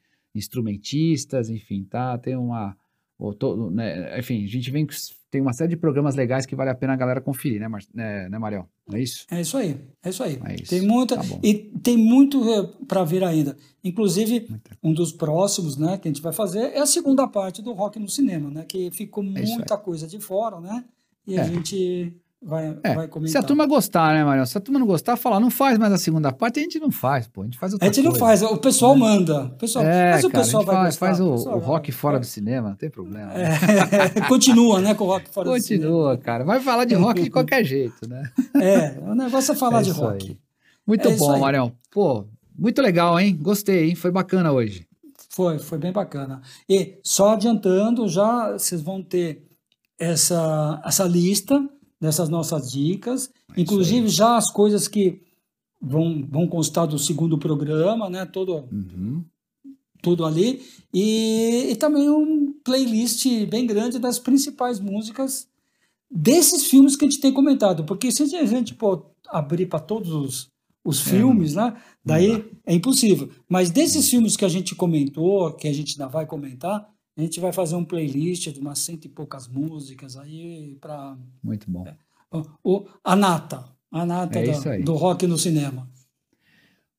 [0.54, 2.16] instrumentistas, enfim, tá?
[2.18, 2.76] Tem uma.
[3.18, 4.86] Ou to- né, enfim, a gente vem,
[5.30, 7.82] tem uma série de programas legais que vale a pena a galera conferir, né, Mar,
[7.94, 8.68] né, né Mariel?
[8.88, 9.26] Não é isso?
[9.30, 10.38] É isso aí, é isso aí.
[10.44, 10.70] É isso.
[10.70, 12.40] Tem muita Tá e tem muito
[12.86, 13.56] para vir ainda.
[13.82, 14.76] Inclusive, Muita.
[14.82, 17.98] um dos próximos, né, que a gente vai fazer é a segunda parte do rock
[17.98, 20.84] no cinema, né, que ficou É muita coisa de fora, né?
[21.26, 21.44] E a É.
[21.48, 22.14] gente
[22.44, 23.42] vai, É, vai se comentar.
[23.42, 24.46] a turma gostar, né, Mariel?
[24.46, 26.90] Se a turma não gostar, falar, não faz mais a segunda parte, a gente não
[26.90, 27.42] faz, pô.
[27.42, 28.24] A gente faz outra a gente não coisa.
[28.26, 29.44] faz, o pessoal manda.
[29.44, 31.06] O pessoal, É, mas o cara, pessoal vai faz, gostar.
[31.06, 33.32] faz o, pessoal o rock vai- fora do cinema, não tem problema.
[33.32, 33.44] né?
[34.16, 36.44] É, continua, né, com o rock fora do Continua, cara.
[36.44, 38.30] Vai falar de rock de qualquer jeito, né?
[38.52, 38.64] cinema.
[38.64, 40.30] É, o negócio é falar É de rock.
[40.30, 40.38] aí.
[40.86, 41.38] Muito É bom.
[41.38, 41.72] Mariel.
[41.90, 42.26] Pô,
[42.58, 43.36] muito legal, hein?
[43.40, 43.94] Gostei, hein?
[43.94, 44.86] Foi bacana hoje.
[45.30, 46.40] Foi, foi bem bacana.
[46.68, 49.42] E só adiantando, já vocês vão ter
[49.98, 51.60] essa, essa lista
[52.04, 55.22] dessas nossas dicas, É inclusive já as coisas que
[55.80, 58.26] vão, vão constar do segundo programa, né?
[58.26, 59.24] Todo, Uhum.
[60.02, 60.60] tudo ali.
[60.92, 65.48] E, e também um playlist bem grande das principais músicas
[66.10, 67.84] desses filmes que a gente tem comentado.
[67.84, 70.48] Porque se a gente pô, abrir para todos os,
[70.84, 71.74] os É, filmes, né?
[72.04, 73.30] Daí é impossível.
[73.48, 76.86] Mas desses filmes que a gente comentou, que a gente ainda vai comentar,
[77.16, 81.70] a gente vai fazer um playlist de umas cento e poucas músicas aí para Muito
[81.70, 81.84] bom.
[82.62, 83.64] o, a nata.
[83.90, 85.88] A nata É da- do rock no cinema.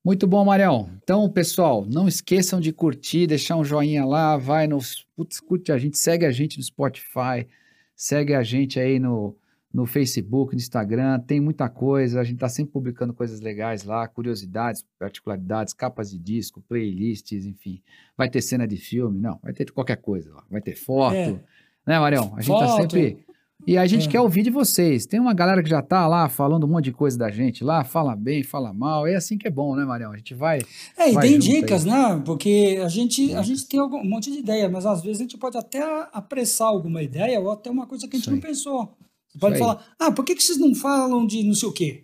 [0.03, 0.87] Muito bom, Mariel.
[1.03, 5.05] Então, pessoal, não esqueçam de curtir, deixar um joinha lá, vai nos.
[5.15, 7.47] Putz, curte a gente, segue a gente no Spotify,
[7.95, 9.35] segue a gente aí no,
[9.75, 14.07] no Facebook, no Instagram, tem muita coisa, a gente tá sempre publicando coisas legais lá,
[14.07, 17.81] curiosidades, particularidades, capas de disco, playlists, enfim.
[18.17, 19.19] Vai ter cena de filme?
[19.19, 21.31] Não, vai ter qualquer coisa lá, vai ter foto, É.
[21.85, 22.31] né, Mariel?
[22.37, 22.81] A gente tá Foto.
[22.93, 23.25] sempre.
[23.67, 24.11] E a gente É.
[24.11, 25.05] quer ouvir de vocês.
[25.05, 27.83] Tem uma galera que já tá lá falando um monte de coisa da gente lá,
[27.83, 29.05] fala bem, fala mal.
[29.07, 30.11] É assim que é bom, né, Marião?
[30.11, 30.59] A gente vai.
[30.97, 32.21] É, e Vai tem dicas, né?
[32.25, 35.37] Porque a gente, a gente tem um monte de ideia, mas às vezes a gente
[35.37, 35.81] pode até
[36.13, 38.41] apressar alguma ideia ou até uma coisa que a gente Isso não aí.
[38.41, 38.93] pensou.
[39.35, 42.03] Você pode falar, ah, por que, que vocês não falam de não sei o quê?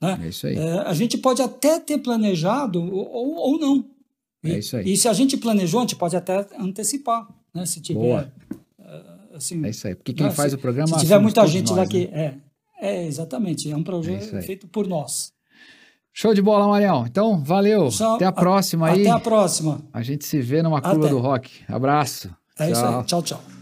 [0.00, 0.20] Né?
[0.24, 0.56] É isso aí.
[0.56, 3.84] É, a gente pode até ter planejado ou, ou, não.
[4.44, 4.92] E, É isso aí.
[4.92, 7.64] E se a gente planejou, a gente pode até antecipar, né?
[7.66, 7.98] Se tiver.
[8.00, 8.32] Boa.
[8.78, 9.94] eh, Assim, É isso aí.
[9.94, 10.88] Porque quem Ah, faz se- o programa.
[10.88, 11.88] se tiver muita gente nós, lá né?
[11.90, 12.04] que.
[12.12, 12.34] É,
[12.80, 13.70] é, exatamente.
[13.70, 14.42] É um isso projeto aí.
[14.42, 15.32] feito por nós.
[16.12, 17.04] Show de bola, Marião.
[17.06, 17.90] Então, valeu.
[17.90, 19.02] Só- Até a próxima aí.
[19.02, 19.82] Até a próxima.
[19.92, 21.08] A gente se vê numa curva Até.
[21.10, 21.50] do rock.
[21.68, 22.34] Abraço.
[22.58, 22.98] É isso Tchau.
[23.00, 23.04] aí.
[23.06, 23.55] Tchau, tchau.